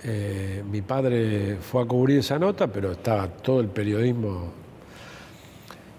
eh, 0.04 0.62
mi 0.70 0.82
padre 0.82 1.56
fue 1.56 1.82
a 1.82 1.84
cubrir 1.86 2.18
esa 2.18 2.38
nota, 2.38 2.66
pero 2.68 2.92
estaba 2.92 3.28
todo 3.28 3.60
el 3.60 3.68
periodismo 3.68 4.52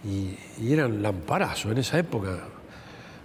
y, 0.04 0.38
eran 0.72 1.02
lamparazos 1.02 1.72
en 1.72 1.78
esa 1.80 2.00
época. 2.00 2.40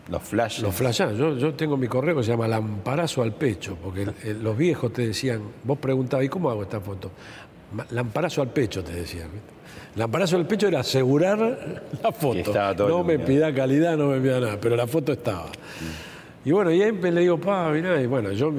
Los 0.08 0.22
flashes. 0.22 0.62
Los 0.62 0.74
flashes. 0.74 1.16
Yo, 1.16 1.54
tengo 1.54 1.76
mi 1.76 1.88
correo 1.88 2.16
que 2.16 2.22
se 2.22 2.30
llama 2.30 2.46
Lamparazo 2.46 3.22
al 3.22 3.32
pecho, 3.32 3.76
porque 3.82 4.06
los 4.40 4.56
viejos 4.56 4.92
te 4.92 5.08
decían, 5.08 5.42
vos 5.64 5.78
preguntabas, 5.78 6.26
¿y 6.26 6.28
cómo 6.28 6.48
hago 6.48 6.62
esta 6.62 6.80
foto? 6.80 7.10
Lamparazo 7.90 8.42
al 8.42 8.48
pecho, 8.48 8.84
te 8.84 8.92
decían. 8.92 9.28
Lamparazo 9.96 10.36
al 10.36 10.46
pecho 10.46 10.68
era 10.68 10.80
asegurar 10.80 11.82
la 12.02 12.12
foto. 12.12 12.52
No 12.86 13.02
me 13.02 13.18
pida 13.18 13.52
calidad, 13.52 13.96
no 13.96 14.08
me 14.08 14.20
pida 14.20 14.38
nada, 14.38 14.58
pero 14.60 14.76
la 14.76 14.86
foto 14.86 15.12
estaba. 15.12 15.46
Mm. 15.46 16.15
Y 16.46 16.52
bueno, 16.52 16.70
y 16.70 16.80
ahí 16.80 16.92
le 16.92 17.22
digo, 17.22 17.38
pa, 17.38 17.72
mirá, 17.72 18.00
y 18.00 18.06
bueno, 18.06 18.30
yo 18.30 18.52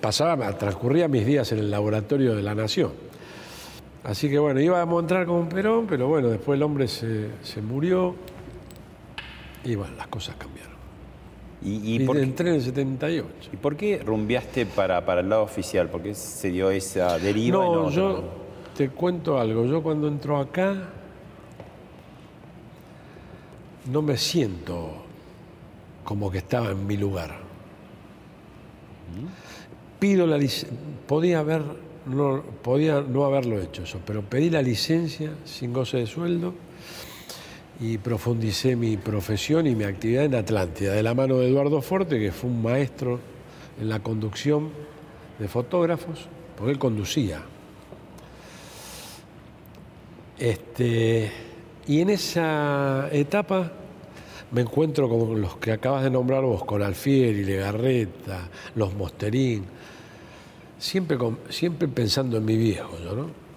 pasaba, 0.00 0.58
transcurría 0.58 1.06
mis 1.06 1.24
días 1.24 1.52
en 1.52 1.60
el 1.60 1.70
laboratorio 1.70 2.34
de 2.34 2.42
la 2.42 2.52
Nación. 2.52 2.90
Así 4.02 4.28
que 4.28 4.40
bueno, 4.40 4.60
íbamos 4.60 4.96
a 4.96 5.00
entrar 5.02 5.24
con 5.24 5.36
un 5.36 5.48
Perón, 5.48 5.86
pero 5.86 6.08
bueno, 6.08 6.30
después 6.30 6.56
el 6.56 6.64
hombre 6.64 6.88
se, 6.88 7.30
murió 7.62 8.16
y 9.64 9.76
bueno, 9.76 9.94
las 9.96 10.08
cosas 10.08 10.34
cambiaron. 10.34 10.74
¿Y, 11.62 12.02
y, 12.02 12.06
entré 12.08 12.48
en 12.48 12.56
el 12.56 12.62
78. 12.62 13.50
¿Y 13.52 13.56
por 13.56 13.76
qué 13.76 14.02
rumbeaste 14.04 14.66
para, 14.66 15.06
para 15.06 15.20
el 15.20 15.28
lado 15.28 15.44
oficial? 15.44 15.88
¿Por 15.88 16.02
qué 16.02 16.16
se 16.16 16.50
dio 16.50 16.72
esa 16.72 17.20
deriva? 17.20 17.64
No, 17.64 17.88
yo 17.88 18.24
te 18.76 18.88
cuento 18.88 19.38
algo. 19.38 19.64
Yo 19.64 19.80
cuando 19.80 20.08
entro 20.08 20.38
acá 20.38 20.74
no 23.86 24.02
me 24.02 24.16
siento 24.16 25.07
como 26.08 26.30
que 26.30 26.38
estaba 26.38 26.70
en 26.70 26.86
mi 26.86 26.96
lugar. 26.96 27.36
Pido 29.98 30.26
la 30.26 30.38
licencia, 30.38 30.74
podía 31.06 31.40
haber, 31.40 31.60
no, 32.06 32.42
podía 32.62 33.02
no 33.02 33.26
haberlo 33.26 33.60
hecho 33.60 33.82
eso, 33.82 34.00
pero 34.06 34.22
pedí 34.22 34.48
la 34.48 34.62
licencia 34.62 35.32
sin 35.44 35.74
goce 35.74 35.98
de 35.98 36.06
sueldo 36.06 36.54
y 37.78 37.98
profundicé 37.98 38.74
mi 38.74 38.96
profesión 38.96 39.66
y 39.66 39.74
mi 39.74 39.84
actividad 39.84 40.24
en 40.24 40.34
Atlántida, 40.34 40.94
de 40.94 41.02
la 41.02 41.12
mano 41.12 41.40
de 41.40 41.48
Eduardo 41.48 41.82
Forte, 41.82 42.18
que 42.18 42.32
fue 42.32 42.48
un 42.48 42.62
maestro 42.62 43.20
en 43.78 43.90
la 43.90 44.00
conducción 44.00 44.70
de 45.38 45.46
fotógrafos, 45.46 46.26
porque 46.56 46.72
él 46.72 46.78
conducía. 46.78 47.42
Este, 50.38 51.30
y 51.86 52.00
en 52.00 52.08
esa 52.08 53.10
etapa 53.12 53.72
me 54.50 54.62
encuentro 54.62 55.08
con 55.08 55.40
los 55.40 55.56
que 55.56 55.72
acabas 55.72 56.04
de 56.04 56.10
nombrar 56.10 56.42
vos, 56.42 56.64
con 56.64 56.82
Alfieri, 56.82 57.44
Legarreta, 57.44 58.48
los 58.74 58.94
Mosterín, 58.94 59.64
siempre, 60.78 61.18
siempre 61.50 61.88
pensando 61.88 62.38
en 62.38 62.44
mi 62.44 62.56
viejo, 62.56 62.96
¿no? 63.14 63.48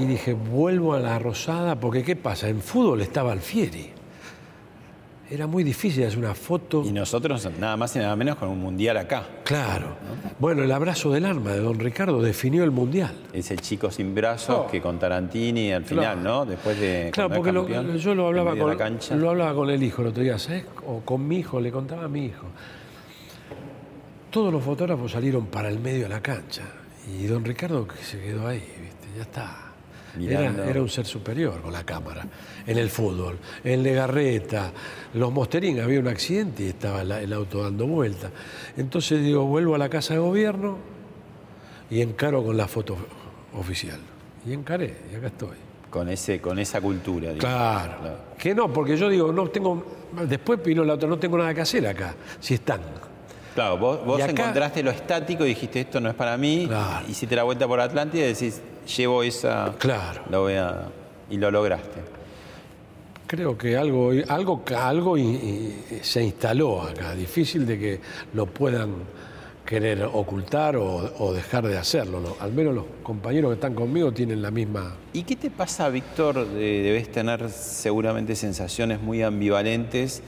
Y 0.00 0.06
dije, 0.06 0.34
vuelvo 0.34 0.94
a 0.94 1.00
la 1.00 1.18
Rosada, 1.18 1.78
porque 1.80 2.04
¿qué 2.04 2.14
pasa? 2.14 2.48
En 2.48 2.60
fútbol 2.60 3.00
estaba 3.00 3.32
Alfieri. 3.32 3.99
Era 5.30 5.46
muy 5.46 5.62
difícil 5.62 6.04
hacer 6.04 6.18
una 6.18 6.34
foto. 6.34 6.82
Y 6.84 6.90
nosotros 6.92 7.48
nada 7.58 7.76
más 7.76 7.94
y 7.94 8.00
nada 8.00 8.16
menos 8.16 8.36
con 8.36 8.48
un 8.48 8.58
mundial 8.60 8.96
acá. 8.96 9.24
Claro. 9.44 9.96
Bueno, 10.38 10.62
el 10.64 10.72
abrazo 10.72 11.10
del 11.12 11.24
arma 11.24 11.52
de 11.52 11.60
don 11.60 11.78
Ricardo 11.78 12.20
definió 12.20 12.64
el 12.64 12.70
mundial. 12.72 13.12
Ese 13.32 13.56
chico 13.56 13.90
sin 13.90 14.14
brazos 14.14 14.70
que 14.70 14.80
con 14.82 14.98
Tarantini 14.98 15.72
al 15.72 15.84
final, 15.84 16.22
¿no? 16.22 16.44
Después 16.44 16.78
de. 16.80 17.10
Claro, 17.12 17.30
porque 17.34 17.52
lo- 17.52 17.66
yo 17.96 18.14
lo 18.14 18.26
hablaba, 18.26 18.56
con, 18.56 18.76
cancha. 18.76 19.14
lo 19.14 19.30
hablaba 19.30 19.54
con 19.54 19.70
el 19.70 19.82
hijo 19.82 20.02
el 20.02 20.08
otro 20.08 20.22
día, 20.22 20.38
¿sabes? 20.38 20.64
O 20.86 21.00
con 21.00 21.26
mi 21.26 21.38
hijo, 21.38 21.60
le 21.60 21.70
contaba 21.70 22.04
a 22.04 22.08
mi 22.08 22.26
hijo. 22.26 22.46
Todos 24.30 24.52
los 24.52 24.62
fotógrafos 24.62 25.12
salieron 25.12 25.46
para 25.46 25.68
el 25.68 25.78
medio 25.80 26.02
de 26.04 26.08
la 26.08 26.20
cancha 26.20 26.62
y 27.18 27.26
don 27.26 27.44
Ricardo 27.44 27.86
que 27.86 27.96
se 28.02 28.20
quedó 28.20 28.46
ahí, 28.46 28.58
¿viste? 28.80 29.06
Ya 29.16 29.22
está. 29.22 29.69
Era, 30.18 30.68
era 30.68 30.80
un 30.82 30.88
ser 30.88 31.06
superior 31.06 31.60
con 31.62 31.72
la 31.72 31.84
cámara. 31.84 32.26
En 32.66 32.78
el 32.78 32.90
fútbol, 32.90 33.38
en 33.62 33.82
Legarreta, 33.82 34.72
los 35.14 35.30
Mosterín, 35.32 35.80
había 35.80 36.00
un 36.00 36.08
accidente 36.08 36.64
y 36.64 36.68
estaba 36.68 37.04
la- 37.04 37.20
el 37.20 37.32
auto 37.32 37.62
dando 37.62 37.86
vuelta. 37.86 38.30
Entonces 38.76 39.22
digo, 39.22 39.44
vuelvo 39.44 39.74
a 39.74 39.78
la 39.78 39.88
casa 39.88 40.14
de 40.14 40.20
gobierno 40.20 40.78
y 41.90 42.00
encaro 42.00 42.44
con 42.44 42.56
la 42.56 42.66
foto 42.68 42.96
oficial. 43.56 43.98
Y 44.46 44.52
encaré, 44.52 44.96
y 45.12 45.16
acá 45.16 45.26
estoy. 45.28 45.56
Con, 45.90 46.08
ese, 46.08 46.40
con 46.40 46.58
esa 46.58 46.80
cultura. 46.80 47.32
digamos. 47.32 47.40
Claro. 47.40 47.98
Claro. 48.00 48.16
Que 48.38 48.54
no, 48.54 48.72
porque 48.72 48.96
yo 48.96 49.08
digo, 49.08 49.32
no 49.32 49.48
tengo. 49.48 49.84
Después 50.28 50.62
vino 50.62 50.84
la 50.84 50.94
otra, 50.94 51.08
no 51.08 51.18
tengo 51.18 51.36
nada 51.36 51.52
que 51.54 51.60
hacer 51.62 51.86
acá, 51.86 52.14
si 52.40 52.54
están. 52.54 52.80
Claro, 53.54 53.76
vos, 53.78 54.04
vos 54.06 54.20
acá- 54.22 54.30
encontraste 54.30 54.82
lo 54.84 54.90
estático 54.92 55.44
y 55.44 55.48
dijiste 55.48 55.80
esto 55.80 56.00
no 56.00 56.08
es 56.08 56.14
para 56.14 56.36
mí. 56.36 56.66
Claro. 56.68 57.06
Hiciste 57.08 57.34
la 57.34 57.42
vuelta 57.42 57.66
por 57.66 57.80
Atlántida 57.80 58.24
y 58.24 58.28
decís, 58.28 58.60
llevo 58.96 59.22
esa. 59.22 59.74
Claro. 59.78 60.22
Lo 60.30 60.42
voy 60.42 60.54
a. 60.54 60.88
Y 61.30 61.36
lo 61.36 61.50
lograste. 61.50 62.00
Creo 63.26 63.56
que 63.56 63.76
algo, 63.76 64.10
algo, 64.28 64.62
algo 64.76 65.16
y- 65.16 65.22
y 65.22 66.00
se 66.02 66.22
instaló 66.24 66.82
acá. 66.82 67.14
Difícil 67.14 67.64
de 67.66 67.78
que 67.78 68.00
lo 68.34 68.46
puedan 68.46 68.94
querer 69.64 70.02
ocultar 70.12 70.74
o, 70.76 71.12
o 71.20 71.32
dejar 71.32 71.64
de 71.68 71.78
hacerlo. 71.78 72.18
¿no? 72.20 72.34
Al 72.40 72.52
menos 72.52 72.74
los 72.74 72.84
compañeros 73.04 73.50
que 73.50 73.54
están 73.54 73.74
conmigo 73.74 74.10
tienen 74.10 74.42
la 74.42 74.50
misma. 74.50 74.96
¿Y 75.12 75.22
qué 75.22 75.36
te 75.36 75.48
pasa, 75.50 75.88
Víctor? 75.90 76.44
De- 76.48 76.82
debes 76.82 77.12
tener 77.12 77.48
seguramente 77.50 78.34
sensaciones 78.34 79.00
muy 79.00 79.22
ambivalentes 79.22 80.22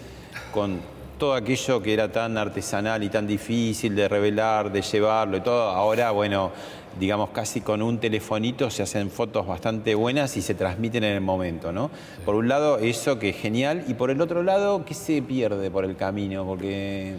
con 0.54 0.78
todo 1.22 1.34
aquello 1.34 1.80
que 1.80 1.92
era 1.92 2.10
tan 2.10 2.36
artesanal 2.36 3.00
y 3.04 3.08
tan 3.08 3.28
difícil 3.28 3.94
de 3.94 4.08
revelar, 4.08 4.72
de 4.72 4.82
llevarlo 4.82 5.36
y 5.36 5.40
todo. 5.40 5.68
Ahora, 5.68 6.10
bueno, 6.10 6.50
digamos, 6.98 7.30
casi 7.30 7.60
con 7.60 7.80
un 7.80 7.98
telefonito 7.98 8.68
se 8.70 8.82
hacen 8.82 9.08
fotos 9.08 9.46
bastante 9.46 9.94
buenas 9.94 10.36
y 10.36 10.42
se 10.42 10.54
transmiten 10.54 11.04
en 11.04 11.12
el 11.12 11.20
momento, 11.20 11.70
¿no? 11.70 11.92
Por 12.24 12.34
un 12.34 12.48
lado, 12.48 12.78
eso 12.78 13.20
que 13.20 13.28
es 13.28 13.36
genial, 13.36 13.84
y 13.86 13.94
por 13.94 14.10
el 14.10 14.20
otro 14.20 14.42
lado, 14.42 14.84
¿qué 14.84 14.94
se 14.94 15.22
pierde 15.22 15.70
por 15.70 15.84
el 15.84 15.94
camino? 15.94 16.44
Porque 16.44 17.14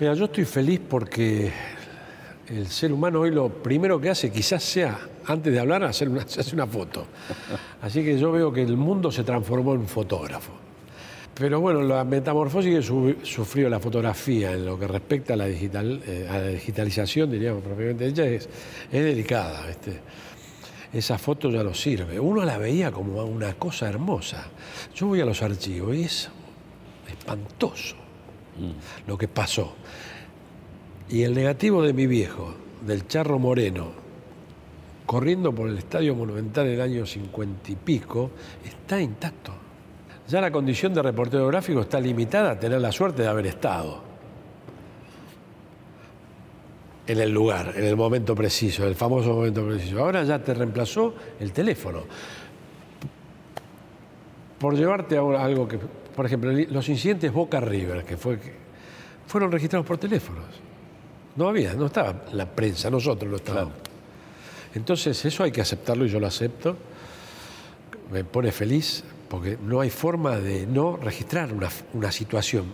Mira, 0.00 0.14
yo 0.14 0.24
estoy 0.24 0.44
feliz 0.44 0.80
porque 0.90 1.52
el 2.48 2.66
ser 2.66 2.92
humano 2.92 3.20
hoy 3.20 3.30
lo 3.30 3.50
primero 3.50 4.00
que 4.00 4.10
hace 4.10 4.32
quizás 4.32 4.64
sea, 4.64 4.98
antes 5.26 5.52
de 5.52 5.60
hablar, 5.60 5.84
hacer 5.84 6.08
una, 6.08 6.22
se 6.26 6.40
hace 6.40 6.56
una 6.56 6.66
foto. 6.66 7.06
Así 7.82 8.02
que 8.02 8.18
yo 8.18 8.32
veo 8.32 8.52
que 8.52 8.62
el 8.62 8.76
mundo 8.76 9.12
se 9.12 9.22
transformó 9.22 9.74
en 9.74 9.86
fotógrafo. 9.86 10.65
Pero 11.38 11.60
bueno, 11.60 11.82
la 11.82 12.02
metamorfosis 12.04 12.76
que 12.76 12.82
su- 12.82 13.16
sufrió 13.22 13.68
la 13.68 13.78
fotografía 13.78 14.52
en 14.52 14.64
lo 14.64 14.78
que 14.78 14.86
respecta 14.88 15.34
a 15.34 15.36
la, 15.36 15.44
digital, 15.46 16.02
eh, 16.06 16.26
a 16.30 16.38
la 16.38 16.48
digitalización, 16.48 17.30
diríamos 17.30 17.62
propiamente 17.62 18.06
dicha, 18.06 18.24
es, 18.24 18.48
es 18.90 19.04
delicada. 19.04 19.66
¿viste? 19.66 20.00
Esa 20.94 21.18
foto 21.18 21.50
ya 21.50 21.62
no 21.62 21.74
sirve. 21.74 22.18
Uno 22.18 22.42
la 22.44 22.56
veía 22.56 22.90
como 22.90 23.22
una 23.24 23.52
cosa 23.54 23.86
hermosa. 23.88 24.46
Yo 24.94 25.08
voy 25.08 25.20
a 25.20 25.26
los 25.26 25.42
archivos 25.42 25.94
y 25.94 26.04
es 26.04 26.30
espantoso 27.08 27.96
lo 29.06 29.18
que 29.18 29.28
pasó. 29.28 29.74
Y 31.10 31.22
el 31.22 31.34
negativo 31.34 31.82
de 31.82 31.92
mi 31.92 32.06
viejo, 32.06 32.54
del 32.86 33.06
Charro 33.06 33.38
Moreno, 33.38 33.90
corriendo 35.04 35.54
por 35.54 35.68
el 35.68 35.76
Estadio 35.76 36.14
Monumental 36.14 36.66
en 36.66 36.72
el 36.72 36.80
año 36.80 37.04
cincuenta 37.04 37.70
y 37.70 37.76
pico, 37.76 38.30
está 38.64 38.98
intacto. 39.02 39.52
Ya 40.28 40.40
la 40.40 40.50
condición 40.50 40.92
de 40.92 41.02
reportero 41.02 41.46
gráfico 41.46 41.80
está 41.80 42.00
limitada 42.00 42.52
a 42.52 42.58
tener 42.58 42.80
la 42.80 42.90
suerte 42.90 43.22
de 43.22 43.28
haber 43.28 43.46
estado 43.46 44.02
en 47.06 47.20
el 47.20 47.30
lugar, 47.30 47.74
en 47.76 47.84
el 47.84 47.96
momento 47.96 48.34
preciso, 48.34 48.86
el 48.86 48.96
famoso 48.96 49.34
momento 49.34 49.64
preciso. 49.64 50.00
Ahora 50.00 50.24
ya 50.24 50.40
te 50.40 50.52
reemplazó 50.52 51.14
el 51.38 51.52
teléfono. 51.52 52.02
Por 54.58 54.74
llevarte 54.74 55.16
a 55.16 55.20
algo 55.20 55.68
que, 55.68 55.78
por 55.78 56.26
ejemplo, 56.26 56.50
los 56.52 56.88
incidentes 56.88 57.32
Boca 57.32 57.60
River, 57.60 58.04
que 58.04 58.16
fue 58.16 58.38
fueron 59.26 59.52
registrados 59.52 59.86
por 59.86 59.98
teléfonos. 59.98 60.44
No 61.36 61.48
había, 61.48 61.74
no 61.74 61.86
estaba 61.86 62.24
la 62.32 62.46
prensa, 62.46 62.90
nosotros 62.90 63.30
no 63.30 63.36
estábamos. 63.36 63.74
Entonces 64.74 65.24
eso 65.24 65.42
hay 65.42 65.52
que 65.52 65.60
aceptarlo 65.60 66.06
y 66.06 66.08
yo 66.08 66.20
lo 66.20 66.26
acepto. 66.26 66.76
Me 68.10 68.24
pone 68.24 68.52
feliz 68.52 69.04
porque 69.28 69.58
no 69.62 69.80
hay 69.80 69.90
forma 69.90 70.38
de 70.38 70.66
no 70.66 70.96
registrar 70.96 71.52
una, 71.52 71.68
una 71.94 72.12
situación. 72.12 72.64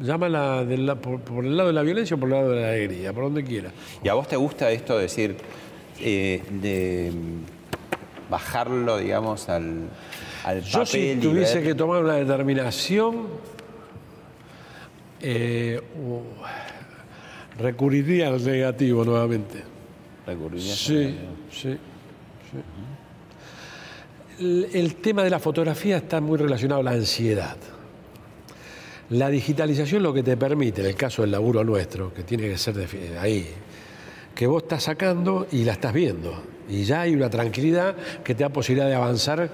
Llámala 0.00 0.64
del 0.64 0.96
por, 0.98 1.20
por 1.20 1.44
el 1.44 1.56
lado 1.56 1.68
de 1.68 1.72
la 1.74 1.82
violencia 1.82 2.16
o 2.16 2.20
por 2.20 2.28
el 2.28 2.34
lado 2.36 2.50
de 2.50 2.60
la 2.62 2.68
alegría, 2.68 3.12
por 3.12 3.24
donde 3.24 3.42
quiera. 3.44 3.72
¿Y 4.02 4.08
a 4.08 4.14
vos 4.14 4.28
te 4.28 4.36
gusta 4.36 4.70
esto 4.70 4.96
de 4.96 5.02
decir, 5.02 5.36
eh, 6.00 6.42
de 6.50 7.12
bajarlo, 8.30 8.98
digamos, 8.98 9.48
al, 9.48 9.88
al 10.44 10.62
Yo 10.62 10.72
papel 10.80 10.86
si 10.86 10.98
y 11.10 11.16
tuviese 11.16 11.56
ver- 11.56 11.64
que 11.64 11.74
tomar 11.74 12.04
una 12.04 12.14
determinación, 12.14 13.26
eh, 15.20 15.80
uh, 16.00 17.60
recurriría 17.60 18.28
al 18.28 18.44
negativo 18.44 19.04
nuevamente. 19.04 19.62
recurrirías 20.26 20.74
a- 20.74 20.76
Sí, 20.76 21.18
sí, 21.50 21.58
sí. 21.60 21.68
El, 22.56 22.87
el 24.40 24.94
tema 24.96 25.22
de 25.24 25.30
la 25.30 25.38
fotografía 25.38 25.96
está 25.98 26.20
muy 26.20 26.38
relacionado 26.38 26.80
a 26.80 26.84
la 26.84 26.90
ansiedad. 26.92 27.56
La 29.10 29.30
digitalización 29.30 30.02
lo 30.02 30.12
que 30.12 30.22
te 30.22 30.36
permite, 30.36 30.82
en 30.82 30.88
el 30.88 30.94
caso 30.94 31.22
del 31.22 31.30
laburo 31.30 31.64
nuestro, 31.64 32.12
que 32.12 32.22
tiene 32.24 32.44
que 32.48 32.58
ser 32.58 32.74
defi- 32.76 33.16
ahí, 33.18 33.46
que 34.34 34.46
vos 34.46 34.62
estás 34.64 34.82
sacando 34.84 35.46
y 35.50 35.64
la 35.64 35.72
estás 35.72 35.92
viendo. 35.94 36.42
Y 36.68 36.84
ya 36.84 37.00
hay 37.02 37.14
una 37.14 37.30
tranquilidad 37.30 37.96
que 38.22 38.34
te 38.34 38.42
da 38.44 38.50
posibilidad 38.50 38.86
de 38.88 38.94
avanzar 38.94 39.48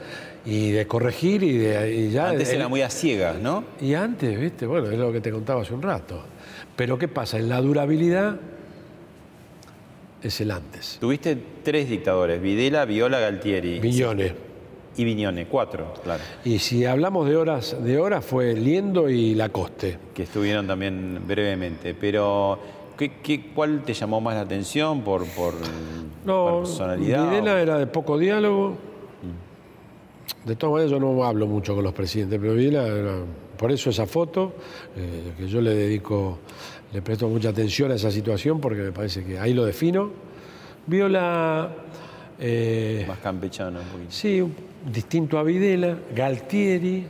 y 0.44 0.72
de 0.72 0.86
corregir 0.88 1.44
y, 1.44 1.56
de, 1.58 1.94
y 1.94 2.10
ya... 2.10 2.30
Antes 2.30 2.48
el- 2.50 2.56
era 2.56 2.68
muy 2.68 2.82
a 2.82 2.90
ciegas, 2.90 3.38
¿no? 3.40 3.64
y 3.80 3.94
antes, 3.94 4.38
viste, 4.38 4.66
bueno, 4.66 4.90
es 4.90 4.98
lo 4.98 5.12
que 5.12 5.20
te 5.20 5.30
contaba 5.30 5.62
hace 5.62 5.72
un 5.72 5.82
rato. 5.82 6.24
Pero 6.74 6.98
¿qué 6.98 7.06
pasa? 7.06 7.38
En 7.38 7.48
la 7.48 7.60
durabilidad 7.60 8.36
es 10.20 10.40
el 10.40 10.50
antes. 10.50 10.96
Tuviste 11.00 11.38
tres 11.62 11.88
dictadores, 11.88 12.42
Videla, 12.42 12.84
Viola, 12.84 13.20
Galtieri. 13.20 13.78
Millones. 13.80 14.32
Y 14.96 15.04
Viñone, 15.04 15.46
cuatro, 15.46 15.92
claro. 16.04 16.22
Y 16.44 16.58
si 16.60 16.84
hablamos 16.84 17.28
de 17.28 17.36
horas, 17.36 17.76
de 17.82 17.98
horas 17.98 18.24
fue 18.24 18.54
Liendo 18.54 19.08
y 19.10 19.34
Lacoste. 19.34 19.98
Que 20.14 20.22
estuvieron 20.22 20.66
también 20.68 21.20
brevemente. 21.26 21.94
Pero, 21.94 22.58
¿qué, 22.96 23.12
qué- 23.22 23.50
cuál 23.54 23.82
te 23.82 23.92
llamó 23.92 24.20
más 24.20 24.34
la 24.36 24.42
atención 24.42 25.02
por, 25.02 25.24
por, 25.26 25.54
No, 26.24 26.44
por 26.46 26.62
personalidad? 26.62 27.28
Videla 27.28 27.54
o- 27.54 27.56
era 27.56 27.78
de 27.78 27.86
poco 27.88 28.16
diálogo. 28.18 28.76
De 30.44 30.56
todas 30.56 30.72
maneras, 30.74 30.90
yo 30.92 31.00
no 31.00 31.24
hablo 31.24 31.46
mucho 31.46 31.74
con 31.74 31.82
los 31.84 31.92
presidentes, 31.92 32.38
pero 32.40 32.54
Videla 32.54 32.86
era. 32.86 33.14
Por 33.56 33.72
eso 33.72 33.90
esa 33.90 34.06
foto, 34.06 34.52
eh, 34.96 35.32
que 35.38 35.48
yo 35.48 35.60
le 35.60 35.74
dedico, 35.74 36.38
le 36.92 37.02
presto 37.02 37.28
mucha 37.28 37.48
atención 37.48 37.90
a 37.92 37.94
esa 37.94 38.10
situación 38.10 38.60
porque 38.60 38.82
me 38.82 38.92
parece 38.92 39.24
que 39.24 39.38
ahí 39.38 39.54
lo 39.54 39.64
defino. 39.64 40.10
Viola. 40.86 41.70
eh, 42.38 43.04
Más 43.08 43.18
campechano 43.18 43.80
un 43.80 43.86
poquito. 43.86 44.10
Sí, 44.10 44.42
distinto 44.90 45.38
a 45.38 45.42
Videla, 45.42 45.96
Galtieri. 46.14 47.06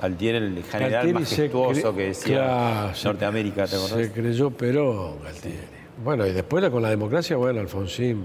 Altieri, 0.00 0.36
el 0.38 0.64
general 0.64 0.90
Galtieri 0.92 1.12
majestuoso 1.18 1.94
que 1.94 2.02
decía 2.06 2.34
Claro, 2.36 2.92
Norteamérica, 3.04 3.66
¿te 3.66 3.76
acordás? 3.76 3.98
Se 4.06 4.12
creyó 4.12 4.50
Perón, 4.50 5.22
Galtieri. 5.22 5.58
Bueno, 6.02 6.26
y 6.26 6.32
después 6.32 6.68
con 6.70 6.80
la 6.82 6.88
democracia, 6.88 7.36
bueno, 7.36 7.60
Alfonsín, 7.60 8.24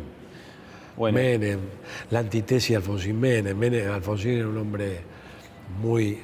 Bueno, 0.95 1.17
Menem, 1.17 1.59
la 2.11 2.19
antítesis 2.19 2.69
de 2.69 2.75
Alfonsín 2.77 3.19
Menem. 3.19 3.57
Menem. 3.57 3.91
Alfonsín 3.91 4.31
era 4.37 4.47
un 4.47 4.57
hombre 4.57 4.99
muy, 5.81 6.19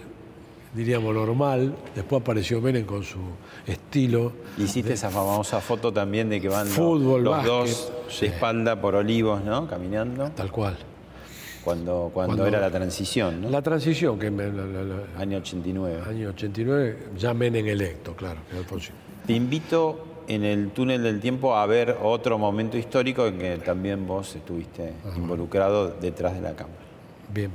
diríamos, 0.74 1.14
normal. 1.14 1.76
Después 1.94 2.22
apareció 2.22 2.62
Menem 2.62 2.86
con 2.86 3.04
su 3.04 3.20
estilo. 3.68 4.32
hiciste 4.58 4.94
esa 4.94 5.10
famosa 5.10 5.60
foto 5.60 5.92
también 5.92 6.30
de 6.30 6.40
que 6.40 6.48
van 6.48 6.66
los- 6.68 6.76
Fútbol, 6.76 7.24
los, 7.26 7.44
dos 7.44 7.92
sí. 8.08 8.28
de 8.28 8.34
espalda 8.34 8.80
por 8.80 8.96
olivos, 8.96 9.44
¿no? 9.44 9.68
Caminando, 9.68 10.30
Tal 10.32 10.50
cual. 10.50 10.78
Cuando, 11.64 12.12
cuando, 12.14 12.36
Cuando- 12.36 12.48
era 12.48 12.60
la 12.60 12.72
transición, 12.72 13.42
¿no? 13.42 13.50
La 13.50 13.62
transición, 13.62 14.18
que 14.20 14.28
en 14.28 14.40
el 14.40 14.60
Año 15.18 15.38
89. 15.38 16.02
año 16.08 16.30
89, 16.30 16.98
ya 17.18 17.34
Menem 17.34 17.68
electo, 17.68 18.16
claro, 18.16 18.40
Alfonsín. 18.56 18.96
Te 19.26 19.34
invito 19.34 20.08
en 20.28 20.44
el 20.44 20.70
túnel 20.72 21.04
del 21.04 21.20
tiempo 21.20 21.56
a 21.56 21.66
ver 21.66 21.98
otro 22.02 22.38
momento 22.38 22.78
histórico 22.78 23.26
en 23.28 23.38
que 23.38 23.58
también 23.58 24.08
vos 24.08 24.36
estuviste 24.36 24.94
involucrado 25.16 25.90
detrás 25.90 26.34
de 26.34 26.42
la 26.42 26.54
cámara. 26.56 26.80
Bien. 27.34 27.52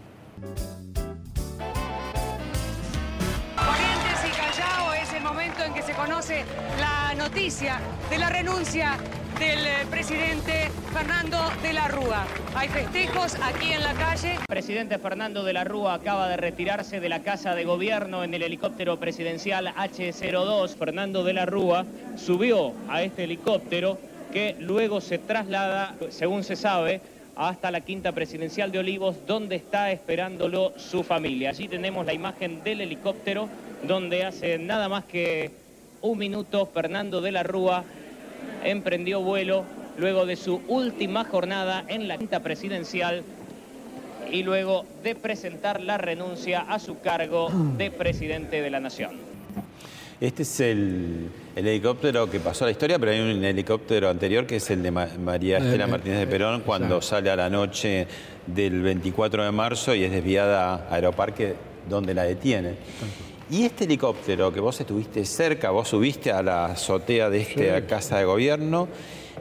La 6.29 7.14
noticia 7.16 7.79
de 8.11 8.18
la 8.18 8.29
renuncia 8.29 8.99
del 9.39 9.64
eh, 9.64 9.87
presidente 9.89 10.72
Fernando 10.93 11.39
de 11.62 11.72
la 11.72 11.87
Rúa. 11.87 12.27
Hay 12.57 12.68
festejos 12.68 13.37
aquí 13.41 13.70
en 13.70 13.85
la 13.85 13.95
calle. 13.95 14.33
El 14.33 14.47
presidente 14.49 14.99
Fernando 14.99 15.45
de 15.45 15.53
la 15.53 15.62
Rúa 15.62 15.95
acaba 15.95 16.29
de 16.29 16.37
retirarse 16.37 16.99
de 16.99 17.09
la 17.09 17.22
casa 17.22 17.55
de 17.55 17.64
gobierno 17.64 18.24
en 18.24 18.35
el 18.35 18.43
helicóptero 18.43 18.99
presidencial 18.99 19.68
H-02. 19.68 20.74
Fernando 20.74 21.22
de 21.22 21.33
la 21.33 21.47
Rúa 21.47 21.87
subió 22.16 22.72
a 22.89 23.03
este 23.03 23.24
helicóptero 23.24 23.97
que 24.33 24.57
luego 24.59 25.01
se 25.01 25.18
traslada, 25.18 25.95
según 26.09 26.43
se 26.43 26.57
sabe, 26.57 27.03
hasta 27.37 27.70
la 27.70 27.83
quinta 27.83 28.11
presidencial 28.11 28.72
de 28.72 28.81
Olivos, 28.81 29.14
donde 29.29 29.55
está 29.55 29.93
esperándolo 29.93 30.72
su 30.77 31.05
familia. 31.05 31.51
Allí 31.51 31.68
tenemos 31.68 32.05
la 32.05 32.14
imagen 32.14 32.64
del 32.64 32.81
helicóptero, 32.81 33.49
donde 33.85 34.24
hace 34.24 34.59
nada 34.59 34.89
más 34.89 35.05
que 35.05 35.66
un 36.07 36.19
minuto 36.19 36.67
Fernando 36.67 37.21
de 37.21 37.33
la 37.33 37.43
Rúa 37.43 37.85
emprendió 38.65 39.21
vuelo 39.21 39.65
luego 39.99 40.27
de 40.27 40.37
su 40.37 40.61
última 40.69 41.25
jornada 41.25 41.85
en 41.89 42.07
la 42.09 42.19
quinta 42.19 42.41
presidencial 42.41 43.23
y 44.31 44.43
luego 44.43 44.85
de 45.03 45.15
presentar 45.15 45.81
la 45.81 45.99
renuncia 45.99 46.61
a 46.61 46.79
su 46.79 46.99
cargo 47.01 47.49
de 47.79 47.91
presidente 47.91 48.61
de 48.61 48.71
la 48.71 48.81
Nación. 48.81 49.13
Este 50.21 50.43
es 50.45 50.61
el, 50.61 51.29
el 51.55 51.67
helicóptero 51.67 52.29
que 52.31 52.41
pasó 52.41 52.65
a 52.65 52.69
la 52.69 52.73
historia, 52.73 52.99
pero 52.99 53.13
hay 53.13 53.21
un 53.21 53.45
helicóptero 53.45 54.09
anterior 54.09 54.47
que 54.47 54.57
es 54.57 54.71
el 54.71 54.83
de 54.83 54.91
Ma- 54.91 55.09
María 55.23 55.59
Estela 55.59 55.85
Eh, 55.85 55.89
Martínez 55.89 56.19
de 56.21 56.27
Perón 56.27 56.63
cuando 56.63 57.03
sale 57.03 57.31
a 57.31 57.37
la 57.37 57.51
noche 57.51 58.07
del 58.47 58.81
24 58.81 59.45
de 59.45 59.53
marzo 59.53 59.95
y 59.95 60.05
es 60.05 60.11
desviada 60.11 60.75
a 60.89 60.95
Aeroparque 60.95 61.55
donde 61.89 62.15
la 62.15 62.23
detiene. 62.25 62.75
Y 63.51 63.65
este 63.65 63.85
helicóptero 63.85 64.53
que 64.53 64.59
vos 64.61 64.81
estuviste 64.81 65.25
cerca, 65.25 65.71
vos 65.71 65.89
subiste 65.89 66.33
a 66.33 66.43
la 66.43 66.67
azotea 66.67 67.31
de 67.31 67.43
esta 67.43 67.87
casa 67.87 68.19
de 68.19 68.25
gobierno, 68.25 68.89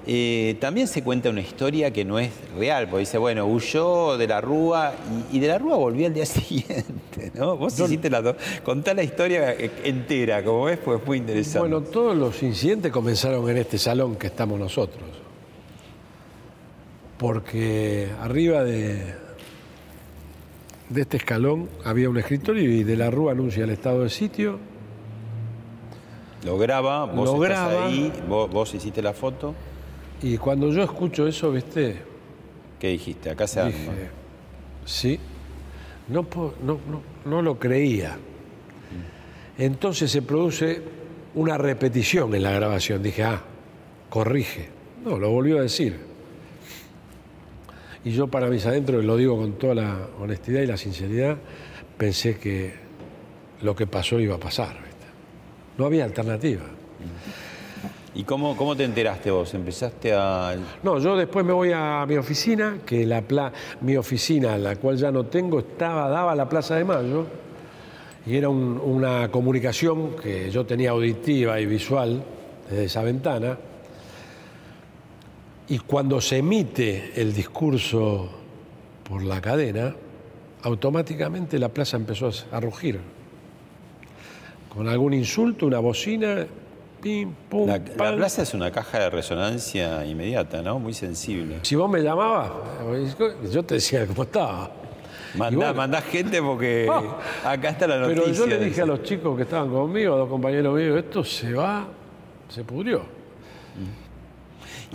eh, 0.06 0.56
también 0.60 0.88
se 0.88 1.04
cuenta 1.04 1.32
una 1.32 1.42
historia 1.42 1.92
que 1.92 2.06
no 2.06 2.20
es 2.20 2.30
real, 2.56 2.88
porque 2.88 3.00
dice, 3.00 3.18
bueno, 3.18 3.48
huyó 3.48 4.16
de 4.18 4.28
la 4.28 4.40
Rúa 4.42 4.94
y, 5.32 5.38
y 5.38 5.40
de 5.40 5.48
la 5.48 5.58
Rúa 5.58 5.78
volvió 5.78 6.06
al 6.06 6.14
día 6.14 6.26
siguiente, 6.28 7.32
¿no? 7.34 7.58
Vos 7.58 7.80
hiciste 7.80 8.12
la 8.12 8.22
do- 8.22 8.36
contá 8.64 8.94
la 8.94 9.02
historia 9.02 9.54
eh, 9.54 9.72
entera, 9.84 10.44
como 10.44 10.66
ves, 10.66 10.78
pues 10.86 11.02
es 11.02 11.08
muy 11.08 11.18
interesante. 11.18 11.60
Bueno, 11.68 11.82
todos 11.82 12.16
los 12.16 12.44
incidentes 12.44 12.92
comenzaron 12.92 13.50
en 13.50 13.58
este 13.58 13.80
salón 13.80 14.16
que 14.18 14.28
estamos 14.28 14.60
nosotros. 14.60 15.02
Porque 17.18 18.10
arriba 18.22 18.64
de, 18.64 19.16
de 20.90 21.02
este 21.02 21.18
escalón 21.18 21.70
había 21.84 22.10
un 22.10 22.18
escritorio 22.18 22.64
y 22.64 22.84
de 22.84 22.96
la 22.96 23.10
Rúa 23.10 23.32
anuncia 23.32 23.64
el 23.64 23.72
estado 23.72 24.04
de 24.04 24.10
sitio. 24.10 24.60
Lo 26.44 26.58
graba, 26.58 27.06
vos 27.06 27.32
Lo 27.32 27.44
estás 27.44 27.70
graba. 27.70 27.88
ahí, 27.88 28.14
vos, 28.28 28.50
vos 28.50 28.74
hiciste 28.76 29.02
la 29.02 29.14
foto. 29.14 29.56
Y 30.22 30.38
cuando 30.38 30.72
yo 30.72 30.84
escucho 30.84 31.28
eso, 31.28 31.52
¿viste? 31.52 31.98
¿Qué 32.80 32.90
dijiste? 32.90 33.30
Acá 33.32 33.48
se 33.48 33.60
arma. 33.62 33.72
Dije, 33.72 34.10
sí, 34.86 35.20
no, 36.08 36.28
no, 36.64 36.80
no, 36.88 37.02
no 37.26 37.42
lo 37.42 37.58
creía. 37.58 38.18
Entonces 39.58 40.12
se 40.12 40.22
produce 40.22 40.82
una 41.34 41.58
repetición 41.58 42.34
en 42.36 42.44
la 42.44 42.52
grabación. 42.52 43.02
Dije, 43.02 43.24
ah, 43.24 43.42
corrige. 44.10 44.70
No, 45.04 45.18
lo 45.18 45.32
volvió 45.32 45.60
a 45.60 45.62
decir. 45.62 45.98
Y 48.06 48.12
yo 48.12 48.28
para 48.28 48.48
mis 48.48 48.66
adentros, 48.66 49.04
lo 49.04 49.18
digo 49.18 49.36
con 49.38 49.54
toda 49.54 49.76
la 49.76 49.98
honestidad 50.22 50.62
y 50.62 50.68
la 50.68 50.78
sinceridad, 50.78 51.38
pensé 51.98 52.38
que 52.38 52.74
lo 53.62 53.76
que 53.76 53.88
pasó 53.88 54.20
iba 54.20 54.36
a 54.36 54.40
pasar. 54.40 54.74
¿viste? 54.74 55.06
No 55.78 55.86
había 55.86 56.04
alternativa. 56.06 56.62
¿Y 58.14 58.24
cómo, 58.24 58.56
cómo 58.56 58.76
te 58.78 58.84
enteraste 58.86 59.30
vos? 59.32 59.54
¿Empezaste 59.56 60.14
a...? 60.14 60.56
No, 60.84 61.00
yo 61.00 61.18
después 61.18 61.44
me 61.46 61.52
voy 61.52 61.72
a 61.74 62.06
mi 62.08 62.16
oficina, 62.16 62.78
que 62.86 63.06
la 63.06 63.22
pla- 63.22 63.52
mi 63.82 63.98
oficina, 63.98 64.58
la 64.58 64.76
cual 64.78 64.96
ya 64.98 65.12
no 65.12 65.26
tengo, 65.26 65.60
estaba, 65.60 66.08
daba 66.08 66.32
a 66.32 66.36
la 66.36 66.48
Plaza 66.48 66.76
de 66.76 66.86
Mayo, 66.86 67.26
y 68.26 68.38
era 68.38 68.48
un- 68.50 68.80
una 68.82 69.30
comunicación 69.32 70.16
que 70.16 70.50
yo 70.50 70.66
tenía 70.66 70.92
auditiva 70.92 71.60
y 71.60 71.66
visual 71.66 72.24
desde 72.70 72.86
esa 72.86 73.04
ventana. 73.04 73.58
Y 75.68 75.80
cuando 75.80 76.22
se 76.22 76.38
emite 76.38 77.12
el 77.16 77.34
discurso 77.34 78.30
por 79.08 79.24
la 79.24 79.42
cadena, 79.42 79.96
automáticamente 80.62 81.58
la 81.58 81.70
plaza 81.70 81.98
empezó 81.98 82.30
a 82.52 82.60
rugir. 82.60 83.00
Con 84.70 84.88
algún 84.88 85.14
insulto, 85.14 85.66
una 85.66 85.80
bocina, 85.80 86.46
pim, 87.02 87.34
pum, 87.50 87.68
La, 87.68 87.78
la 87.78 88.16
plaza 88.16 88.44
es 88.44 88.54
una 88.54 88.72
caja 88.72 89.00
de 89.00 89.10
resonancia 89.10 90.06
inmediata, 90.06 90.62
¿no? 90.62 90.80
Muy 90.80 90.94
sensible. 90.94 91.60
Si 91.64 91.76
vos 91.76 91.90
me 91.90 92.02
llamabas, 92.02 92.52
yo 93.52 93.64
te 93.64 93.76
decía 93.76 94.06
cómo 94.06 94.24
estaba. 94.24 94.72
Mandá, 95.36 95.58
bueno, 95.58 95.74
mandá 95.74 96.02
gente 96.02 96.42
porque 96.42 96.88
acá 97.44 97.70
está 97.70 97.88
la 97.88 98.00
noticia. 98.00 98.24
Pero 98.24 98.36
yo 98.36 98.48
le 98.48 98.60
dije 98.60 98.82
a 98.82 98.86
los 98.86 99.04
chicos 99.04 99.36
que 99.36 99.44
estaban 99.44 99.70
conmigo, 99.70 100.14
a 100.14 100.18
los 100.20 100.30
compañeros 100.30 100.76
míos, 100.78 100.98
esto 100.98 101.24
se 101.24 101.54
va, 101.54 101.88
se 102.50 102.64
pudrió. 102.64 103.15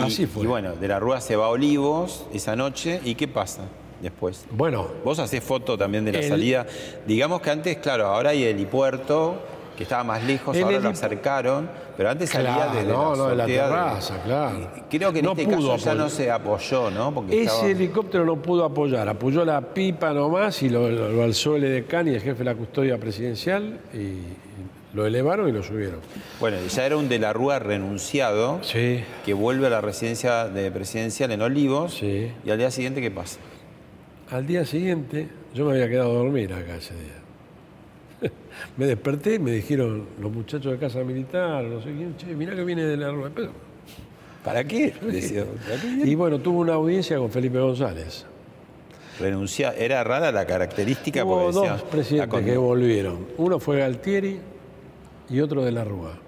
Y- 0.01 0.07
Así 0.07 0.26
fue. 0.26 0.44
Y 0.44 0.46
bueno, 0.46 0.72
de 0.74 0.88
la 0.88 0.98
Rúa 0.98 1.20
se 1.20 1.36
va 1.36 1.46
a 1.46 1.48
Olivos 1.48 2.26
esa 2.32 2.57
noche. 2.57 3.01
¿Y 3.05 3.14
qué 3.14 3.28
pasa 3.28 3.62
después? 4.01 4.44
Bueno, 4.51 4.86
Vos 5.05 5.18
hacés 5.18 5.42
foto 5.44 5.76
también 5.76 6.05
de 6.05 6.12
la 6.12 6.18
El- 6.20 6.28
salida. 6.28 6.66
Digamos 7.07 7.40
que 7.40 7.51
antes, 7.51 7.76
claro, 7.78 8.07
ahora 8.07 8.30
hay 8.30 8.44
helipuerto, 8.44 9.34
que 9.76 9.84
estaba 9.84 10.05
más 10.05 10.22
lejos, 10.24 10.55
ahora 10.61 10.78
lo 10.78 10.90
acercaron, 10.90 11.70
pero 11.96 12.11
antes 12.11 12.28
salía 12.28 12.68
desde 12.72 12.86
no, 12.92 13.12
la 13.12 13.16
no, 13.16 13.28
de 13.30 13.36
la 13.36 13.46
de- 13.46 13.55
terraza, 13.55 14.22
claro. 14.22 14.70
Creo 14.90 15.11
que 15.12 15.20
en 15.20 15.24
No 15.24 15.32
este 15.32 15.44
pudo 15.44 15.72
caso 15.72 15.76
ya 15.84 15.94
no 15.94 16.09
se 16.11 16.30
apoyó, 16.30 16.90
¿no? 16.90 17.14
Porque 17.14 17.34
ese 17.42 17.44
estaba- 17.44 17.66
helicóptero 17.68 18.24
no 18.26 18.36
pudo 18.42 18.64
apoyar, 18.66 19.09
apoyó 19.09 19.42
la 19.44 19.61
pipa 19.62 20.12
nomás 20.12 20.62
y 20.62 20.68
lo, 20.68 20.90
lo- 20.90 21.09
lo 21.11 21.22
alzó 21.22 21.57
el 21.57 21.64
edecán 21.64 22.09
y 22.09 22.11
el 22.11 22.20
jefe 22.20 22.38
de 22.40 22.44
la 22.44 22.55
custodia 22.55 22.98
presidencial 22.98 23.80
y 23.94 24.18
lo 24.95 25.07
elevaron 25.07 25.49
y 25.49 25.53
lo 25.53 25.62
subieron. 25.62 26.01
Bueno, 26.41 26.57
ya 26.68 26.86
era 26.86 26.97
un 26.97 27.09
de 27.09 27.18
la 27.18 27.32
Rúa 27.32 27.59
renunciado, 27.59 28.61
Sí. 28.62 29.03
que 29.24 29.34
vuelve 29.34 29.66
a 29.68 29.70
la 29.70 29.80
residencia 29.80 30.49
de 30.49 30.70
presidencial 30.70 31.30
en 31.32 31.43
Olivos, 31.43 31.95
Sí. 31.95 32.30
y 32.45 32.51
al 32.51 32.59
día 32.59 32.70
siguiente, 32.70 33.01
¿qué 33.01 33.11
pasa? 33.11 33.38
Al 34.30 34.47
día 34.47 34.64
siguiente, 34.64 35.28
yo 35.55 35.64
me 35.66 35.72
había 35.72 35.88
quedado 35.88 36.11
a 36.11 36.14
dormir 36.14 36.53
acá 36.53 36.76
ese 36.76 36.95
día. 36.95 37.20
me 38.76 38.86
desperté 38.86 39.34
y 39.34 39.38
me 39.38 39.53
dijeron 39.53 40.07
los 40.20 40.32
muchachos 40.32 40.72
de 40.72 40.78
Casa 40.78 41.01
Militar, 41.05 41.64
no 41.64 41.80
sé 41.82 41.93
quién, 41.93 42.16
che, 42.16 42.26
mirá 42.34 42.55
que 42.55 42.64
viene 42.64 42.84
de 42.84 42.97
la 42.97 43.11
rueda. 43.11 43.30
Pero- 43.34 43.53
¿Para 44.45 44.64
qué? 44.64 44.95
Decía, 45.03 45.45
¿para 45.68 45.80
qué? 45.80 46.03
Y 46.11 46.14
bueno, 46.14 46.38
tuvo 46.41 46.61
una 46.61 46.74
audiencia 46.74 47.16
con 47.18 47.30
Felipe 47.30 47.59
González. 47.59 48.24
Renuncia- 49.20 49.74
Era 49.76 50.03
rara 50.03 50.32
la 50.32 50.47
característica 50.47 51.24
Hubo 51.24 51.43
porque 51.45 51.59
decía, 51.59 51.72
dos 51.72 51.82
presidentes 51.82 52.45
que 52.45 52.57
volvieron. 52.57 53.26
Uno 53.36 53.61
fue 53.61 53.78
Galtieri 53.80 54.41
y 55.31 55.41
otro 55.41 55.64
de 55.64 55.72
la 55.72 55.85
Rúa. 55.85 56.18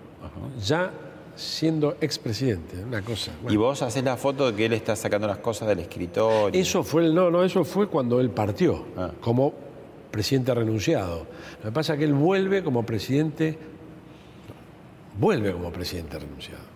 Ya 0.65 0.93
siendo 1.35 1.97
expresidente, 2.01 2.83
una 2.85 3.03
cosa. 3.03 3.33
Y 3.49 3.57
vos 3.57 3.83
haces 3.83 4.05
la 4.05 4.17
foto 4.17 4.51
de 4.51 4.57
que 4.57 4.67
él 4.67 4.73
está 4.75 4.95
sacando 4.97 5.27
las 5.27 5.39
cosas 5.39 5.69
del 5.69 5.81
escritorio. 5.81 6.61
Eso 6.61 6.83
fue 6.85 7.07
el, 7.07 7.15
no, 7.15 7.31
no, 7.31 7.43
eso 7.43 7.65
fue 7.65 7.89
cuando 7.89 8.21
él 8.21 8.31
partió, 8.31 8.85
Ah. 8.97 9.11
como 9.21 9.53
presidente 10.11 10.55
renunciado. 10.55 11.27
Lo 11.59 11.71
que 11.71 11.73
pasa 11.73 11.95
es 11.95 11.99
que 11.99 12.05
él 12.05 12.13
vuelve 12.15 12.63
como 12.63 12.85
presidente, 12.85 13.59
vuelve 15.19 15.53
como 15.53 15.73
presidente 15.73 16.19
renunciado. 16.19 16.73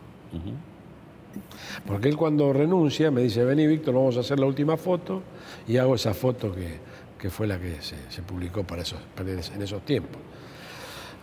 Porque 1.87 2.09
él 2.09 2.16
cuando 2.16 2.53
renuncia 2.53 3.11
me 3.11 3.22
dice, 3.22 3.45
vení 3.45 3.66
Víctor, 3.66 3.95
vamos 3.95 4.16
a 4.16 4.20
hacer 4.20 4.41
la 4.41 4.47
última 4.47 4.77
foto, 4.79 5.22
y 5.68 5.77
hago 5.77 5.95
esa 5.95 6.14
foto 6.14 6.51
que, 6.53 6.79
que 7.18 7.29
fue 7.29 7.47
la 7.47 7.59
que 7.59 7.83
se, 7.83 7.97
se 8.11 8.22
publicó 8.22 8.64
para 8.64 8.83
esos, 8.83 8.99
para 9.14 9.31
en 9.31 9.39
esos 9.62 9.83
tiempos. 9.85 10.20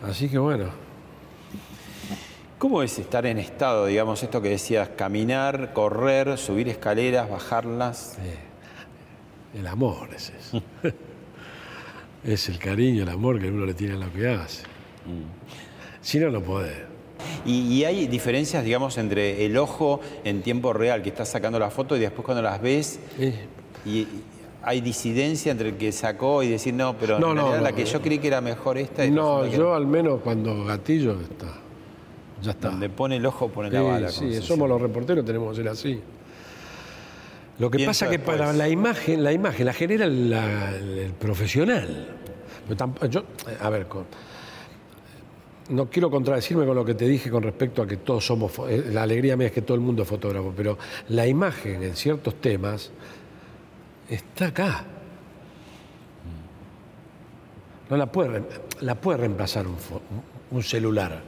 Así 0.02 0.28
que 0.28 0.38
bueno, 0.38 0.66
¿Cómo 2.58 2.82
es 2.82 2.98
estar 2.98 3.26
en 3.26 3.38
estado, 3.38 3.86
digamos, 3.86 4.22
esto 4.22 4.40
que 4.40 4.48
decías, 4.50 4.90
caminar, 4.90 5.72
correr, 5.72 6.38
subir 6.38 6.68
escaleras, 6.68 7.28
bajarlas? 7.28 8.16
el 9.54 9.66
amor 9.66 10.08
es 10.14 10.32
eso. 10.38 10.62
es 12.24 12.48
el 12.48 12.58
cariño, 12.58 13.02
el 13.02 13.08
amor 13.08 13.40
que 13.40 13.48
uno 13.48 13.66
le 13.66 13.74
tiene 13.74 13.94
a 13.94 13.98
lo 13.98 14.12
que 14.12 14.28
hace. 14.28 14.62
Si 16.00 16.18
no, 16.18 16.30
no 16.30 16.40
podés. 16.40 16.76
Y, 17.44 17.66
y 17.74 17.84
hay 17.84 18.06
diferencias, 18.06 18.64
digamos, 18.64 18.98
entre 18.98 19.44
el 19.44 19.56
ojo 19.56 20.00
en 20.24 20.42
tiempo 20.42 20.72
real 20.72 21.02
que 21.02 21.08
está 21.10 21.24
sacando 21.24 21.58
la 21.58 21.70
foto 21.70 21.96
y 21.96 22.00
después 22.00 22.24
cuando 22.24 22.42
las 22.42 22.60
ves, 22.60 22.98
y, 23.84 24.06
hay 24.66 24.80
disidencia 24.80 25.52
entre 25.52 25.68
el 25.70 25.76
que 25.76 25.92
sacó 25.92 26.42
y 26.42 26.48
decir, 26.48 26.72
no, 26.72 26.96
pero 26.96 27.18
No, 27.18 27.30
en 27.30 27.36
no, 27.36 27.42
realidad 27.42 27.62
la 27.70 27.76
que 27.76 27.84
yo 27.84 28.00
creí 28.00 28.18
que 28.18 28.28
era 28.28 28.40
mejor 28.40 28.78
esta. 28.78 29.04
y 29.04 29.10
No, 29.10 29.42
que 29.42 29.50
yo 29.56 29.74
al 29.74 29.86
menos 29.86 30.20
cuando 30.22 30.64
gatillo 30.64 31.20
está. 31.20 31.60
Ya 32.44 32.50
está. 32.52 32.68
Donde 32.70 32.88
pone 32.90 33.16
el 33.16 33.26
ojo, 33.26 33.48
pone 33.48 33.70
Sí, 33.70 33.74
la 33.76 33.82
bala. 33.82 34.08
sí, 34.10 34.40
somos 34.42 34.68
los 34.68 34.80
reporteros, 34.80 35.24
tenemos 35.24 35.50
que 35.50 35.56
ser 35.62 35.68
así. 35.68 36.00
Lo 37.58 37.70
que 37.70 37.86
pasa 37.86 38.10
que 38.10 38.18
para 38.18 38.52
la 38.52 38.68
imagen, 38.68 39.22
la 39.24 39.32
imagen 39.32 39.66
la 39.66 39.72
genera 39.72 40.06
la- 40.06 40.70
el, 40.76 41.12
profesional. 41.18 42.08
Yo, 43.10 43.24
a 43.60 43.70
ver, 43.70 43.86
con- 43.86 44.06
no 45.70 45.88
quiero 45.88 46.10
contradecirme 46.10 46.66
con 46.66 46.74
lo 46.76 46.84
que 46.84 46.94
te 46.94 47.06
dije 47.06 47.30
con 47.30 47.42
respecto 47.42 47.80
a 47.82 47.86
que 47.86 47.96
todos 47.98 48.26
somos, 48.26 48.52
eh, 48.68 48.90
la 48.92 49.04
alegría 49.04 49.36
mía 49.36 49.46
es 49.46 49.52
que 49.52 49.62
todo 49.62 49.76
el 49.76 49.80
mundo 49.80 50.02
es 50.02 50.08
fotógrafo, 50.08 50.52
pero 50.56 50.76
la 51.08 51.26
imagen 51.26 51.82
en 51.82 51.94
ciertos 51.96 52.34
temas 52.40 52.90
está 54.10 54.46
acá. 54.48 54.84
No 57.88 57.96
la 57.96 58.06
puede, 58.10 58.42
la 58.80 58.94
puede 58.96 59.18
reemplazar 59.18 59.66
un, 59.66 59.76
un 60.50 60.62
celular, 60.62 61.22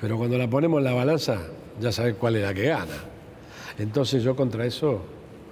pero 0.00 0.16
cuando 0.16 0.38
la 0.38 0.48
ponemos 0.48 0.78
en 0.78 0.84
la 0.84 0.92
balanza 0.92 1.40
ya 1.80 1.92
sabes 1.92 2.14
cuál 2.14 2.36
es 2.36 2.42
la 2.42 2.54
que 2.54 2.64
gana. 2.64 2.96
Entonces 3.78 4.22
yo 4.22 4.34
contra 4.34 4.66
eso, 4.66 5.02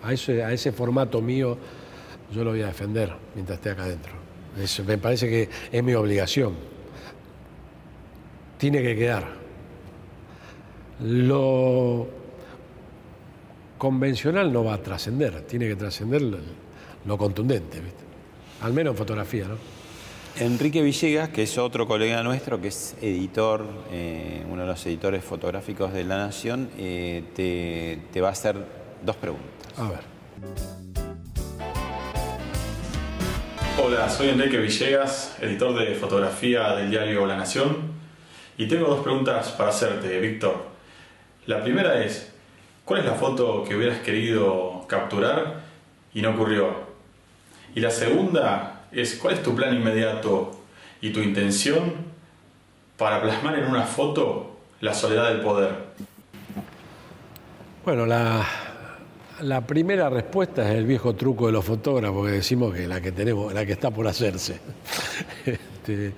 a 0.03 0.12
ese, 0.12 0.42
a 0.42 0.53
ese 0.53 0.72
formato 0.72 1.22
mío, 1.22 1.57
yo 2.32 2.42
lo 2.42 2.51
voy 2.51 2.62
a 2.62 2.66
defender 2.66 3.12
mientras 3.34 3.59
esté 3.59 3.70
acá 3.70 3.84
adentro. 3.84 4.12
me 4.86 4.99
parece 4.99 5.28
que 5.28 5.49
es 5.70 5.82
mi 5.82 5.94
obligación 5.94 6.76
tiene 8.59 8.82
que 8.82 8.97
quedar. 8.97 9.24
Lo 11.01 12.09
convencional 13.78 14.53
no 14.53 14.64
va 14.64 14.74
a 14.74 14.82
trascender, 14.82 15.42
tiene 15.42 15.68
que 15.68 15.76
trascender 15.76 16.22
lo, 16.22 17.18
contundente, 17.18 17.80
al 18.62 18.72
menos 18.72 18.92
en 18.92 18.99
fotografía. 18.99 19.49
¿no? 19.49 19.57
Enrique 20.39 20.82
Villegas, 20.82 21.30
que 21.30 21.45
es 21.45 21.57
otro 21.57 21.87
colega 21.87 22.22
nuestro, 22.22 22.61
que 22.61 22.68
es 22.68 22.95
editor, 23.01 23.64
eh, 23.91 24.45
uno 24.51 24.62
de 24.62 24.68
los 24.68 24.84
editores 24.84 25.24
fotográficos 25.24 25.95
de 25.95 26.05
La 26.05 26.18
Nación, 26.18 26.68
eh, 26.76 27.24
te, 27.34 28.01
te 28.12 28.20
va 28.20 28.28
a 28.28 28.32
hacer 28.32 28.57
dos 29.03 29.16
preguntas. 29.16 29.49
A 29.78 29.89
ver. 29.89 30.01
Hola, 33.82 34.11
soy 34.11 34.28
Enrique 34.28 34.59
Villegas, 34.59 35.39
editor 35.41 35.74
de 35.74 35.95
fotografía 35.95 36.74
del 36.74 36.91
diario 36.91 37.24
La 37.24 37.39
Nación. 37.39 37.95
Y 38.59 38.68
tengo 38.68 38.89
dos 38.89 39.03
preguntas 39.03 39.49
para 39.53 39.70
hacerte, 39.70 40.20
Víctor. 40.20 40.66
La 41.47 41.62
primera 41.62 42.05
es, 42.05 42.30
¿cuál 42.84 43.01
es 43.01 43.07
la 43.07 43.14
foto 43.14 43.64
que 43.64 43.74
hubieras 43.74 44.01
querido 44.01 44.84
capturar 44.87 45.62
y 46.12 46.20
no 46.20 46.32
ocurrió? 46.32 46.74
Y 47.74 47.80
la 47.80 47.91
segunda 47.91 48.75
es, 48.93 49.16
¿cuál 49.16 49.34
es 49.34 49.43
tu 49.43 49.55
plan 49.55 49.74
inmediato 49.74 50.53
y 51.01 51.11
tu 51.11 51.20
intención 51.20 51.93
para 52.97 53.20
plasmar 53.22 53.59
en 53.59 53.66
una 53.66 53.82
foto 53.82 54.57
la 54.80 54.95
soledad 54.95 55.28
del 55.28 55.41
poder? 55.41 55.74
Bueno, 57.84 58.07
la, 58.07 58.45
la 59.43 59.61
primera 59.66 60.09
respuesta 60.09 60.68
es 60.70 60.76
el 60.76 60.87
viejo 60.87 61.14
truco 61.14 61.47
de 61.47 61.53
los 61.53 61.64
fotógrafos 61.64 62.26
que 62.26 62.32
decimos 62.32 62.74
que 62.74 62.87
la 62.87 63.01
que 63.01 63.12
tenemos, 63.12 63.53
la 63.53 63.66
que 63.66 63.72
está 63.72 63.91
por 63.91 64.07
hacerse. 64.07 64.61
Este, 65.87 66.12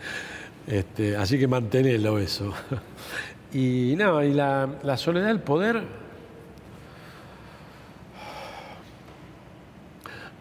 este, 0.66 1.14
así 1.14 1.39
que 1.39 1.47
manténelo 1.47 2.19
eso. 2.19 2.55
Y 3.53 3.95
nada, 3.97 4.25
y 4.25 4.33
la, 4.35 4.97
soledad 4.97 5.29
del 5.29 5.41
poder. 5.41 5.83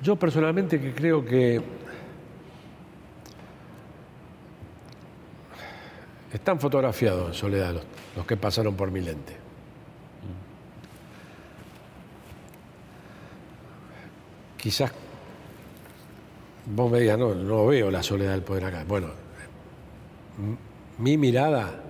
Yo 0.01 0.15
personalmente 0.15 0.79
que 0.79 0.93
creo 0.93 1.25
que 1.25 1.61
están 6.37 6.59
fotografiados 6.59 7.27
en 7.27 7.33
soledad 7.33 7.75
los, 8.15 8.25
que 8.25 8.37
pasaron 8.37 8.75
por 8.75 8.91
mi 8.91 9.01
lente. 9.01 9.35
Quizás 14.57 14.91
vos 16.65 16.91
me 16.91 16.99
digas, 16.99 17.17
no, 17.17 17.33
no 17.33 17.67
veo 17.67 17.91
la 17.91 18.03
soledad 18.03 18.31
del 18.31 18.41
poder 18.41 18.65
acá. 18.65 18.83
Bueno, 18.87 19.07
mi 20.97 21.17
mirada 21.17 21.83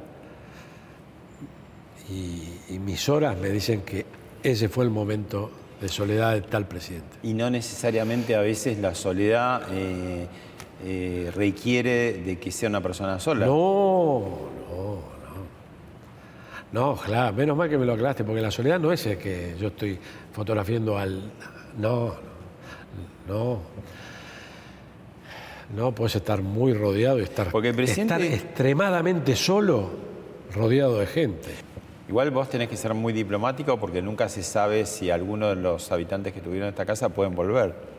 y, 2.10 2.80
mis 2.80 3.10
horas 3.10 3.38
me 3.38 3.50
dicen 3.50 3.82
que 3.82 4.06
ese 4.43 4.70
fue 4.70 4.86
el 4.86 4.91
momento 4.91 5.52
de 5.82 5.89
soledad 5.89 6.34
de 6.34 6.41
tal 6.41 6.68
presidente. 6.68 7.18
Y 7.24 7.34
no 7.34 7.50
necesariamente 7.50 8.36
a 8.36 8.41
veces 8.41 8.78
la 8.80 8.95
soledad 8.95 9.64
eh, 9.72 10.28
eh, 10.84 11.32
requiere 11.34 12.13
de 12.13 12.38
que 12.38 12.51
sea 12.51 12.69
una 12.69 12.82
persona 12.82 13.19
sola. 13.19 13.45
No, 13.45 14.49
no, 14.69 15.01
no. 16.71 16.91
No, 16.93 16.95
claro, 16.95 17.34
menos 17.36 17.57
mal 17.57 17.69
que 17.69 17.78
me 17.78 17.86
lo 17.86 17.93
aclaraste, 17.93 18.23
porque 18.23 18.41
la 18.41 18.51
soledad 18.51 18.80
no 18.80 18.91
es 18.91 19.05
el 19.05 19.17
que 19.17 19.55
yo 19.59 19.67
estoy 19.67 19.97
fotografiando 20.34 20.97
al... 20.97 21.32
No, 21.78 22.13
no, 23.28 23.36
no. 23.36 23.59
No, 25.75 25.91
puedes 25.91 26.15
estar 26.15 26.41
muy 26.41 26.73
rodeado 26.73 27.19
y 27.19 27.23
estar, 27.23 27.51
Porque 27.51 27.69
estar 27.69 28.21
extremadamente 28.21 29.36
solo, 29.36 29.89
rodeado 30.53 30.99
de 30.99 31.07
gente. 31.07 31.49
Igual 32.07 32.32
vos 32.32 32.49
tenés 32.49 32.69
que 32.69 32.78
ser 32.78 32.93
muy 32.93 33.11
diplomático 33.11 33.78
porque 33.78 34.01
nunca 34.01 34.30
se 34.30 34.43
sabe 34.43 34.86
si 34.86 35.11
alguno 35.11 35.49
de 35.49 35.55
los 35.57 35.91
habitantes 35.91 36.32
que 36.32 36.39
tuvieron 36.39 36.69
esta 36.69 36.86
casa 36.86 37.09
pueden 37.09 37.36
volver. 37.36 37.97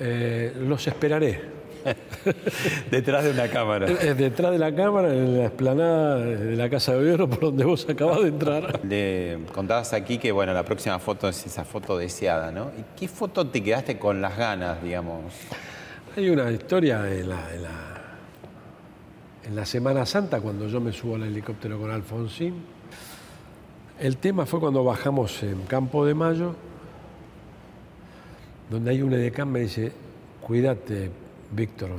Eh, 0.00 0.52
los 0.58 0.86
esperaré. 0.86 1.60
detrás 2.90 3.24
de 3.24 3.30
una 3.30 3.48
cámara. 3.48 3.86
Eh, 3.88 4.14
detrás 4.14 4.52
de 4.52 4.58
la 4.58 4.74
cámara, 4.74 5.12
en 5.12 5.38
la 5.38 5.46
explanada 5.46 6.18
de 6.18 6.56
la 6.56 6.68
Casa 6.68 6.92
de 6.92 6.98
Gobierno 6.98 7.28
por 7.28 7.40
donde 7.40 7.64
vos 7.64 7.86
acabás 7.88 8.20
de 8.22 8.28
entrar. 8.28 8.80
Le 8.84 9.38
contabas 9.52 9.92
aquí 9.92 10.18
que 10.18 10.32
bueno, 10.32 10.52
la 10.52 10.64
próxima 10.64 10.98
foto 10.98 11.28
es 11.28 11.46
esa 11.46 11.64
foto 11.64 11.96
deseada, 11.96 12.50
¿no? 12.50 12.70
¿Y 12.78 12.98
qué 12.98 13.08
foto 13.08 13.46
te 13.46 13.62
quedaste 13.62 13.98
con 13.98 14.20
las 14.20 14.36
ganas, 14.36 14.82
digamos? 14.82 15.20
Hay 16.16 16.28
una 16.28 16.50
historia 16.50 17.10
en 17.10 17.28
la, 17.28 17.54
en 17.54 17.62
la, 17.62 18.00
en 19.44 19.56
la 19.56 19.66
Semana 19.66 20.04
Santa, 20.06 20.40
cuando 20.40 20.66
yo 20.66 20.80
me 20.80 20.92
subo 20.92 21.14
al 21.16 21.24
helicóptero 21.24 21.78
con 21.78 21.90
Alfonsín. 21.90 22.54
El 23.98 24.16
tema 24.16 24.46
fue 24.46 24.60
cuando 24.60 24.82
bajamos 24.82 25.42
en 25.42 25.62
Campo 25.62 26.06
de 26.06 26.14
Mayo, 26.14 26.54
donde 28.70 28.92
hay 28.92 29.02
un 29.02 29.12
edecán 29.12 29.50
me 29.50 29.60
dice, 29.60 29.92
cuídate, 30.40 31.10
Víctor 31.52 31.90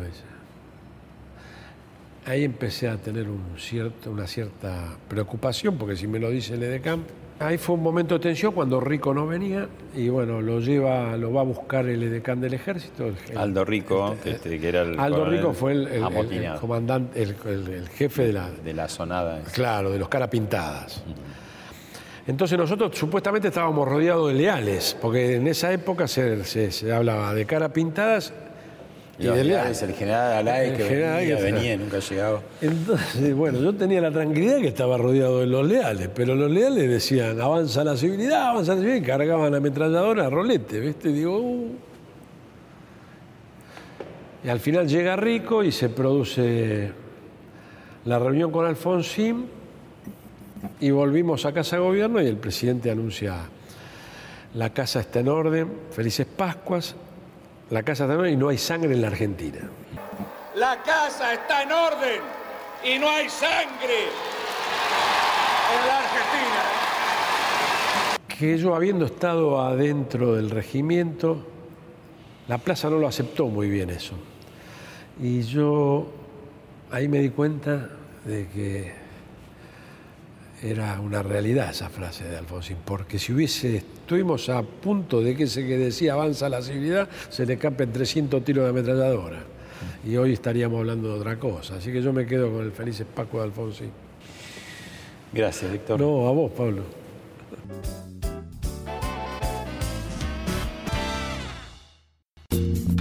Ahí 2.25 2.43
empecé 2.43 2.87
a 2.87 2.97
tener 2.97 3.27
un 3.27 3.41
cierto, 3.57 4.11
una 4.11 4.27
cierta 4.27 4.95
preocupación, 5.07 5.77
porque 5.77 5.95
si 5.95 6.07
me 6.07 6.19
lo 6.19 6.29
dice 6.29 6.53
el 6.53 6.63
Edecam, 6.63 7.01
ahí 7.39 7.57
fue 7.57 7.75
un 7.75 7.81
momento 7.81 8.13
de 8.13 8.19
tensión 8.19 8.53
cuando 8.53 8.79
Rico 8.79 9.11
no 9.13 9.25
venía 9.25 9.67
y 9.95 10.07
bueno, 10.09 10.39
lo 10.39 10.59
lleva, 10.59 11.17
lo 11.17 11.33
va 11.33 11.41
a 11.41 11.43
buscar 11.43 11.87
el 11.87 12.03
Edecán 12.03 12.39
del 12.39 12.53
ejército. 12.53 13.11
Aldo 13.35 13.65
Rico, 13.65 14.15
este, 14.23 14.59
que 14.59 14.69
era 14.69 14.83
el 14.83 14.99
Aldo 14.99 15.25
Rico 15.25 15.53
fue 15.53 15.73
el, 15.73 16.03
comandante, 16.61 17.23
el, 17.23 17.89
jefe 17.89 18.27
de 18.27 18.33
la... 18.33 18.51
De 18.51 18.73
la 18.73 18.87
sonada. 18.87 19.41
Claro, 19.51 19.89
de 19.89 19.97
los 19.97 20.07
cara 20.07 20.29
pintadas. 20.29 21.03
Entonces 22.31 22.57
nosotros 22.57 22.97
supuestamente 22.97 23.49
estábamos 23.49 23.85
rodeados 23.85 24.29
de 24.29 24.35
leales, 24.35 24.95
porque 25.01 25.35
en 25.35 25.47
esa 25.47 25.73
época 25.73 26.07
se, 26.07 26.45
se 26.45 26.93
hablaba 26.93 27.33
de 27.33 27.45
cara 27.45 27.73
pintadas 27.73 28.31
y, 29.19 29.27
el 29.27 29.93
general 29.93 30.37
Alay 30.47 30.73
que 30.73 30.83
venía, 30.83 31.35
venía, 31.35 31.75
nunca 31.75 31.99
llegaba. 31.99 32.41
Entonces, 32.61 33.35
bueno, 33.35 33.59
yo 33.59 33.75
tenía 33.75 33.99
la 33.99 34.11
tranquilidad 34.11 34.59
que 34.59 34.69
estaba 34.69 34.97
rodeado 34.97 35.41
de 35.41 35.47
los 35.47 35.67
leales, 35.67 36.09
pero 36.15 36.33
los 36.33 36.49
leales 36.49 36.89
decían, 36.89 37.41
avanza 37.41 37.83
la 37.83 37.97
civilidad, 37.97 38.51
avanza 38.51 38.75
la 38.75 38.79
civilidad, 38.79 39.03
y 39.03 39.05
cargaban 39.05 39.53
ametralladora 39.53 40.29
rolete, 40.29 40.79
¿viste? 40.79 41.09
Digo, 41.09 41.37
uh". 41.37 41.75
Y 44.45 44.47
al 44.47 44.61
final 44.61 44.87
llega 44.87 45.17
Rico 45.17 45.65
y 45.65 45.73
se 45.73 45.89
produce 45.89 46.91
la 48.05 48.19
reunión 48.19 48.51
con 48.51 48.65
Alfonsín 48.65 49.60
y 50.79 50.91
volvimos 50.91 51.45
a 51.45 51.53
Casa 51.53 51.77
de 51.77 51.81
Gobierno 51.81 52.21
y 52.21 52.27
el 52.27 52.37
presidente 52.37 52.91
anuncia, 52.91 53.37
la 54.53 54.71
casa 54.71 54.99
está 54.99 55.19
en 55.19 55.29
orden, 55.29 55.71
felices 55.91 56.25
Pascuas, 56.25 56.95
la 57.69 57.83
casa 57.83 58.03
está 58.03 58.15
en 58.15 58.19
orden 58.19 58.33
y 58.33 58.37
no 58.37 58.49
hay 58.49 58.57
sangre 58.57 58.93
en 58.93 59.01
la 59.01 59.07
Argentina. 59.07 59.59
La 60.55 60.81
casa 60.83 61.33
está 61.33 61.63
en 61.63 61.71
orden 61.71 62.21
y 62.83 62.99
no 62.99 63.09
hay 63.09 63.29
sangre 63.29 64.09
en 65.71 65.87
la 65.87 65.97
Argentina. 65.97 66.63
Que 68.27 68.57
yo 68.57 68.75
habiendo 68.75 69.05
estado 69.05 69.61
adentro 69.61 70.35
del 70.35 70.49
regimiento, 70.49 71.45
la 72.47 72.57
plaza 72.57 72.89
no 72.89 72.97
lo 72.97 73.07
aceptó 73.07 73.47
muy 73.47 73.69
bien 73.69 73.89
eso. 73.89 74.15
Y 75.21 75.43
yo 75.43 76.07
ahí 76.91 77.07
me 77.07 77.19
di 77.19 77.29
cuenta 77.29 77.87
de 78.25 78.47
que 78.49 79.00
era 80.61 80.99
una 81.01 81.23
realidad 81.23 81.71
esa 81.71 81.89
frase 81.89 82.23
de 82.25 82.37
Alfonsín, 82.37 82.77
porque 82.85 83.17
si 83.17 83.33
hubiese, 83.33 83.77
estuvimos 83.77 84.47
a 84.49 84.61
punto 84.61 85.21
de 85.21 85.35
que 85.35 85.43
ese 85.43 85.65
que 85.65 85.77
decía 85.77 86.13
avanza 86.13 86.49
la 86.49 86.61
civilidad, 86.61 87.09
se 87.29 87.45
le 87.45 87.53
escapen 87.53 87.91
300 87.91 88.43
tiros 88.43 88.65
de 88.65 88.69
ametralladora. 88.69 89.43
Y 90.05 90.15
hoy 90.17 90.33
estaríamos 90.33 90.79
hablando 90.79 91.09
de 91.09 91.19
otra 91.19 91.39
cosa. 91.39 91.75
Así 91.75 91.91
que 91.91 92.01
yo 92.01 92.13
me 92.13 92.25
quedo 92.25 92.51
con 92.51 92.63
el 92.63 92.71
feliz 92.71 93.03
Paco 93.15 93.39
de 93.39 93.45
Alfonsín. 93.45 93.91
Gracias, 95.33 95.71
Víctor. 95.71 95.99
No, 95.99 96.27
a 96.27 96.31
vos, 96.31 96.51
Pablo. 96.51 96.83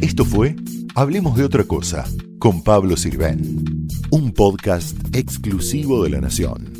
Esto 0.00 0.24
fue 0.24 0.56
Hablemos 0.94 1.36
de 1.36 1.44
otra 1.44 1.64
cosa 1.64 2.04
con 2.38 2.62
Pablo 2.62 2.96
Sirven. 2.96 3.88
un 4.10 4.32
podcast 4.32 4.96
exclusivo 5.14 6.02
de 6.02 6.10
La 6.10 6.20
Nación. 6.20 6.79